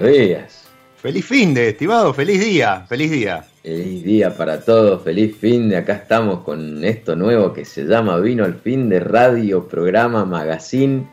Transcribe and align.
Buenos 0.00 0.18
días. 0.18 0.64
Feliz 0.96 1.24
fin 1.24 1.54
de, 1.54 1.70
estimado, 1.70 2.12
feliz 2.12 2.40
día, 2.40 2.84
feliz 2.88 3.10
día. 3.10 3.44
Feliz 3.62 4.04
día 4.04 4.36
para 4.36 4.60
todos, 4.60 5.02
feliz 5.02 5.36
fin 5.38 5.68
de. 5.70 5.78
Acá 5.78 5.94
estamos 5.94 6.40
con 6.40 6.84
esto 6.84 7.16
nuevo 7.16 7.52
que 7.52 7.64
se 7.64 7.84
llama 7.84 8.18
Vino 8.18 8.44
al 8.44 8.54
fin 8.56 8.88
de 8.88 9.00
radio, 9.00 9.66
programa, 9.66 10.24
magazine. 10.24 11.08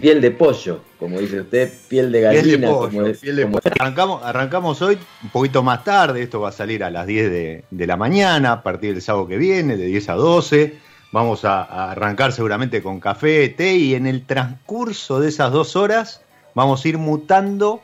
Piel 0.00 0.20
de 0.20 0.32
pollo, 0.32 0.80
como 0.98 1.20
dice 1.20 1.40
usted, 1.42 1.72
piel 1.86 2.10
de 2.10 2.20
gallina. 2.22 2.42
Piel 2.42 2.60
de 2.60 2.66
pollo, 2.66 2.90
como 2.90 3.02
de- 3.04 3.14
piel 3.14 3.36
de 3.36 3.42
como- 3.44 3.58
pollo. 3.60 3.74
Arrancamos, 3.78 4.22
arrancamos 4.24 4.82
hoy 4.82 4.98
un 5.22 5.28
poquito 5.30 5.62
más 5.62 5.84
tarde, 5.84 6.22
esto 6.22 6.40
va 6.40 6.48
a 6.48 6.52
salir 6.52 6.82
a 6.82 6.90
las 6.90 7.06
10 7.06 7.30
de, 7.30 7.64
de 7.70 7.86
la 7.86 7.96
mañana, 7.96 8.50
a 8.52 8.62
partir 8.64 8.92
del 8.94 9.02
sábado 9.02 9.28
que 9.28 9.36
viene, 9.38 9.76
de 9.76 9.86
10 9.86 10.08
a 10.08 10.14
12. 10.14 10.74
Vamos 11.12 11.44
a, 11.44 11.62
a 11.62 11.92
arrancar 11.92 12.32
seguramente 12.32 12.82
con 12.82 12.98
café, 12.98 13.48
té 13.50 13.76
y 13.76 13.94
en 13.94 14.08
el 14.08 14.26
transcurso 14.26 15.20
de 15.20 15.28
esas 15.28 15.52
dos 15.52 15.76
horas 15.76 16.22
vamos 16.56 16.84
a 16.84 16.88
ir 16.88 16.98
mutando 16.98 17.80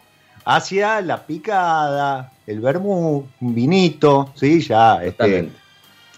hacia 0.56 1.01
la 1.01 1.25
picada, 1.27 2.33
el 2.47 2.61
vermú, 2.61 3.25
un 3.41 3.55
vinito, 3.55 4.33
¿sí? 4.34 4.61
Ya 4.61 5.03
este, 5.05 5.48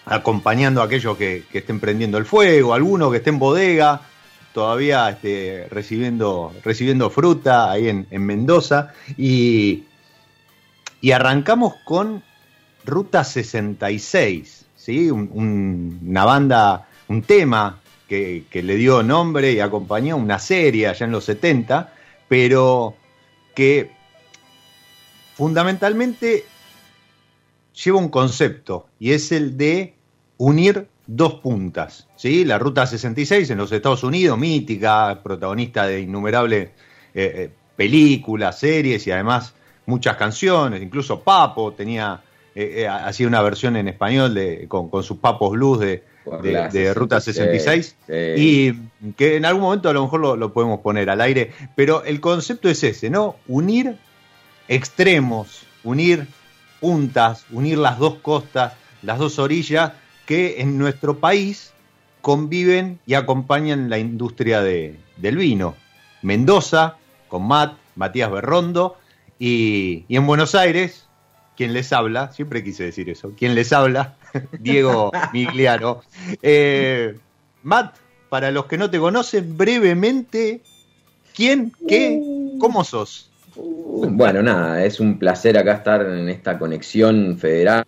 acompañando 0.07 0.81
a 0.81 0.85
aquellos 0.85 1.17
que, 1.19 1.45
que 1.53 1.59
estén 1.59 1.79
prendiendo 1.79 2.17
el 2.19 2.25
fuego, 2.25 2.73
algunos 2.73 3.11
que 3.11 3.19
estén 3.19 3.35
en 3.35 3.41
bodega, 3.41 4.01
todavía 4.55 5.11
este, 5.11 5.67
recibiendo, 5.71 6.53
recibiendo 6.65 7.11
fruta 7.11 7.71
ahí 7.71 7.89
en, 7.89 8.07
en 8.11 8.25
Mendoza. 8.25 8.95
Y, 9.19 9.85
y 11.03 11.11
arrancamos 11.13 11.75
con 11.85 12.23
Ruta 12.87 13.25
66, 13.25 14.65
¿sí? 14.77 15.11
Un- 15.11 15.29
un- 15.33 16.01
una 16.09 16.25
banda, 16.25 16.89
un 17.09 17.21
tema 17.23 17.81
que, 18.09 18.45
que 18.51 18.63
le 18.63 18.77
dio 18.77 19.03
nombre 19.03 19.53
y 19.53 19.61
acompañó 19.61 20.17
una 20.17 20.39
serie 20.39 20.89
allá 20.89 21.05
en 21.05 21.13
los 21.13 21.25
70, 21.25 21.93
pero 22.29 22.95
que 23.55 23.92
fundamentalmente 25.43 26.45
lleva 27.85 27.99
un 27.99 28.11
concepto 28.11 28.87
y 29.01 29.11
es 29.11 29.33
el 29.33 29.57
de 29.57 29.93
unir 30.37 30.87
dos 31.09 31.35
puntas. 31.35 32.07
¿sí? 32.15 32.45
La 32.45 32.61
Ruta 32.61 32.87
66 32.87 33.51
en 33.51 33.59
los 33.59 33.73
Estados 33.73 34.05
Unidos, 34.05 34.39
mítica, 34.39 35.19
protagonista 35.21 35.85
de 35.89 36.03
innumerables 36.03 36.69
eh, 36.69 36.71
eh, 37.15 37.51
películas, 37.75 38.61
series 38.61 39.05
y 39.09 39.11
además 39.11 39.53
muchas 39.85 40.17
canciones. 40.17 40.81
Incluso 40.81 41.19
Papo 41.19 41.73
tenía, 41.73 42.21
eh, 42.55 42.75
eh, 42.77 42.87
hacía 42.87 43.27
una 43.27 43.43
versión 43.43 43.75
en 43.75 43.89
español 43.89 44.35
de, 44.35 44.67
con, 44.69 44.89
con 44.91 45.03
sus 45.03 45.17
Papos 45.19 45.51
Blues 45.55 45.81
de, 45.81 46.05
de- 46.71 46.95
Ruta 46.95 47.21
66. 47.21 47.97
sí. 48.07 48.13
Y 48.37 49.13
que 49.17 49.35
en 49.39 49.45
algún 49.45 49.63
momento 49.65 49.89
a 49.89 49.93
lo 49.93 50.05
mejor 50.05 50.21
lo, 50.21 50.37
lo 50.37 50.53
podemos 50.53 50.79
poner 50.83 51.11
al 51.11 51.21
aire, 51.21 51.51
pero 51.75 52.05
el 52.05 52.21
concepto 52.21 52.69
es 52.69 52.85
ese, 52.85 53.11
¿no? 53.11 53.35
Unir 53.49 53.97
extremos, 54.69 55.63
unir 55.85 56.27
puntas, 56.81 57.45
unir 57.51 57.79
las 57.79 57.99
dos 57.99 58.17
costas, 58.17 58.75
las 59.03 59.19
dos 59.19 59.39
orillas 59.39 59.93
que 60.27 60.61
en 60.61 60.79
nuestro 60.79 61.19
país 61.19 61.73
conviven 62.21 62.99
y 63.07 63.15
acompañan 63.15 63.91
la 63.91 63.99
industria 63.99 64.61
de- 64.63 64.99
del 65.17 65.37
vino. 65.37 65.75
Mendoza, 66.23 66.97
con 67.29 67.47
Matt, 67.47 67.77
Matías 67.97 68.31
Berrondo, 68.31 68.97
y, 69.39 70.05
y 70.09 70.17
en 70.17 70.27
Buenos 70.27 70.55
Aires, 70.55 71.09
quien 71.57 71.73
les 71.73 71.93
habla, 71.93 72.33
siempre 72.33 72.63
quise 72.63 72.85
decir 72.85 73.11
eso, 73.11 73.33
quien 73.37 73.55
les 73.57 73.73
habla, 73.73 74.15
Diego 74.61 75.11
Migliano. 75.33 76.01
Eh, 76.43 77.19
Matt, 77.65 77.97
para 78.29 78.51
los 78.53 78.67
que 78.67 78.79
no 78.79 78.89
te 78.89 78.99
conocen, 79.01 79.57
brevemente, 79.57 80.63
¿quién, 81.35 81.73
qué, 81.89 82.21
cómo 82.61 82.85
sos? 82.85 83.29
Bueno, 83.55 84.43
nada, 84.43 84.85
es 84.85 84.99
un 85.01 85.19
placer 85.19 85.59
acá 85.59 85.75
estar 85.75 86.03
en 86.07 86.29
esta 86.29 86.59
conexión 86.59 87.37
federal, 87.39 87.85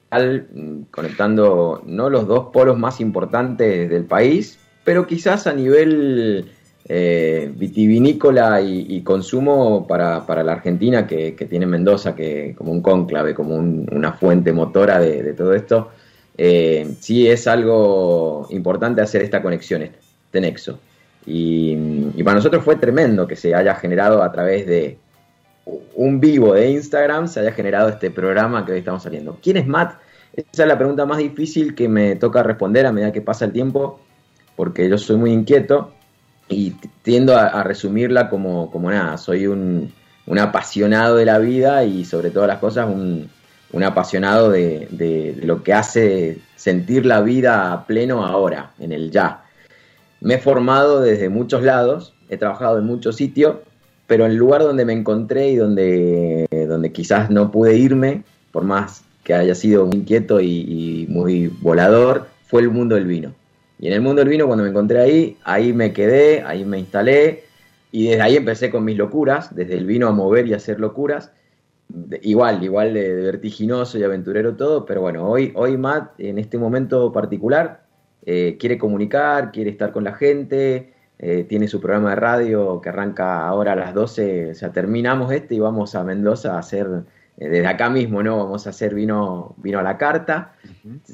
conectando 0.90 1.82
no 1.86 2.10
los 2.10 2.26
dos 2.26 2.50
polos 2.52 2.78
más 2.78 3.00
importantes 3.00 3.88
del 3.88 4.04
país, 4.04 4.58
pero 4.84 5.06
quizás 5.06 5.46
a 5.46 5.54
nivel 5.54 6.50
eh, 6.86 7.50
vitivinícola 7.56 8.60
y, 8.60 9.00
consumo 9.02 9.86
para, 9.86 10.26
para 10.26 10.44
la 10.44 10.52
Argentina 10.52 11.06
que, 11.06 11.32
tiene 11.48 11.66
Mendoza, 11.66 12.14
que 12.14 12.54
como 12.56 12.70
un 12.70 12.82
cónclave, 12.82 13.34
como 13.34 13.56
un- 13.56 13.88
una 13.90 14.12
fuente 14.12 14.52
motora 14.52 14.98
de, 15.00 15.32
todo 15.32 15.54
esto, 15.54 15.90
eh, 16.36 16.94
sí 17.00 17.26
es 17.28 17.46
algo 17.46 18.46
importante 18.50 19.00
hacer 19.00 19.22
esta 19.22 19.40
conexión, 19.42 19.82
este 19.82 20.40
nexo. 20.40 20.78
Y, 21.26 21.74
y 22.16 22.22
para 22.22 22.36
nosotros 22.36 22.62
fue 22.62 22.76
tremendo 22.76 23.26
que 23.26 23.36
se 23.36 23.54
haya 23.54 23.74
generado 23.76 24.22
a 24.22 24.30
través 24.30 24.66
de 24.66 24.98
un 25.66 26.20
vivo 26.20 26.54
de 26.54 26.70
Instagram 26.70 27.28
se 27.28 27.40
haya 27.40 27.52
generado 27.52 27.88
este 27.88 28.10
programa 28.10 28.64
que 28.66 28.72
hoy 28.72 28.78
estamos 28.78 29.02
saliendo. 29.02 29.38
¿Quién 29.42 29.56
es 29.56 29.66
Matt? 29.66 29.98
Esa 30.34 30.62
es 30.62 30.68
la 30.68 30.76
pregunta 30.76 31.06
más 31.06 31.18
difícil 31.18 31.74
que 31.74 31.88
me 31.88 32.16
toca 32.16 32.42
responder 32.42 32.86
a 32.86 32.92
medida 32.92 33.12
que 33.12 33.22
pasa 33.22 33.44
el 33.44 33.52
tiempo, 33.52 34.00
porque 34.56 34.88
yo 34.88 34.98
soy 34.98 35.16
muy 35.16 35.32
inquieto 35.32 35.92
y 36.48 36.72
tiendo 37.02 37.36
a, 37.36 37.62
resumirla 37.62 38.28
como, 38.28 38.70
como 38.70 38.90
nada, 38.90 39.16
soy 39.16 39.46
un, 39.46 39.92
un 40.26 40.38
apasionado 40.38 41.16
de 41.16 41.24
la 41.24 41.38
vida 41.38 41.84
y 41.84 42.04
sobre 42.04 42.30
todas 42.30 42.48
las 42.48 42.58
cosas 42.58 42.86
un, 42.88 43.30
un 43.72 43.82
apasionado 43.84 44.50
de, 44.50 44.88
de- 44.90 45.32
de 45.34 45.46
lo 45.46 45.62
que 45.62 45.72
hace 45.72 46.38
sentir 46.56 47.06
la 47.06 47.20
vida 47.22 47.72
a 47.72 47.86
pleno 47.86 48.26
ahora, 48.26 48.72
en 48.78 48.92
el 48.92 49.10
ya. 49.10 49.44
Me 50.20 50.34
he 50.34 50.38
formado 50.38 51.00
desde 51.00 51.28
muchos 51.28 51.62
lados, 51.62 52.12
he 52.28 52.36
trabajado 52.36 52.78
en 52.78 52.84
muchos 52.84 53.16
sitios, 53.16 53.56
pero 54.06 54.26
el 54.26 54.36
lugar 54.36 54.62
donde 54.62 54.84
me 54.84 54.92
encontré 54.92 55.50
y 55.50 55.56
donde, 55.56 56.46
donde 56.68 56.92
quizás 56.92 57.30
no 57.30 57.50
pude 57.50 57.76
irme, 57.76 58.22
por 58.52 58.64
más 58.64 59.04
que 59.22 59.34
haya 59.34 59.54
sido 59.54 59.86
muy 59.86 59.96
inquieto 59.96 60.40
y, 60.40 60.46
y 60.46 61.06
muy 61.08 61.48
volador, 61.60 62.26
fue 62.46 62.62
el 62.62 62.70
mundo 62.70 62.94
del 62.94 63.06
vino. 63.06 63.32
Y 63.78 63.88
en 63.88 63.94
el 63.94 64.00
mundo 64.02 64.20
del 64.20 64.28
vino, 64.28 64.46
cuando 64.46 64.64
me 64.64 64.70
encontré 64.70 65.00
ahí, 65.00 65.36
ahí 65.44 65.72
me 65.72 65.92
quedé, 65.92 66.42
ahí 66.42 66.64
me 66.64 66.78
instalé, 66.78 67.44
y 67.90 68.08
desde 68.08 68.22
ahí 68.22 68.36
empecé 68.36 68.70
con 68.70 68.84
mis 68.84 68.96
locuras, 68.96 69.54
desde 69.54 69.74
el 69.74 69.86
vino 69.86 70.08
a 70.08 70.12
mover 70.12 70.46
y 70.46 70.54
hacer 70.54 70.80
locuras. 70.80 71.32
Igual, 72.22 72.64
igual 72.64 72.94
de, 72.94 73.14
de 73.14 73.22
vertiginoso 73.22 73.98
y 73.98 74.02
aventurero 74.02 74.56
todo, 74.56 74.84
pero 74.86 75.02
bueno, 75.02 75.28
hoy, 75.28 75.52
hoy 75.54 75.76
Matt, 75.76 76.18
en 76.18 76.38
este 76.38 76.56
momento 76.58 77.12
particular, 77.12 77.84
eh, 78.26 78.56
quiere 78.58 78.78
comunicar, 78.78 79.52
quiere 79.52 79.70
estar 79.70 79.92
con 79.92 80.02
la 80.02 80.14
gente, 80.14 80.93
eh, 81.18 81.44
tiene 81.48 81.68
su 81.68 81.80
programa 81.80 82.10
de 82.10 82.16
radio 82.16 82.80
que 82.80 82.88
arranca 82.88 83.46
ahora 83.46 83.72
a 83.72 83.76
las 83.76 83.94
12, 83.94 84.50
o 84.50 84.54
sea, 84.54 84.72
terminamos 84.72 85.32
este 85.32 85.54
y 85.54 85.60
vamos 85.60 85.94
a 85.94 86.02
Mendoza 86.04 86.56
a 86.56 86.58
hacer, 86.58 86.88
eh, 87.38 87.48
desde 87.48 87.66
acá 87.66 87.88
mismo, 87.88 88.22
¿no? 88.22 88.36
Vamos 88.38 88.66
a 88.66 88.70
hacer 88.70 88.94
vino, 88.94 89.54
vino 89.58 89.78
a 89.78 89.82
la 89.82 89.96
carta. 89.96 90.52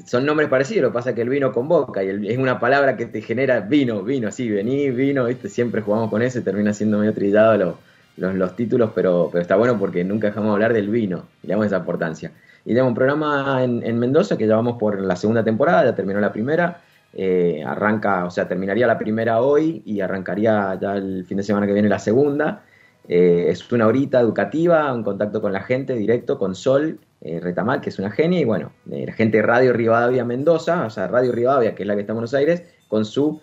Son 0.05 0.25
nombres 0.25 0.49
parecidos, 0.49 0.83
lo 0.83 0.89
que 0.89 0.93
pasa 0.95 1.09
es 1.11 1.15
que 1.15 1.21
el 1.21 1.29
vino 1.29 1.51
convoca 1.51 2.03
y 2.03 2.09
el- 2.09 2.27
es 2.29 2.37
una 2.37 2.59
palabra 2.59 2.97
que 2.97 3.05
te 3.05 3.21
genera 3.21 3.59
vino, 3.61 4.01
vino, 4.03 4.31
sí, 4.31 4.49
vení, 4.49 4.89
vino, 4.91 5.25
¿viste? 5.25 5.49
Siempre 5.49 5.81
jugamos 5.81 6.09
con 6.09 6.21
eso 6.21 6.39
y 6.39 6.41
termina 6.41 6.73
siendo 6.73 6.97
medio 6.97 7.13
trillado 7.13 7.57
los, 7.57 7.75
los, 8.17 8.35
los 8.35 8.55
títulos, 8.55 8.91
pero, 8.95 9.29
pero 9.31 9.41
está 9.41 9.55
bueno 9.55 9.77
porque 9.79 10.03
nunca 10.03 10.27
dejamos 10.27 10.49
de 10.49 10.53
hablar 10.53 10.73
del 10.73 10.89
vino 10.89 11.25
y 11.43 11.47
le 11.47 11.53
damos 11.53 11.67
esa 11.67 11.77
importancia. 11.77 12.31
Y 12.65 12.69
tenemos 12.69 12.89
un 12.89 12.95
programa 12.95 13.63
en, 13.63 13.83
en 13.83 13.97
Mendoza 13.97 14.37
que 14.37 14.45
ya 14.47 14.55
vamos 14.55 14.77
por 14.77 14.99
la 14.99 15.15
segunda 15.15 15.43
temporada, 15.43 15.83
ya 15.85 15.95
terminó 15.95 16.19
la 16.19 16.31
primera, 16.31 16.81
eh, 17.13 17.63
arranca, 17.65 18.25
o 18.25 18.31
sea, 18.31 18.47
terminaría 18.47 18.87
la 18.87 18.97
primera 18.97 19.41
hoy 19.41 19.81
y 19.85 19.99
arrancaría 20.01 20.77
ya 20.79 20.95
el 20.95 21.25
fin 21.25 21.37
de 21.37 21.43
semana 21.43 21.67
que 21.67 21.73
viene 21.73 21.89
la 21.89 21.99
segunda. 21.99 22.63
Eh, 23.07 23.47
es 23.49 23.69
una 23.71 23.87
horita 23.87 24.19
educativa, 24.19 24.91
un 24.93 25.03
contacto 25.03 25.41
con 25.41 25.51
la 25.51 25.61
gente 25.61 25.93
directo, 25.95 26.37
con 26.37 26.55
Sol 26.55 26.99
eh, 27.21 27.39
Retamal, 27.39 27.81
que 27.81 27.89
es 27.89 27.99
una 27.99 28.11
genia, 28.11 28.39
y 28.39 28.45
bueno, 28.45 28.71
la 28.85 29.13
gente 29.13 29.37
de 29.37 29.43
Radio 29.43 29.73
Rivadavia 29.73 30.23
Mendoza, 30.23 30.85
o 30.85 30.89
sea, 30.89 31.07
Radio 31.07 31.31
Rivadavia, 31.31 31.75
que 31.75 31.83
es 31.83 31.87
la 31.87 31.95
que 31.95 32.01
está 32.01 32.13
en 32.13 32.15
Buenos 32.15 32.33
Aires, 32.33 32.63
con 32.87 33.05
su 33.05 33.41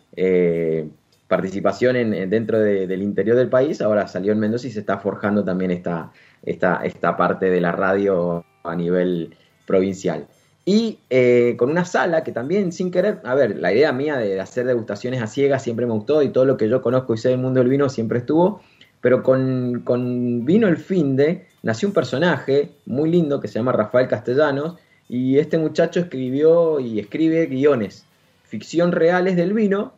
participación 1.27 1.97
en, 1.97 2.31
dentro 2.31 2.59
del 2.59 3.03
interior 3.03 3.37
del 3.37 3.49
país, 3.49 3.83
ahora 3.83 4.09
salió 4.09 4.33
en 4.33 4.39
Mendoza 4.39 4.67
y 4.67 4.71
se 4.71 4.81
está 4.81 4.99
forjando 4.99 5.45
también 5.45 5.71
esta, 5.71 6.11
esta, 6.43 6.81
esta 6.85 7.17
parte 7.17 7.51
de 7.51 7.61
la 7.61 7.73
radio 7.73 8.45
a 8.65 8.75
nivel 8.75 9.37
provincial. 9.67 10.27
Y 10.69 10.99
eh, 11.09 11.55
con 11.57 11.71
una 11.71 11.87
sala 11.87 12.23
que 12.23 12.31
también 12.31 12.73
sin 12.73 12.91
querer, 12.91 13.21
a 13.25 13.35
ver, 13.35 13.57
la 13.57 13.73
idea 13.73 13.91
mía 13.91 14.19
de 14.19 14.39
hacer 14.39 14.67
degustaciones 14.67 15.23
a 15.23 15.27
ciegas 15.27 15.63
siempre 15.63 15.87
me 15.87 15.95
gustó 15.95 16.23
y 16.23 16.29
todo 16.29 16.45
lo 16.45 16.59
que 16.59 16.69
yo 16.69 16.83
conozco 16.83 17.15
y 17.15 17.17
sé 17.17 17.31
del 17.31 17.39
mundo 17.39 17.61
del 17.61 17.71
vino 17.71 17.89
siempre 17.89 18.19
estuvo, 18.19 18.61
pero 19.01 19.23
con, 19.23 19.81
con 19.83 20.45
Vino 20.45 20.69
el 20.69 20.77
Finde 20.77 21.47
nació 21.63 21.89
un 21.89 21.95
personaje 21.95 22.73
muy 22.85 23.09
lindo 23.11 23.41
que 23.41 23.49
se 23.49 23.55
llama 23.55 23.73
Rafael 23.73 24.09
Castellanos 24.09 24.77
y 25.09 25.39
este 25.39 25.57
muchacho 25.57 26.01
escribió 26.01 26.81
y 26.81 27.01
escribe 27.01 27.47
guiones, 27.47 28.05
ficción 28.45 28.93
reales 28.93 29.37
del 29.37 29.55
vino. 29.55 29.95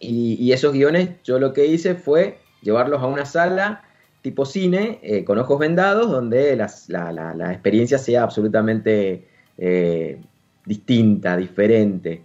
Y, 0.00 0.50
esos 0.50 0.72
guiones 0.72 1.10
yo 1.22 1.38
lo 1.38 1.52
que 1.52 1.66
hice 1.66 1.94
fue 1.94 2.40
llevarlos 2.60 3.02
a 3.02 3.06
una 3.06 3.24
sala 3.24 3.84
tipo 4.20 4.46
cine 4.46 4.98
eh, 5.04 5.22
con 5.22 5.38
ojos 5.38 5.60
vendados 5.60 6.10
donde 6.10 6.56
la, 6.56 6.68
la, 6.88 7.34
la 7.34 7.52
experiencia 7.52 7.98
sea 7.98 8.24
absolutamente 8.24 9.35
eh, 9.58 10.18
distinta, 10.64 11.36
diferente. 11.36 12.22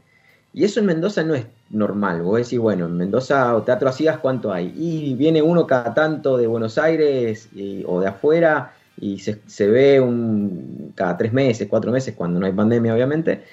Y 0.53 0.63
eso 0.65 0.79
en 0.79 0.87
Mendoza 0.87 1.23
no 1.23 1.35
es 1.35 1.45
normal. 1.69 2.21
Vos 2.21 2.37
decís, 2.37 2.59
bueno, 2.59 2.85
en 2.85 2.97
Mendoza 2.97 3.55
o 3.55 3.63
Teatro 3.63 3.89
Asigas, 3.89 4.17
¿cuánto 4.19 4.51
hay? 4.51 4.73
Y 4.77 5.15
viene 5.15 5.41
uno 5.41 5.65
cada 5.65 5.93
tanto 5.93 6.37
de 6.37 6.47
Buenos 6.47 6.77
Aires 6.77 7.49
o 7.85 8.01
de 8.01 8.07
afuera 8.07 8.73
y 8.99 9.19
se, 9.19 9.67
ve 9.67 9.99
un, 9.99 10.93
cada 10.95 11.17
tres 11.17 11.33
meses, 11.33 11.67
cuatro 11.69 11.91
meses, 11.91 12.13
cuando 12.15 12.39
no 12.39 12.45
hay 12.45 12.51
pandemia, 12.51 12.93
obviamente. 12.93 13.43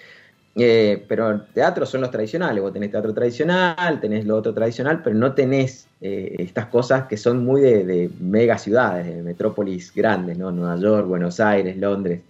Eh, 0.57 1.05
pero 1.07 1.43
teatros 1.55 1.89
son 1.89 2.01
los 2.01 2.11
tradicionales. 2.11 2.63
Vos 2.63 2.73
tenés 2.73 2.91
teatro 2.91 3.15
tradicional, 3.15 4.01
tenés 4.01 4.27
lo 4.27 4.37
otro 4.37 4.53
tradicional, 4.53 5.03
pero 5.03 5.17
no 5.17 5.33
tenés 5.33 5.87
eh, 6.01 6.35
estas 6.39 6.67
cosas 6.67 7.07
que 7.07 7.17
son 7.17 7.45
muy 7.45 7.61
de, 7.61 7.85
de 7.85 8.11
mega 8.21 8.59
ciudades, 8.59 9.07
de 9.07 9.23
metrópolis 9.23 9.95
grandes, 9.95 10.37
¿no? 10.37 10.51
Nueva 10.51 10.77
York, 10.77 11.07
Buenos 11.07 11.39
Aires, 11.39 11.77
Londres. 11.77 12.21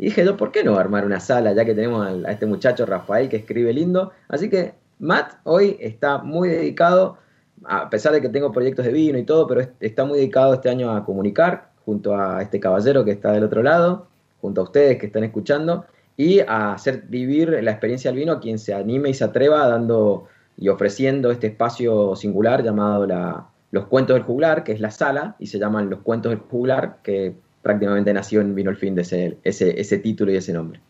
Y 0.00 0.06
dije 0.06 0.24
yo, 0.24 0.34
¿por 0.34 0.50
qué 0.50 0.64
no 0.64 0.78
armar 0.78 1.04
una 1.04 1.20
sala 1.20 1.52
ya 1.52 1.62
que 1.66 1.74
tenemos 1.74 2.24
a, 2.24 2.32
este 2.32 2.46
muchacho 2.46 2.86
Rafael 2.86 3.28
que 3.28 3.36
escribe 3.36 3.70
lindo? 3.74 4.12
Así 4.28 4.48
que 4.48 4.72
Matt 4.98 5.34
hoy 5.44 5.76
está 5.78 6.16
muy 6.16 6.48
dedicado, 6.48 7.18
a 7.64 7.90
pesar 7.90 8.14
de 8.14 8.22
que 8.22 8.30
tengo 8.30 8.50
proyectos 8.50 8.86
de 8.86 8.92
vino 8.92 9.18
y 9.18 9.24
todo, 9.24 9.46
pero 9.46 9.60
está 9.78 10.06
muy 10.06 10.16
dedicado 10.16 10.54
este 10.54 10.70
año 10.70 10.90
a 10.90 11.04
comunicar 11.04 11.68
junto 11.84 12.16
a 12.16 12.40
este 12.40 12.58
caballero 12.58 13.04
que 13.04 13.10
está 13.10 13.32
del 13.32 13.44
otro 13.44 13.62
lado, 13.62 14.06
junto 14.40 14.62
a 14.62 14.64
ustedes 14.64 14.96
que 14.96 15.04
están 15.04 15.22
escuchando, 15.22 15.84
y 16.16 16.40
a 16.40 16.72
hacer 16.72 17.02
vivir 17.06 17.62
la 17.62 17.70
experiencia 17.70 18.10
del 18.10 18.20
vino 18.20 18.32
a 18.32 18.40
quien 18.40 18.58
se 18.58 18.72
anime 18.72 19.10
y 19.10 19.14
se 19.14 19.24
atreva 19.24 19.68
dando 19.68 20.28
y 20.56 20.70
ofreciendo 20.70 21.30
este 21.30 21.48
espacio 21.48 22.16
singular 22.16 22.62
llamado 22.64 23.06
la, 23.06 23.48
Los 23.70 23.84
Cuentos 23.84 24.14
del 24.14 24.22
Juglar, 24.22 24.64
que 24.64 24.72
es 24.72 24.80
la 24.80 24.92
sala, 24.92 25.36
y 25.38 25.48
se 25.48 25.58
llaman 25.58 25.90
Los 25.90 26.00
Cuentos 26.00 26.30
del 26.30 26.38
Juglar, 26.38 27.00
que 27.02 27.34
prácticamente 27.62 28.12
nació 28.12 28.40
en 28.40 28.54
Vino 28.54 28.70
el 28.70 28.76
Fin 28.76 28.94
de 28.94 29.02
ese, 29.02 29.38
ese, 29.44 29.98
título 29.98 30.32
y 30.32 30.36
ese 30.36 30.52
nombre. 30.52 30.80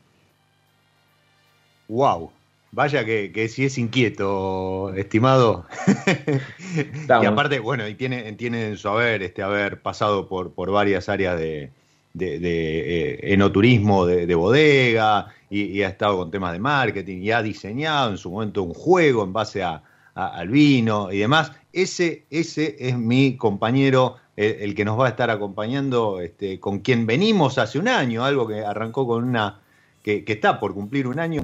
¡Wow! 1.89 2.31
Vaya 2.73 3.05
que, 3.05 3.33
que 3.33 3.49
sí 3.49 3.65
es 3.65 3.79
inquieto, 3.79 4.95
estimado. 4.95 5.67
y 7.23 7.27
aparte, 7.27 7.59
bueno, 7.59 7.89
y 7.89 7.95
tiene, 7.95 8.33
tiene 8.35 8.69
en 8.69 8.77
su 8.77 8.89
haber, 8.89 9.23
este, 9.23 9.43
haber 9.43 9.83
pasado 9.83 10.29
por, 10.29 10.53
por 10.53 10.71
varias 10.71 11.09
áreas 11.09 11.37
de, 11.37 11.73
de, 12.13 12.39
de 12.39 12.81
eh, 13.15 13.33
enoturismo 13.33 14.07
de, 14.07 14.35
bodega, 14.35 15.29
y, 15.49 15.83
ha 15.83 15.89
estado 15.89 16.19
con 16.19 16.31
temas 16.31 16.53
de 16.53 16.61
marketing, 16.61 17.23
y 17.23 17.33
ha 17.33 17.43
diseñado 17.43 18.11
en 18.11 18.19
su 18.19 18.31
momento 18.31 18.63
un 18.63 18.75
juego 18.75 19.25
en 19.25 19.33
base 19.33 19.65
a, 19.65 19.83
al 20.15 20.49
vino 20.49 21.13
y 21.13 21.19
demás. 21.19 21.53
Ese, 21.73 22.25
ese 22.31 22.77
es 22.79 22.97
mi 22.97 23.37
compañero 23.37 24.17
el, 24.37 24.75
que 24.75 24.85
nos 24.85 24.99
va 24.99 25.07
a 25.07 25.11
estar 25.11 25.31
acompañando, 25.31 26.21
este, 26.21 26.59
con 26.59 26.81
quien 26.81 27.07
venimos 27.07 27.59
hace 27.59 27.79
un 27.79 27.89
año, 27.89 28.25
algo 28.25 28.47
que 28.47 28.65
arrancó 28.65 29.07
con 29.07 29.25
una, 29.25 29.61
que, 30.03 30.25
está 30.27 30.59
por 30.59 30.73
cumplir 30.73 31.07
un 31.07 31.19
año 31.19 31.43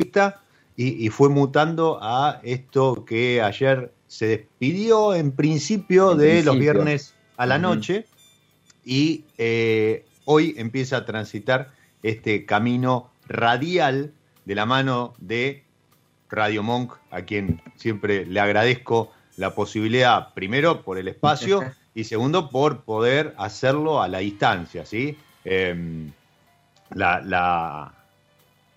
y, 0.77 1.07
y, 1.07 1.09
fue 1.11 1.29
mutando 1.29 1.99
a 2.01 2.41
esto 2.43 3.05
que 3.05 3.43
ayer 3.43 3.93
se 4.07 4.27
despidió 4.27 5.15
en 5.15 5.33
principio 5.33 6.15
de 6.15 6.43
los 6.43 6.59
viernes 6.59 7.15
a 7.37 7.47
la 7.47 7.59
noche 7.59 8.07
y 8.85 9.25
eh, 9.37 10.05
hoy 10.25 10.55
empieza 10.57 10.99
a 10.99 11.05
transitar 11.05 11.73
este 12.03 12.47
camino 12.47 13.11
radial 13.27 14.13
de 14.45 14.55
la 14.55 14.65
mano 14.65 15.15
de 15.19 15.65
Radio 16.31 16.63
Monk, 16.63 16.95
a 17.11 17.23
quien 17.23 17.63
siempre 17.77 18.27
le 18.27 18.41
agradezco 18.41 19.13
la 19.37 19.55
posibilidad, 19.55 20.33
primero 20.35 20.83
por 20.83 20.99
el 20.99 21.09
espacio 21.09 21.63
y 21.95 22.05
segundo 22.05 22.51
por 22.51 22.83
poder 22.83 23.35
hacerlo 23.39 24.03
a 24.03 24.09
la 24.09 24.19
distancia, 24.19 24.85
¿sí? 24.85 25.17
Em, 25.45 26.13
la, 26.95 27.93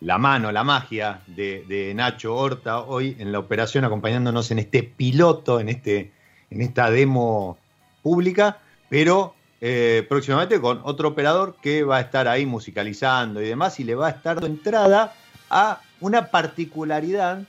la, 0.02 0.18
mano, 0.18 0.52
la 0.52 0.64
magia 0.64 1.22
de, 1.28 1.94
Nacho 1.96 2.36
Horta 2.36 2.82
hoy 2.82 3.16
en 3.20 3.32
la 3.32 3.40
operación 3.40 3.86
acompañándonos 3.86 4.52
en 4.52 4.60
este 4.60 4.84
piloto, 4.84 5.60
en, 5.60 5.70
este, 5.70 6.12
en 6.50 6.62
esta 6.62 6.90
demo 6.90 7.58
pública, 8.02 8.60
pero 8.90 9.36
eh, 9.62 10.06
próximamente 10.08 10.60
con 10.62 10.80
otro 10.84 11.10
operador 11.10 11.58
que 11.62 11.84
va 11.84 11.98
a 11.98 12.02
estar 12.02 12.28
ahí 12.28 12.46
musicalizando 12.46 13.42
y 13.42 13.48
demás 13.48 13.80
y 13.80 13.84
le 13.84 13.96
va 13.96 14.08
a 14.08 14.12
estar 14.12 14.36
dando 14.36 14.48
entrada 14.48 15.14
a 15.50 15.82
una 16.02 16.28
particularidad 16.28 17.44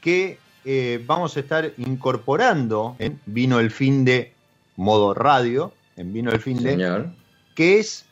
que 0.00 0.38
eh, 0.64 1.02
vamos 1.06 1.36
a 1.36 1.40
estar 1.40 1.72
incorporando 1.76 2.96
en 2.98 3.20
Vino 3.26 3.60
el 3.60 3.70
Fin 3.70 4.04
de 4.04 4.32
modo 4.76 5.14
radio, 5.14 5.72
en 5.96 6.12
Vino 6.12 6.30
el 6.30 6.40
Fin 6.40 6.62
de, 6.62 7.06
que 7.54 7.78
es, 7.78 8.04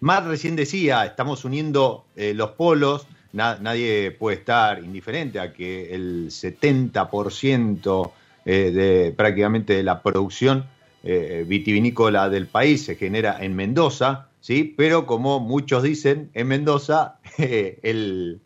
más 0.00 0.24
recién 0.24 0.56
decía, 0.56 1.04
estamos 1.04 1.44
uniendo 1.44 2.04
eh, 2.16 2.34
los 2.34 2.50
polos, 2.50 3.06
nadie 3.32 4.10
puede 4.10 4.38
estar 4.38 4.82
indiferente 4.82 5.40
a 5.40 5.52
que 5.52 5.94
el 5.94 6.28
70% 6.28 8.12
eh, 8.44 8.70
de 8.70 9.12
prácticamente 9.16 9.74
de 9.74 9.82
la 9.82 10.02
producción 10.02 10.64
eh, 11.02 11.44
vitivinícola 11.46 12.28
del 12.28 12.46
país 12.46 12.84
se 12.84 12.96
genera 12.96 13.36
en 13.44 13.54
Mendoza, 13.54 14.27
¿sí? 14.40 14.74
pero 14.76 15.06
como 15.06 15.40
muchos 15.40 15.82
dicen, 15.82 16.30
en 16.34 16.48
Mendoza 16.48 17.18
el, 17.38 18.40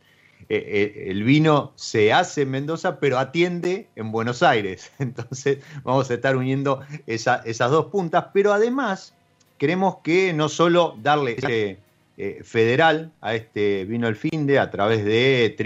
eh, 0.48 0.64
eh, 0.66 1.10
el 1.10 1.24
vino 1.24 1.72
se 1.76 2.12
hace 2.12 2.42
en 2.42 2.50
Mendoza, 2.50 3.00
pero 3.00 3.18
atiende 3.18 3.88
en 3.96 4.12
Buenos 4.12 4.42
Aires. 4.42 4.92
Entonces 4.98 5.60
vamos 5.82 6.10
a 6.10 6.14
estar 6.14 6.36
uniendo 6.36 6.82
esas 7.06 7.70
dos 7.70 7.86
puntas, 7.86 8.26
pero 8.34 8.52
además 8.52 9.14
queremos 9.56 9.96
que 10.04 10.34
no 10.34 10.50
solo 10.50 10.94
darle 11.00 11.78
eh, 12.18 12.42
federal 12.44 13.10
a 13.22 13.34
este 13.34 13.86
vino 13.86 14.08
el 14.08 14.16
finde 14.16 14.58
a 14.58 14.70
través 14.70 15.06
de 15.06 15.56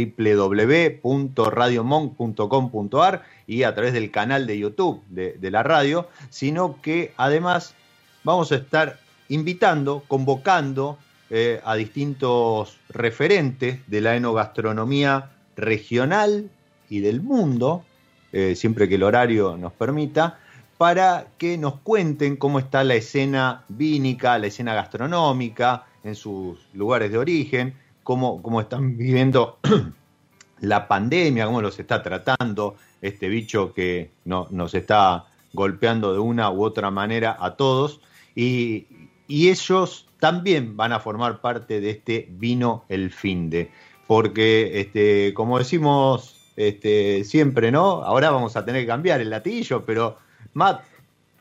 www.radiomonk.com.ar 1.03 3.25
y 3.49 3.65
a 3.65 3.75
través 3.75 3.93
del 3.93 4.13
canal 4.13 4.47
de 4.47 4.59
YouTube 4.59 5.03
de 5.09 5.51
la 5.51 5.65
radio, 5.65 6.09
sino 6.31 6.81
que 6.81 7.13
además 7.17 7.75
vamos 8.23 8.53
a 8.53 8.57
estar 8.57 9.01
invitando, 9.29 10.05
convocando 10.07 10.99
eh, 11.31 11.61
a 11.65 11.75
distintos 11.75 12.79
referentes 12.89 13.81
de 13.89 14.01
la 14.01 14.17
enogastronomía 14.17 15.31
regional 15.57 16.51
y 16.89 17.01
del 17.01 17.21
mundo, 17.21 17.85
eh, 18.33 18.55
siempre 18.55 18.89
que 18.89 18.95
el 18.95 19.03
horario 19.03 19.57
nos 19.57 19.73
permita, 19.73 20.39
para 20.79 21.27
que 21.39 21.59
nos 21.59 21.81
cuenten 21.81 22.37
cómo 22.37 22.59
está 22.59 22.85
la 22.85 22.95
escena 22.95 23.65
vínica, 23.69 24.39
la 24.39 24.49
escena 24.49 24.75
gastronómica 24.75 25.87
en 26.05 26.15
sus 26.15 26.59
lugares 26.75 27.11
de 27.11 27.19
origen, 27.19 27.75
cómo, 28.03 28.43
cómo 28.43 28.61
están 28.61 28.97
viviendo 28.97 29.59
la 30.61 30.87
pandemia, 30.87 31.47
cómo 31.47 31.63
los 31.63 31.79
está 31.81 32.03
tratando 32.03 32.77
este 33.03 33.29
bicho 33.29 33.73
que 33.73 34.11
nos 34.25 34.75
está 34.75 35.27
golpeando 35.53 36.13
de 36.13 36.19
una 36.19 36.51
u 36.51 36.63
otra 36.63 36.91
manera 36.91 37.37
a 37.41 37.57
todos. 37.57 38.01
Y, 38.35 38.87
y 39.29 39.49
ellos 39.51 40.07
también 40.19 40.77
van 40.77 40.93
a 40.93 41.01
formar 41.01 41.41
parte 41.41 41.81
de 41.81 41.91
este 41.91 42.29
vino 42.31 42.85
el 42.89 43.11
finde. 43.11 43.71
Porque, 44.07 44.81
este, 44.81 45.35
como 45.35 45.59
decimos 45.59 46.53
este, 46.57 47.25
siempre, 47.25 47.71
¿no? 47.71 48.03
Ahora 48.03 48.31
vamos 48.31 48.57
a 48.57 48.65
tener 48.65 48.83
que 48.83 48.87
cambiar 48.87 49.21
el 49.21 49.31
latillo, 49.31 49.85
pero 49.85 50.17
Matt, 50.55 50.83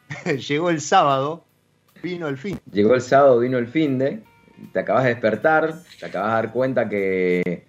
llegó 0.47 0.69
el 0.69 0.81
sábado, 0.81 1.45
vino 2.01 2.27
el 2.27 2.37
fin. 2.37 2.59
Llegó 2.71 2.95
el 2.95 3.01
sábado, 3.01 3.39
vino 3.39 3.57
el 3.57 3.67
finde, 3.67 4.23
te 4.73 4.79
acabas 4.79 5.03
de 5.03 5.09
despertar, 5.09 5.75
te 5.99 6.05
acabas 6.05 6.29
de 6.29 6.35
dar 6.35 6.51
cuenta 6.51 6.89
que, 6.89 7.65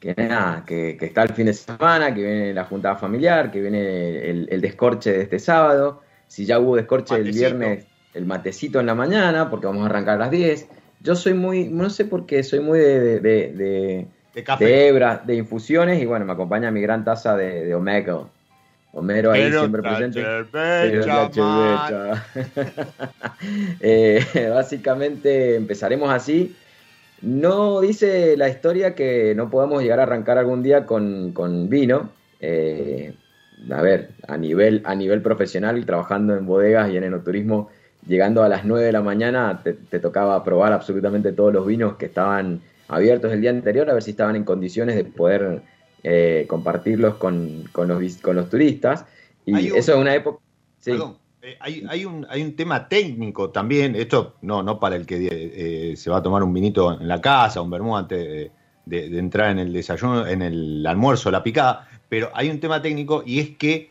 que 0.00 0.14
nada, 0.16 0.64
que, 0.64 0.98
está 1.00 1.22
el 1.22 1.32
fin 1.32 1.46
de 1.46 1.54
semana, 1.54 2.12
que 2.14 2.22
viene 2.22 2.52
la 2.52 2.64
juntada 2.64 2.96
familiar, 2.96 3.50
que 3.50 3.60
viene 3.60 4.28
el, 4.28 4.60
descorche 4.60 5.12
de 5.12 5.22
este 5.22 5.38
sábado. 5.38 6.02
Si 6.26 6.44
ya 6.44 6.58
hubo 6.58 6.76
descorche 6.76 7.14
el 7.16 7.30
viernes, 7.30 7.86
el 8.14 8.26
matecito 8.26 8.80
en 8.80 8.86
la 8.86 8.94
mañana, 8.94 9.50
porque 9.50 9.66
vamos 9.66 9.82
a 9.82 9.86
arrancar 9.86 10.16
a 10.16 10.18
las 10.18 10.30
10. 10.30 10.68
Yo 11.00 11.16
soy 11.16 11.34
muy, 11.34 11.68
no 11.68 11.90
sé 11.90 12.04
por 12.04 12.26
qué, 12.26 12.42
soy 12.42 12.60
muy 12.60 12.78
de, 12.78 13.20
de, 13.20 13.20
de, 13.20 14.06
de, 14.58 14.88
hebra, 14.88 15.22
de 15.24 15.36
infusiones, 15.36 16.00
y 16.00 16.06
bueno, 16.06 16.24
me 16.24 16.32
acompaña 16.32 16.70
mi 16.70 16.80
gran 16.80 17.04
taza 17.04 17.36
de, 17.36 17.74
Omega. 17.74 18.20
Homero 18.94 19.32
ahí 19.32 19.50
siempre 19.50 19.80
presente. 19.80 20.20
eh, 23.80 24.50
básicamente 24.52 25.56
empezaremos 25.56 26.10
así. 26.10 26.54
No 27.22 27.80
dice 27.80 28.36
la 28.36 28.48
historia 28.48 28.94
que 28.94 29.34
no 29.34 29.48
podamos 29.48 29.82
llegar 29.82 30.00
a 30.00 30.02
arrancar 30.02 30.36
algún 30.36 30.62
día 30.62 30.84
con, 30.84 31.32
vino. 31.70 32.10
Eh, 32.40 33.14
a 33.70 33.80
ver, 33.80 34.10
a 34.26 34.36
nivel, 34.36 34.82
a 34.84 34.94
nivel 34.94 35.22
profesional, 35.22 35.86
trabajando 35.86 36.36
en 36.36 36.44
bodegas 36.44 36.90
y 36.90 36.96
en 36.96 37.04
enoturismo, 37.04 37.70
llegando 38.06 38.42
a 38.42 38.48
las 38.48 38.64
9 38.64 38.86
de 38.86 38.92
la 38.92 39.02
mañana, 39.02 39.62
te, 39.62 39.98
tocaba 40.00 40.42
probar 40.44 40.72
absolutamente 40.72 41.32
todos 41.32 41.52
los 41.52 41.66
vinos 41.66 41.96
que 41.96 42.06
estaban 42.06 42.60
abiertos 42.88 43.32
el 43.32 43.40
día 43.40 43.50
anterior, 43.50 43.88
a 43.88 43.94
ver 43.94 44.02
si 44.02 44.10
estaban 44.10 44.36
en 44.36 44.44
condiciones 44.44 44.96
de 44.96 45.04
poder 45.04 45.62
eh, 46.02 46.46
compartirlos 46.48 47.14
con, 47.14 47.64
los, 47.74 48.16
con 48.16 48.36
los 48.36 48.50
turistas. 48.50 49.04
Y 49.46 49.68
eso 49.68 49.92
es 49.92 49.98
una 49.98 50.14
época... 50.14 50.40
Perdón, 50.84 51.16
eh, 51.44 51.56
hay, 51.58 52.04
un, 52.04 52.24
hay 52.30 52.40
un 52.42 52.54
tema 52.54 52.88
técnico 52.88 53.50
también, 53.50 53.96
esto 53.96 54.36
no, 54.42 54.62
no 54.62 54.78
para 54.78 54.94
el 54.94 55.04
que 55.04 55.28
eh, 55.92 55.96
se 55.96 56.08
va 56.08 56.18
a 56.18 56.22
tomar 56.22 56.44
un 56.44 56.52
vinito 56.52 57.00
en 57.00 57.08
la 57.08 57.20
casa, 57.20 57.60
un 57.60 57.70
vermú 57.70 57.96
antes 57.96 58.52
de, 58.84 59.18
entrar 59.18 59.50
en 59.50 59.58
el 59.58 59.72
desayuno, 59.72 60.24
en 60.24 60.40
el 60.40 60.86
almuerzo, 60.86 61.32
la 61.32 61.42
picada, 61.42 61.88
pero 62.08 62.30
hay 62.32 62.48
un 62.48 62.60
tema 62.60 62.80
técnico 62.80 63.24
y 63.26 63.40
es 63.40 63.56
que 63.56 63.90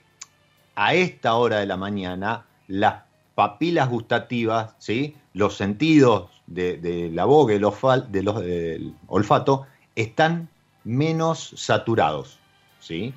a 0.75 0.93
esta 0.93 1.35
hora 1.35 1.59
de 1.59 1.65
la 1.65 1.75
mañana 1.75 2.45
las 2.69 3.03
papilas 3.41 3.89
gustativas, 3.89 4.75
¿sí? 4.77 5.15
los 5.33 5.57
sentidos 5.57 6.29
de, 6.45 7.09
la 7.11 7.25
boca, 7.25 7.53
el, 7.53 7.61
de 8.11 8.21
los, 8.21 8.39
del 8.39 8.93
olfato, 9.07 9.65
están 9.95 10.47
menos 10.83 11.55
saturados. 11.55 12.37
¿sí? 12.79 13.15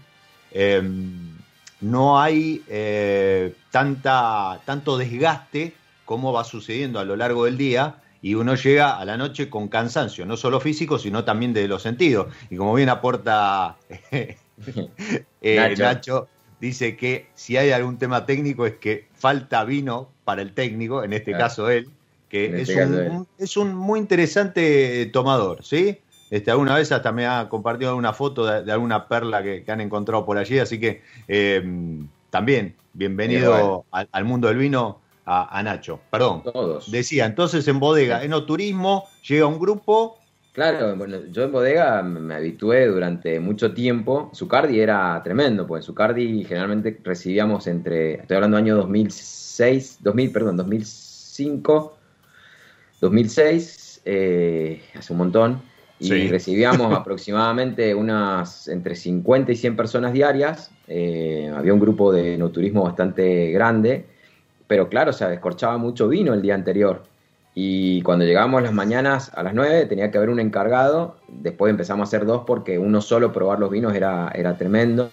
Em, 0.50 1.37
no 1.83 2.19
hay 2.19 2.62
eh, 2.69 3.54
tanta, 3.71 4.62
tanto 4.64 4.97
desgaste 4.97 5.75
como 6.07 6.33
va 6.33 6.43
sucediendo 6.43 7.00
a 7.00 7.04
lo 7.04 7.16
largo 7.16 7.45
del 7.45 7.59
día 7.59 7.97
y 8.23 8.33
uno 8.33 8.54
llega 8.54 8.99
a 8.99 9.04
la 9.04 9.19
noche 9.19 9.50
con 9.50 9.69
cansancio, 9.69 10.25
no 10.25 10.38
solo 10.38 10.59
físico, 10.59 10.99
sino 10.99 11.23
también 11.25 11.52
de 11.52 11.69
los 11.69 11.83
sentidos. 11.83 12.33
Y 12.49 12.57
como 12.57 12.73
bien 12.73 12.88
aporta 12.88 13.76
eh, 14.11 15.75
Nacho. 15.76 16.28
Dice 16.64 16.97
que 16.97 17.26
si 17.35 17.56
hay 17.59 17.73
algún 17.73 17.99
tema 17.99 18.25
técnico 18.25 18.64
es 18.64 18.76
que 18.76 19.06
falta 19.14 19.64
vino 19.64 20.09
para 20.25 20.40
el 20.40 20.54
técnico, 20.54 21.04
en 21.04 21.12
este 21.12 21.33
caso 21.33 21.68
él, 21.68 21.90
que 22.30 22.62
es, 22.62 22.71
este 22.71 22.87
un, 22.87 23.26
es 23.38 23.56
un 23.59 23.75
muy 23.75 24.00
interesante 24.00 25.04
tomador, 25.12 25.62
¿sí? 25.62 25.99
Este, 26.30 26.50
alguna 26.50 26.75
vez 26.75 26.90
hasta 26.90 27.12
me 27.12 27.26
ha 27.26 27.49
compartido 27.50 27.90
alguna 27.90 28.14
foto 28.14 28.47
de, 28.47 28.73
alguna 28.73 29.06
perla 29.09 29.42
que, 29.42 29.64
han 29.68 29.83
encontrado 29.83 30.25
por 30.25 30.38
allí, 30.38 30.59
así 30.59 30.80
que 30.80 31.02
em, 31.28 32.09
también 32.30 32.75
bienvenido 32.94 33.85
al, 33.90 34.25
mundo 34.25 34.49
del 34.49 34.56
vino 34.56 35.00
a, 35.26 35.62
Nacho. 35.62 36.00
Perdón. 36.11 36.42
Todos. 36.44 36.90
Decía, 36.90 37.26
entonces 37.26 37.68
en 37.68 37.78
bodega, 37.78 38.25
en 38.25 38.30
turismo, 38.47 39.06
llega 39.28 39.47
un 39.47 39.59
grupo. 39.59 40.18
Claro, 40.54 40.94
bueno, 40.94 41.16
yo 41.32 41.42
en 41.42 41.50
bodega 41.50 42.00
me 42.04 42.32
habitué 42.32 42.87
durante 42.87 43.40
mucho 43.40 43.75
tiempo. 43.75 44.30
Zucardi 44.32 44.78
era 44.78 45.20
tremendo, 45.25 45.66
pues 45.66 45.82
en 45.82 45.87
Zucardi 45.87 46.44
generalmente 46.44 46.96
recibíamos 47.02 47.66
entre, 47.66 48.20
estoy 48.20 48.37
hablando 48.37 48.56
del 48.56 48.66
año 48.66 48.76
2006, 48.76 49.99
2000, 50.00 50.30
perdón, 50.30 50.56
2005, 50.56 51.99
2006, 53.00 54.02
eh, 54.04 54.80
hace 54.96 55.12
un 55.12 55.18
montón 55.18 55.61
y 55.99 56.28
recibíamos 56.28 56.94
aproximadamente 57.00 57.92
unas 57.92 58.68
entre 58.68 58.94
50 58.94 59.50
y 59.50 59.56
100 59.56 59.75
personas 59.75 60.12
diarias. 60.12 60.70
Eh, 60.87 61.52
había 61.52 61.75
un 61.75 61.80
grupo 61.80 62.12
de 62.12 62.38
no 62.38 62.50
turismo 62.50 62.84
bastante 62.84 63.50
grande, 63.50 64.06
pero 64.68 64.88
claro, 64.88 65.12
se 65.12 65.26
descorchaba 65.26 65.78
mucho 65.78 66.06
vino 66.06 66.32
el 66.32 66.42
día 66.42 66.54
anterior. 66.54 67.02
Y 67.54 68.02
cuando 68.02 68.25
llegábamos 68.25 68.62
las 68.62 68.73
mañanas 68.73 69.30
a 69.34 69.42
las 69.42 69.54
9 69.54 69.87
tenía 69.87 70.11
que 70.11 70.18
haber 70.18 70.30
un 70.30 70.40
encargado, 70.40 71.16
después 71.28 71.70
empezamos 71.70 72.06
a 72.06 72.08
hacer 72.08 72.26
dos 72.26 72.42
porque 72.46 72.78
uno 72.78 73.00
solo 73.00 73.32
probar 73.32 73.61
los 73.61 73.70
vinos 73.70 73.94
era, 73.94 74.32
era 74.34 74.56
tremendo. 74.56 75.11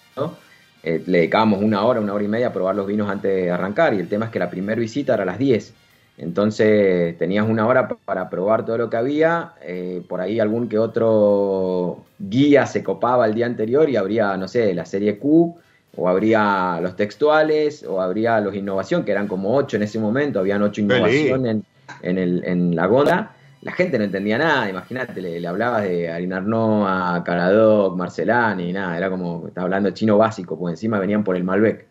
Eh, 0.82 1.02
le 1.06 1.18
dedicábamos 1.18 1.62
una 1.62 1.84
hora, 1.84 2.00
una 2.00 2.14
hora 2.14 2.24
y 2.24 2.28
media 2.28 2.48
a 2.48 2.52
probar 2.52 2.74
los 2.74 2.86
vinos 2.86 3.08
antes 3.08 3.32
de 3.32 3.50
arrancar. 3.50 3.94
Y 3.94 4.00
el 4.00 4.08
tema 4.08 4.26
es 4.26 4.30
que 4.32 4.40
la 4.40 4.50
primera 4.50 4.80
visita 4.80 5.14
era 5.14 5.22
a 5.22 5.26
las 5.26 5.38
10 5.38 5.72
entonces 6.18 7.16
tenías 7.18 7.48
una 7.48 7.66
hora 7.66 7.88
para 8.04 8.28
probar 8.28 8.64
todo 8.64 8.78
lo 8.78 8.90
que 8.90 8.96
había, 8.96 9.54
eh, 9.62 10.02
por 10.08 10.20
ahí 10.20 10.40
algún 10.40 10.68
que 10.68 10.78
otro 10.78 12.04
guía 12.18 12.66
se 12.66 12.82
copaba 12.82 13.26
el 13.26 13.34
día 13.34 13.46
anterior 13.46 13.88
y 13.88 13.96
habría, 13.96 14.36
no 14.36 14.46
sé, 14.46 14.74
la 14.74 14.84
serie 14.84 15.18
Q, 15.18 15.56
o 15.96 16.08
habría 16.08 16.78
los 16.80 16.96
textuales, 16.96 17.82
o 17.82 18.00
habría 18.00 18.40
los 18.40 18.54
innovación, 18.54 19.04
que 19.04 19.12
eran 19.12 19.26
como 19.26 19.56
ocho 19.56 19.76
en 19.76 19.82
ese 19.82 19.98
momento, 19.98 20.38
habían 20.38 20.62
ocho 20.62 20.80
innovación 20.80 21.64
en, 22.02 22.18
en, 22.18 22.76
la 22.76 22.86
goda. 22.86 23.36
La 23.62 23.72
gente 23.72 23.96
no 23.96 24.04
entendía 24.04 24.38
nada, 24.38 24.68
imagínate, 24.68 25.20
le, 25.20 25.46
hablabas 25.46 25.84
de 25.84 26.10
Arinarno 26.10 26.88
a 26.88 27.22
Caradoc, 27.22 27.96
Marcelani, 27.96 28.72
nada, 28.72 28.96
era 28.96 29.08
como, 29.08 29.46
estaba 29.46 29.66
hablando 29.66 29.90
chino 29.90 30.18
básico, 30.18 30.58
pues 30.58 30.72
encima 30.72 30.98
venían 30.98 31.22
por 31.22 31.36
el 31.36 31.44
Malbec. 31.44 31.86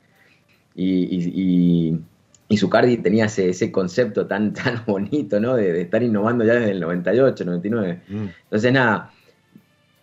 y 0.76 1.98
y 2.52 2.58
Zucardi 2.58 2.98
tenía 2.98 3.26
ese, 3.26 3.50
ese, 3.50 3.72
concepto 3.72 4.28
tan, 4.28 4.54
tan 4.54 4.84
bonito, 4.86 5.40
¿no? 5.40 5.56
De, 5.56 5.82
estar 5.82 6.04
innovando 6.04 6.44
ya 6.44 6.56
desde 6.56 6.72
el 6.72 6.82
98, 6.82 7.46
99. 7.46 8.02
Mm. 8.10 8.26
Entonces, 8.44 8.74
nada, 8.74 9.12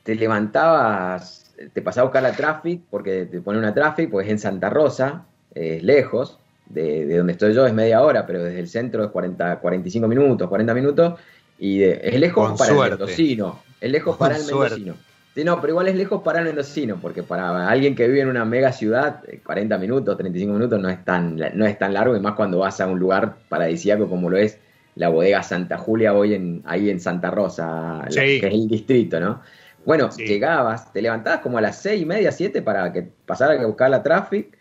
te 0.02 0.14
levantabas, 0.14 1.54
te 1.74 1.82
pasaba 1.82 2.04
a 2.04 2.06
buscar 2.06 2.22
la 2.22 2.32
traffic, 2.32 2.80
porque 2.88 3.26
te 3.26 3.42
pone 3.42 3.58
una 3.58 3.74
traffic, 3.74 4.10
pues 4.10 4.26
es 4.26 4.32
en 4.32 4.38
Santa 4.38 4.70
Rosa, 4.70 5.26
es 5.54 5.82
lejos, 5.82 6.38
de, 6.68 7.16
donde 7.16 7.32
estoy 7.32 7.54
yo 7.54 7.66
es 7.66 7.72
media 7.72 8.02
hora, 8.02 8.26
pero 8.26 8.42
desde 8.42 8.60
el 8.60 8.68
centro 8.68 9.04
es 9.04 9.10
40, 9.10 9.58
45 9.60 10.08
minutos, 10.08 10.48
40 10.48 10.74
minutos, 10.74 11.20
y 11.58 11.82
es 11.82 12.18
lejos 12.18 12.58
para 12.58 12.72
el 12.72 12.90
mendocino, 12.90 13.62
es 13.80 13.90
lejos 13.90 14.16
para 14.16 14.36
el 14.36 14.44
mendocino. 14.44 14.94
Sí, 15.34 15.44
no, 15.44 15.60
pero 15.60 15.74
igual 15.74 15.88
es 15.88 15.94
lejos 15.94 16.22
para 16.22 16.40
el 16.40 16.46
mendocino, 16.46 16.98
porque 17.00 17.22
para 17.22 17.68
alguien 17.68 17.94
que 17.94 18.08
vive 18.08 18.22
en 18.22 18.28
una 18.28 18.44
mega 18.44 18.72
ciudad, 18.72 19.22
40 19.44 19.74
eh, 19.74 19.78
minutos, 19.78 20.16
35 20.16 20.52
minutos 20.52 20.80
no 20.80 20.88
es 20.88 21.04
tan, 21.04 21.36
no 21.36 21.64
es 21.64 21.78
tan 21.78 21.94
largo, 21.94 22.16
y 22.16 22.20
más 22.20 22.34
cuando 22.34 22.58
vas 22.58 22.80
a 22.80 22.86
un 22.86 22.98
lugar 22.98 23.36
paradisíaco 23.48 24.08
como 24.08 24.30
lo 24.30 24.36
es 24.36 24.58
la 24.96 25.10
bodega 25.10 25.44
Santa 25.44 25.78
Julia 25.78 26.12
hoy 26.12 26.34
en, 26.34 26.62
ahí 26.64 26.90
en 26.90 26.98
Santa 26.98 27.30
Rosa, 27.30 28.04
que 28.12 28.38
es 28.38 28.42
el 28.42 28.66
distrito, 28.66 29.20
¿no? 29.20 29.40
Bueno, 29.84 30.10
llegabas, 30.10 30.92
te 30.92 31.00
levantabas 31.00 31.40
como 31.40 31.56
a 31.56 31.60
las 31.60 31.80
seis 31.80 32.02
y 32.02 32.04
media, 32.04 32.32
siete 32.32 32.60
para 32.60 32.92
que 32.92 33.08
pasara 33.24 33.54
a 33.54 33.64
buscar 33.64 33.90
la 33.90 34.02
traffic, 34.02 34.57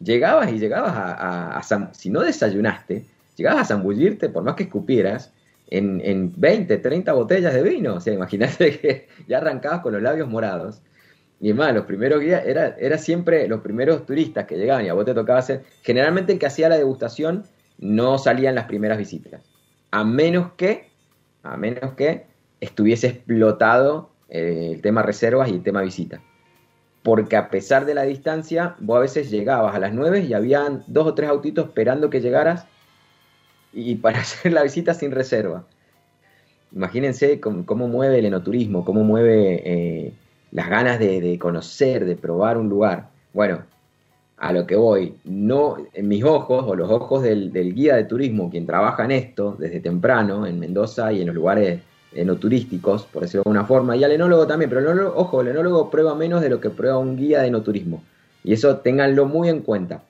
llegabas 0.00 0.50
y 0.52 0.58
llegabas 0.58 0.92
a, 0.94 1.90
si 1.92 2.10
no 2.10 2.20
desayunaste, 2.22 3.04
llegabas 3.36 3.62
a 3.62 3.74
zambullirte, 3.74 4.28
por 4.28 4.42
más 4.42 4.54
que 4.54 4.64
escupieras, 4.64 5.32
en, 5.68 6.00
en 6.04 6.32
20, 6.36 6.78
30 6.78 7.12
botellas 7.12 7.54
de 7.54 7.62
vino. 7.62 7.94
O 7.94 8.00
sea, 8.00 8.12
imagínate 8.14 8.78
que 8.78 9.08
ya 9.28 9.38
arrancabas 9.38 9.80
con 9.80 9.92
los 9.92 10.02
labios 10.02 10.28
morados. 10.28 10.80
Y 11.40 11.54
más, 11.54 11.72
los 11.74 11.86
primeros 11.86 12.20
guías, 12.20 12.44
era, 12.44 12.76
era 12.78 12.98
siempre 12.98 13.48
los 13.48 13.60
primeros 13.60 14.04
turistas 14.04 14.46
que 14.46 14.56
llegaban 14.56 14.84
y 14.84 14.88
a 14.88 14.94
vos 14.94 15.06
te 15.06 15.14
tocaba 15.14 15.38
hacer. 15.38 15.62
Generalmente 15.82 16.32
el 16.32 16.38
que 16.38 16.46
hacía 16.46 16.68
la 16.68 16.76
degustación 16.76 17.44
no 17.78 18.18
salía 18.18 18.50
en 18.50 18.56
las 18.56 18.66
primeras 18.66 18.98
visitas. 18.98 19.40
A 19.90 20.04
menos 20.04 20.52
que, 20.56 20.90
a 21.42 21.56
menos 21.56 21.94
que 21.94 22.26
estuviese 22.60 23.06
explotado 23.06 24.10
eh, 24.28 24.72
el 24.74 24.82
tema 24.82 25.02
reservas 25.02 25.48
y 25.48 25.54
el 25.54 25.62
tema 25.62 25.80
visita. 25.80 26.20
Porque 27.02 27.36
a 27.36 27.48
pesar 27.48 27.86
de 27.86 27.94
la 27.94 28.02
distancia, 28.02 28.76
vos 28.78 28.98
a 28.98 29.00
veces 29.00 29.30
llegabas 29.30 29.74
a 29.74 29.78
las 29.78 29.94
9 29.94 30.20
y 30.20 30.34
habían 30.34 30.84
dos 30.86 31.06
o 31.06 31.14
tres 31.14 31.30
autitos 31.30 31.66
esperando 31.66 32.10
que 32.10 32.20
llegaras 32.20 32.66
y 33.72 33.96
para 33.96 34.20
hacer 34.20 34.52
la 34.52 34.62
visita 34.62 34.94
sin 34.94 35.10
reserva. 35.10 35.64
Imagínense 36.72 37.40
cómo, 37.40 37.88
mueve 37.88 38.18
el 38.18 38.26
enoturismo, 38.26 38.84
cómo 38.84 39.02
mueve 39.02 39.62
eh, 39.64 40.12
las 40.52 40.68
ganas 40.68 40.98
de, 41.00 41.36
conocer, 41.38 42.04
de 42.04 42.14
probar 42.16 42.58
un 42.58 42.68
lugar. 42.68 43.08
Bueno, 43.32 43.62
a 44.36 44.52
lo 44.52 44.66
que 44.66 44.76
voy, 44.76 45.16
no 45.24 45.76
en 45.92 46.08
mis 46.08 46.22
ojos 46.22 46.64
o 46.66 46.76
los 46.76 46.90
ojos 46.90 47.22
del, 47.22 47.52
guía 47.74 47.96
de 47.96 48.04
turismo, 48.04 48.50
quien 48.50 48.66
trabaja 48.66 49.04
en 49.04 49.10
esto 49.10 49.56
desde 49.58 49.80
temprano 49.80 50.46
en 50.46 50.60
Mendoza 50.60 51.12
y 51.12 51.20
en 51.20 51.26
los 51.26 51.34
lugares 51.34 51.80
enoturísticos, 52.12 53.04
por 53.04 53.22
decirlo 53.22 53.42
de 53.44 53.50
alguna 53.50 53.66
forma, 53.66 53.96
y 53.96 54.04
al 54.04 54.12
enólogo 54.12 54.46
también, 54.46 54.68
pero 54.68 54.90
el 54.90 55.00
ojo, 55.00 55.40
el 55.40 55.48
enólogo 55.48 55.90
prueba 55.90 56.14
menos 56.14 56.42
de 56.42 56.50
lo 56.50 56.60
que 56.60 56.70
prueba 56.70 56.98
un 56.98 57.16
guía 57.16 57.40
de 57.40 57.48
enoturismo. 57.48 58.02
Y 58.42 58.52
eso 58.52 58.78
ténganlo 58.78 59.26
muy 59.26 59.48
en 59.48 59.60
cuenta 59.60 60.02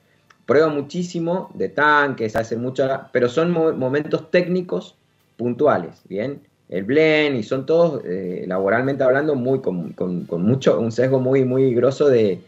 prueba 0.51 0.67
muchísimo 0.67 1.49
de 1.55 1.69
tanques, 1.69 2.35
hace 2.35 2.57
mucho, 2.57 2.85
pero 3.13 3.29
son 3.29 3.53
momentos 3.53 4.33
técnicos 4.33 4.97
puntuales, 5.37 6.03
¿bien? 6.09 6.41
el 6.69 6.83
blend, 6.83 7.37
y 7.37 7.45
son 7.45 7.67
todos, 7.67 8.03
eh, 8.05 8.45
laboralmente 8.49 9.05
hablando, 9.05 9.37
muy 9.37 9.61
con, 9.61 9.95
mucho, 10.39 10.81
un 10.81 10.91
sesgo 10.91 11.21
muy, 11.21 11.45
muy 11.45 11.73
grosso 11.73 12.09
de, 12.09 12.41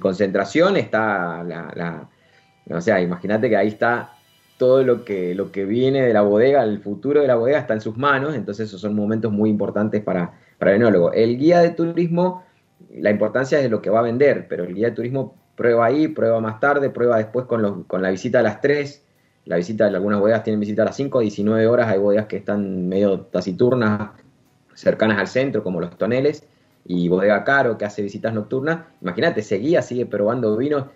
concentración. 0.00 0.76
Está 0.76 1.42
la, 1.44 2.08
o 2.68 2.80
sea, 2.82 3.00
imagínate 3.00 3.48
que 3.48 3.56
ahí 3.56 3.68
está 3.68 4.15
todo 4.58 4.82
lo 4.84 5.04
que, 5.04 5.34
lo 5.34 5.52
que 5.52 5.64
viene 5.64 6.02
de 6.02 6.12
la 6.12 6.22
bodega, 6.22 6.62
el 6.64 6.80
futuro 6.80 7.20
de 7.20 7.26
la 7.26 7.36
bodega 7.36 7.58
está 7.58 7.74
en 7.74 7.80
sus 7.80 7.96
manos, 7.96 8.34
entonces 8.34 8.68
esos 8.68 8.80
son 8.80 8.94
momentos 8.94 9.32
muy 9.32 9.50
importantes 9.50 10.02
para, 10.02 10.32
para 10.58 10.72
el 10.72 10.78
enólogo. 10.78 11.12
El 11.12 11.38
guía 11.38 11.60
de 11.60 11.70
turismo, 11.70 12.44
la 12.90 13.10
importancia 13.10 13.58
es 13.58 13.64
de 13.64 13.70
lo 13.70 13.82
que 13.82 13.90
va 13.90 14.00
a 14.00 14.02
vender, 14.02 14.46
pero 14.48 14.64
el 14.64 14.74
guía 14.74 14.88
de 14.88 14.94
turismo 14.94 15.34
prueba 15.56 15.86
ahí, 15.86 16.08
prueba 16.08 16.40
más 16.40 16.60
tarde, 16.60 16.90
prueba 16.90 17.18
después 17.18 17.46
con, 17.46 17.84
con 17.84 18.02
la 18.02 18.10
visita 18.10 18.40
a 18.40 18.42
las 18.42 18.60
3, 18.60 19.04
la 19.46 19.56
visita 19.56 19.86
algunas 19.86 20.20
bodegas 20.20 20.42
tienen 20.42 20.60
visita 20.60 20.82
a 20.82 20.86
las 20.86 20.96
5, 20.96 21.20
19 21.20 21.66
horas, 21.66 21.88
hay 21.88 21.98
bodegas 21.98 22.26
que 22.26 22.36
están 22.36 22.88
medio 22.88 23.20
taciturnas, 23.20 24.10
cercanas 24.74 25.18
al 25.18 25.28
centro, 25.28 25.62
como 25.62 25.80
los 25.80 25.96
toneles, 25.96 26.46
y 26.84 27.08
bodega 27.08 27.44
caro 27.44 27.78
que 27.78 27.84
hace 27.84 28.02
visitas 28.02 28.32
nocturnas. 28.34 28.80
Imagínate, 29.00 29.40
ese 29.40 29.56
guía 29.58 29.82
sigue 29.82 30.06
probando 30.06 30.56
vinos, 30.56 30.86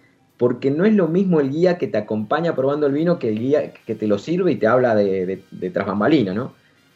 porque 0.41 0.71
no 0.71 0.87
es 0.87 0.95
lo 0.95 1.07
mismo 1.07 1.39
el 1.39 1.51
guía 1.51 1.77
que 1.77 1.87
te 1.87 1.99
acompaña 1.99 2.57
probando 2.57 2.87
el 2.87 2.95
vino 2.95 3.19
que 3.19 3.29
el 3.29 3.39
guía 3.39 3.75
que 3.75 3.95
te 3.95 4.07
lo 4.07 4.19
sirve 4.19 4.53
y 4.53 4.57
te 4.57 4.67
habla 4.67 4.95
de, 4.95 5.27
de, 5.27 5.43
de 5.51 6.35
¿no? 6.35 6.55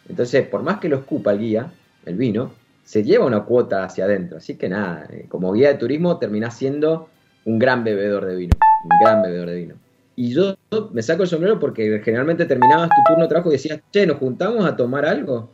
Entonces, 0.09 0.49
por 0.49 0.63
más 0.63 0.79
que 0.79 0.89
lo 0.89 0.97
escupa 0.97 1.33
el 1.33 1.41
guía, 1.41 1.71
el 2.07 2.17
vino, 2.17 2.53
se 2.85 3.05
lleva 3.05 3.27
una 3.27 3.45
cuota 3.45 3.85
hacia 3.85 4.07
adentro. 4.07 4.39
Así 4.39 4.55
que 4.55 4.71
nada, 4.71 5.07
eh, 5.11 5.27
como 5.29 5.53
guía 5.53 5.69
de 5.69 5.75
turismo 5.75 6.17
terminás 6.19 6.57
siendo 6.57 7.11
un 7.45 7.59
gran 7.59 7.85
bebedor 7.85 8.25
de 8.25 8.35
vino, 8.35 8.57
un 8.85 8.99
gran 9.05 9.21
bebedor 9.21 9.51
de 9.51 9.57
vino. 9.57 9.75
Y 10.17 10.33
yo 10.33 10.57
me 10.95 11.03
saco 11.03 11.25
el 11.25 11.29
sombrero 11.29 11.61
porque 11.61 12.01
generalmente 12.03 12.47
terminabas 12.47 12.89
tu 12.89 13.03
turno 13.07 13.25
de 13.25 13.29
trabajo 13.29 13.51
y 13.51 13.57
decías, 13.57 13.79
che, 13.93 14.07
¿nos 14.07 14.17
juntamos 14.17 14.65
a 14.65 14.75
tomar 14.75 15.05
algo? 15.05 15.51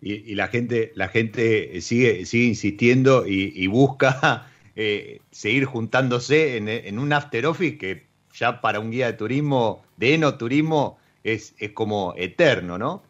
Y, 0.00 0.34
la 0.34 0.48
gente, 0.48 0.90
la 0.96 1.06
gente 1.06 1.80
sigue, 1.80 2.26
sigue 2.26 2.46
insistiendo 2.46 3.24
y, 3.24 3.68
busca 3.68 4.48
eh, 4.76 5.20
seguir 5.30 5.64
juntándose 5.64 6.56
en, 6.56 6.98
un 6.98 7.12
after 7.12 7.46
office 7.46 7.78
que 7.78 8.06
ya 8.34 8.60
para 8.60 8.80
un 8.80 8.90
guía 8.90 9.06
de 9.06 9.12
turismo, 9.14 9.82
de 9.96 10.14
enoturismo, 10.14 10.98
es, 11.24 11.54
es 11.58 11.72
como 11.72 12.14
eterno, 12.16 12.78
¿no? 12.78 13.02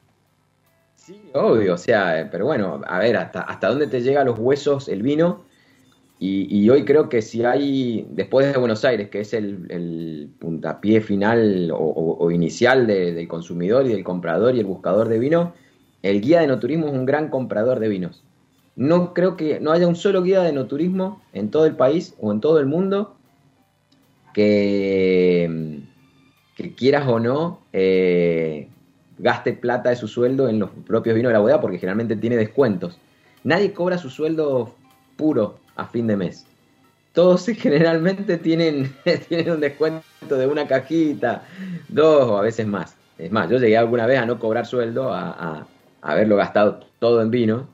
Sí, 0.97 1.21
obvio, 1.35 1.75
o 1.75 1.79
sea, 1.79 2.29
pero 2.31 2.47
bueno, 2.47 2.81
a 2.87 2.99
ver, 2.99 3.17
hasta, 3.17 3.43
hasta 3.43 3.69
dónde 3.69 3.87
te 3.87 4.01
llega 4.01 4.21
a 4.21 4.25
los 4.25 4.39
huesos 4.39 4.89
el 4.89 5.03
vino 5.03 5.45
y, 6.25 6.71
hoy 6.71 6.85
creo 6.85 7.09
que 7.09 7.21
si 7.21 7.45
hay, 7.45 8.07
después 8.11 8.53
de 8.53 8.57
Buenos 8.57 8.85
Aires, 8.85 9.11
que 9.11 9.23
es 9.23 9.35
el, 9.35 10.31
puntapié 10.39 11.01
final 11.01 11.73
o, 11.75 12.31
inicial 12.31 12.87
del 12.87 13.27
consumidor 13.27 13.87
y 13.87 13.89
del 13.89 14.05
comprador 14.05 14.55
y 14.55 14.61
el 14.61 14.67
buscador 14.67 15.09
de 15.09 15.19
vino, 15.19 15.53
el 16.03 16.21
guía 16.21 16.41
de 16.41 16.47
no 16.47 16.61
turismo 16.61 16.87
es 16.87 16.93
un 16.93 17.07
gran 17.07 17.29
comprador 17.29 17.81
de 17.81 17.89
vinos. 17.89 18.23
No 18.75 19.13
creo 19.15 19.37
que 19.37 19.61
no 19.61 19.73
haya 19.73 19.87
un 19.87 19.97
solo 19.97 20.23
guía 20.23 20.43
de 20.43 20.53
no 20.53 20.67
turismo 20.67 21.23
en 21.33 21.51
todo 21.51 21.67
el 21.67 21.77
país 21.77 22.15
o 22.21 22.33
en 22.33 22.41
todo 22.41 22.59
el 22.59 22.67
mundo 22.67 23.15
que, 24.33 25.81
que 26.57 26.75
quieras 26.75 27.07
o 27.07 27.21
no 27.21 27.61
eh, 27.73 28.69
gaste 29.19 29.53
plata 29.53 29.91
de 29.91 29.97
su 29.97 30.09
sueldo 30.09 30.49
en 30.49 30.59
los 30.59 30.71
propios 30.87 31.15
vinos 31.15 31.31
de 31.31 31.35
la 31.35 31.41
bodega 31.41 31.61
porque 31.61 31.79
generalmente 31.79 32.17
tiene 32.17 32.37
descuentos. 32.37 32.99
Nadie 33.45 33.73
cobra 33.73 33.99
su 33.99 34.11
sueldo 34.11 34.75
puro 35.17 35.59
a 35.77 35.87
fin 35.87 36.07
de 36.07 36.17
mes. 36.17 36.47
Todos 37.13 37.47
generalmente 37.59 38.39
tienen, 38.39 38.95
tienen 39.29 39.53
un 39.53 39.61
descuento 39.61 40.03
de 40.29 40.47
una 40.47 40.67
cajita, 40.67 41.45
dos 41.89 42.29
o 42.29 42.39
a 42.39 42.43
veces 42.43 42.67
más. 42.67 42.97
Es 43.19 43.31
más, 43.31 43.49
yo 43.49 43.59
llegué 43.59 43.77
alguna 43.77 44.07
vez 44.07 44.19
a 44.19 44.27
no 44.27 44.39
cobrar 44.39 44.67
sueldo, 44.67 45.13
a, 45.13 45.67
haberlo 46.01 46.37
gastado 46.37 46.81
todo 46.99 47.23
en 47.23 47.31
vino. 47.31 47.69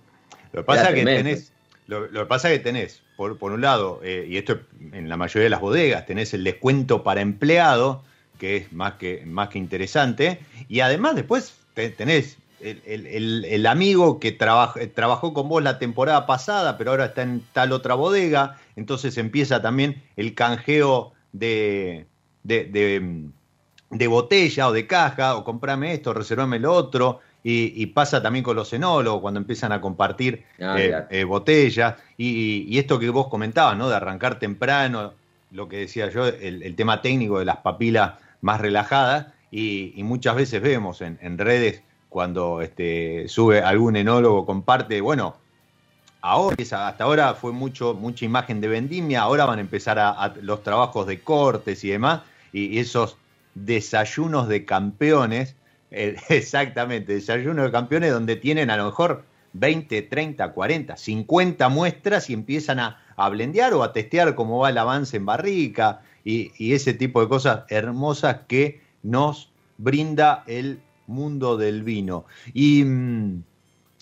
Lo 0.53 0.61
que 0.61 0.65
pasa 0.65 0.93
que 0.93 1.05
tenés, 1.05 1.53
lo, 1.87 2.11
que 2.11 2.27
pasa 2.27 2.49
que 2.49 2.59
tenés, 2.59 3.03
por, 3.17 3.39
por 3.39 3.53
un 3.53 3.61
lado, 3.61 4.01
eh, 4.03 4.27
y 4.29 4.37
esto 4.37 4.61
en 4.93 5.09
la 5.09 5.17
mayoría 5.17 5.45
de 5.45 5.51
las 5.51 5.61
bodegas, 5.61 6.07
tenés 6.07 6.35
el 6.35 6.45
descuento 6.45 7.03
para 7.03 7.21
empleado, 7.21 8.03
que 8.39 8.57
es 8.57 8.73
más 8.73 8.95
que, 8.95 9.25
más 9.27 9.49
que 9.49 9.59
interesante, 9.59 10.41
y 10.69 10.81
además 10.81 11.17
después 11.17 11.55
tenés 11.97 12.39
el, 12.61 13.67
amigo 13.67 14.19
que 14.19 14.33
trabajó 14.33 15.33
con 15.33 15.49
vos 15.49 15.63
la 15.63 15.79
temporada 15.79 16.27
pasada, 16.27 16.77
pero 16.77 16.91
ahora 16.91 17.07
está 17.07 17.23
en 17.23 17.43
tal 17.53 17.73
otra 17.73 17.95
bodega, 17.95 18.59
entonces 18.77 19.17
empieza 19.19 19.63
también 19.63 20.03
el 20.17 20.35
canjeo 20.35 21.13
de, 21.33 22.07
de, 22.43 24.07
botella 24.09 24.69
o 24.69 24.73
de 24.73 24.87
caja, 24.87 25.37
o 25.37 25.45
comprame 25.45 25.95
esto, 25.95 26.15
reservame 26.15 26.59
lo 26.59 26.73
otro, 26.73 27.21
y, 27.51 27.87
pasa 27.87 28.23
también 28.23 28.43
con 28.43 28.57
los 28.57 28.73
enólogos 28.73 29.21
cuando 29.23 29.41
empiezan 29.41 29.73
a 29.73 29.81
compartir 29.81 30.45
ah, 30.61 30.77
eh, 30.79 31.05
eh, 31.11 31.25
botellas, 31.25 31.95
y, 32.17 32.79
esto 32.79 32.99
que 32.99 33.09
vos 33.11 33.29
comentabas, 33.29 33.77
¿no? 33.77 33.89
De 33.89 33.97
arrancar 33.97 34.39
temprano, 34.39 35.15
lo 35.51 35.69
que 35.69 35.79
decía 35.79 36.11
yo, 36.11 36.27
el, 36.27 36.75
tema 36.77 37.01
técnico 37.01 37.39
de 37.39 37.45
las 37.45 37.59
papilas 37.59 38.15
más 38.41 38.61
relajadas, 38.61 39.29
y, 39.51 39.93
muchas 40.05 40.37
veces 40.37 40.61
vemos 40.61 41.01
en 41.01 41.39
redes 41.39 41.83
cuando 42.09 42.63
este, 42.63 43.29
sube 43.29 43.61
algún 43.61 43.97
enólogo, 43.97 44.47
comparte, 44.47 45.01
bueno, 45.01 45.37
ahora 46.21 46.57
hasta 46.59 47.05
ahora 47.05 47.35
fue 47.35 47.53
mucho, 47.53 47.95
mucha 47.95 48.25
imagen 48.25 48.61
de 48.61 48.69
vendimia, 48.69 49.23
ahora 49.23 49.45
van 49.45 49.59
a 49.59 49.63
empezar 49.63 49.99
a, 49.99 50.35
los 50.41 50.63
trabajos 50.63 51.07
de 51.07 51.21
cortes 51.21 51.85
y 51.85 51.91
demás, 51.91 52.23
y, 52.53 52.79
esos 52.79 53.17
desayunos 53.55 54.49
de 54.49 54.65
campeones, 54.65 55.57
eh, 55.91 56.17
exactamente, 56.29 57.15
desayunos 57.15 57.67
de 57.67 57.73
campeones 57.73 58.13
donde 58.13 58.37
tienen 58.37 58.71
a 58.71 58.77
lo 58.77 58.87
mejor 58.87 59.25
20, 59.55 60.03
30, 60.03 60.53
40, 60.53 60.97
50 60.97 61.69
muestras 61.69 62.31
y 62.31 62.35
empiezan 62.35 62.79
a, 62.81 63.03
a 63.17 63.29
blendear 63.29 63.75
o 63.75 63.83
a 63.83 63.93
testear 63.93 64.35
cómo 64.35 64.59
va 64.59 64.71
el 64.71 64.79
avance 64.79 65.17
en 65.17 65.27
barrica 65.27 66.03
y, 66.25 66.53
y 66.59 66.75
ese 66.75 66.95
tipo 66.95 67.21
de 67.21 67.29
cosas 67.29 67.65
hermosas 67.69 68.41
que 68.47 68.81
nos 69.03 69.51
brinda 69.79 70.45
el 70.47 70.81
mundo 71.07 71.57
del 71.57 71.83
vino. 71.83 72.27
Y, 72.53 72.85
mm, 72.85 73.43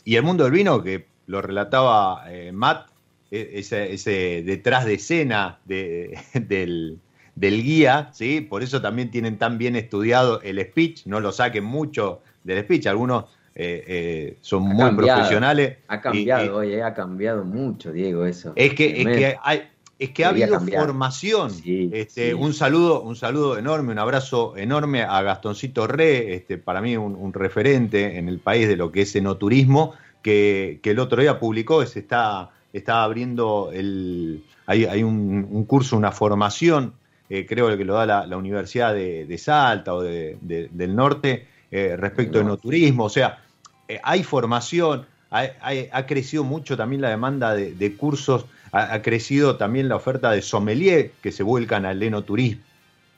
y 0.04 0.16
el 0.16 0.22
mundo 0.22 0.44
del 0.44 0.52
vino, 0.52 0.82
que 0.82 1.06
lo 1.26 1.40
relataba 1.42 2.24
eh, 2.30 2.52
Matt, 2.52 2.88
e, 3.30 3.50
ese, 3.54 3.92
ese, 3.92 4.42
detrás 4.44 4.84
de 4.84 4.94
escena 4.94 5.58
de, 5.64 6.18
del, 6.34 6.98
del, 7.36 7.62
guía, 7.62 8.10
¿sí? 8.12 8.40
por 8.40 8.62
eso 8.62 8.82
también 8.82 9.10
tienen 9.10 9.38
tan 9.38 9.58
bien 9.58 9.76
estudiado 9.76 10.40
el 10.42 10.60
speech, 10.60 11.06
no 11.06 11.20
lo 11.20 11.30
saquen 11.30 11.64
mucho 11.64 12.22
del 12.42 12.62
speech, 12.64 12.86
algunos 12.86 13.26
eh, 13.54 13.84
eh, 13.86 14.36
son 14.40 14.62
muy 14.64 14.90
profesionales. 14.94 15.78
Ha 15.88 16.00
cambiado, 16.00 16.56
oye, 16.56 16.82
ha 16.82 16.92
cambiado 16.92 17.44
mucho, 17.44 17.92
Diego, 17.92 18.26
eso. 18.26 18.52
Es 18.56 18.74
que, 18.74 19.00
es 19.00 19.06
que 19.06 19.36
hay, 19.42 19.62
es 19.98 20.10
que 20.10 20.24
ha 20.24 20.28
habido 20.28 20.60
formación. 20.60 21.52
este, 21.64 22.34
Un 22.34 22.52
saludo, 22.52 23.00
un 23.00 23.16
saludo 23.16 23.56
enorme, 23.56 23.92
un 23.92 23.98
abrazo 23.98 24.54
enorme 24.56 25.02
a 25.02 25.22
Gastoncito 25.22 25.86
Re, 25.86 26.34
este, 26.34 26.58
para 26.58 26.82
mí 26.82 26.96
un, 26.96 27.32
referente 27.32 28.18
en 28.18 28.28
el 28.28 28.38
país 28.38 28.68
de 28.68 28.76
lo 28.76 28.92
que 28.92 29.02
es 29.02 29.16
enoturismo, 29.16 29.94
que, 30.20 30.80
que 30.82 30.90
el 30.90 30.98
otro 30.98 31.22
día 31.22 31.38
publicó, 31.38 31.84
se 31.86 32.00
está, 32.00 32.50
está 32.74 33.04
abriendo 33.04 33.70
el. 33.72 34.44
Hay, 34.66 34.84
hay 34.84 35.02
un, 35.02 35.64
curso, 35.64 35.96
una 35.96 36.12
formación, 36.12 36.92
eh, 37.28 37.46
creo 37.46 37.76
que 37.76 37.84
lo 37.84 37.94
da 37.94 38.26
la, 38.26 38.36
Universidad 38.36 38.94
de, 38.94 39.38
Salta 39.38 39.94
o 39.94 40.02
de, 40.02 40.36
del 40.40 40.94
Norte, 40.94 41.46
eh, 41.70 41.96
respecto 41.96 42.38
a 42.38 42.42
enoturismo. 42.42 43.04
O 43.04 43.10
sea, 43.10 43.42
eh, 43.88 44.00
hay 44.02 44.22
formación, 44.22 45.06
ha, 45.30 46.06
crecido 46.06 46.44
mucho 46.44 46.76
también 46.76 47.02
la 47.02 47.10
demanda 47.10 47.54
de 47.54 47.96
cursos 47.96 48.46
ha, 48.72 49.02
crecido 49.02 49.56
también 49.56 49.88
la 49.88 49.96
oferta 49.96 50.30
de 50.30 50.42
sommelier 50.42 51.12
que 51.22 51.32
se 51.32 51.42
vuelcan 51.42 51.86
al 51.86 52.02
enoturismo, 52.02 52.62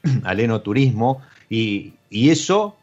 al 0.24 0.40
enoturismo 0.40 1.22
y, 1.48 1.94
y 2.10 2.30
eso 2.30 2.76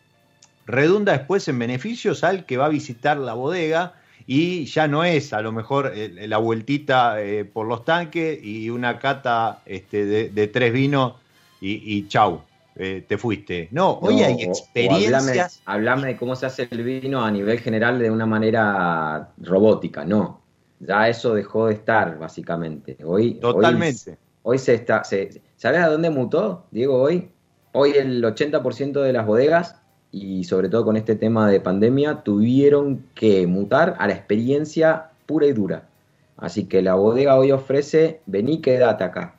redunda 0.66 1.14
después 1.14 1.48
en 1.48 1.60
beneficios 1.60 2.24
al 2.24 2.46
que 2.46 2.58
va 2.58 2.66
a 2.66 2.70
visitar 2.70 3.18
la 3.18 3.34
bodega 3.34 3.94
y 4.28 4.66
ya 4.66 4.88
no 4.88 5.04
es 5.04 5.34
a 5.34 5.42
lo 5.42 5.52
mejor 5.52 5.92
eh, 5.94 6.28
la 6.28 6.38
vueltita 6.38 7.22
eh, 7.22 7.46
por 7.46 7.68
los 7.68 7.86
tanques 7.86 8.40
y 8.44 8.70
una 8.70 8.98
cata 8.98 9.62
este, 9.66 10.30
de, 10.30 10.48
tres 10.48 10.74
vinos 10.74 11.14
y, 11.62 12.08
chau, 12.08 12.42
eh, 12.76 13.04
te 13.08 13.18
fuiste. 13.18 13.70
No, 13.72 13.94
hoy 13.94 14.22
hay 14.22 14.44
experiencias. 14.44 15.62
Hablame, 15.66 16.10
de 16.10 16.18
cómo 16.18 16.36
se 16.36 16.46
hace 16.46 16.68
el 16.70 16.84
vino 16.84 17.26
a 17.26 17.32
nivel 17.32 17.60
general 17.60 17.98
de 17.98 18.12
una 18.12 18.28
manera 18.28 19.30
robótica, 19.38 20.06
no. 20.06 20.42
Ya 20.80 21.10
eso 21.10 21.34
dejó 21.34 21.68
de 21.68 21.74
estar, 21.74 22.20
básicamente. 22.20 22.98
Hoy, 23.04 23.36
Totalmente. 23.36 24.20
Hoy, 24.44 24.60
se 24.60 24.76
está. 24.76 25.04
Se, 25.04 25.42
¿Sabes 25.56 25.82
a 25.82 25.88
dónde 25.88 26.12
mutó, 26.12 26.68
Diego? 26.70 27.02
Hoy, 27.02 27.32
hoy 27.72 27.94
el 27.94 28.24
80% 28.24 29.02
de 29.02 29.14
las 29.14 29.26
bodegas, 29.26 29.82
y 30.16 30.46
sobre 30.46 30.70
todo 30.70 30.86
con 30.86 30.96
este 30.96 31.18
tema 31.18 31.50
de 31.50 31.60
pandemia, 31.60 32.24
tuvieron 32.24 33.04
que 33.16 33.46
mutar 33.48 33.98
a 34.00 34.08
la 34.08 34.14
experiencia 34.14 35.10
pura 35.26 35.46
y 35.46 35.52
dura. 35.52 35.90
Así 36.38 36.68
que 36.68 36.82
la 36.82 36.96
bodega 36.96 37.38
hoy 37.38 37.52
ofrece, 37.52 38.22
vení, 38.26 38.62
quédate 38.62 39.04
acá. 39.04 39.36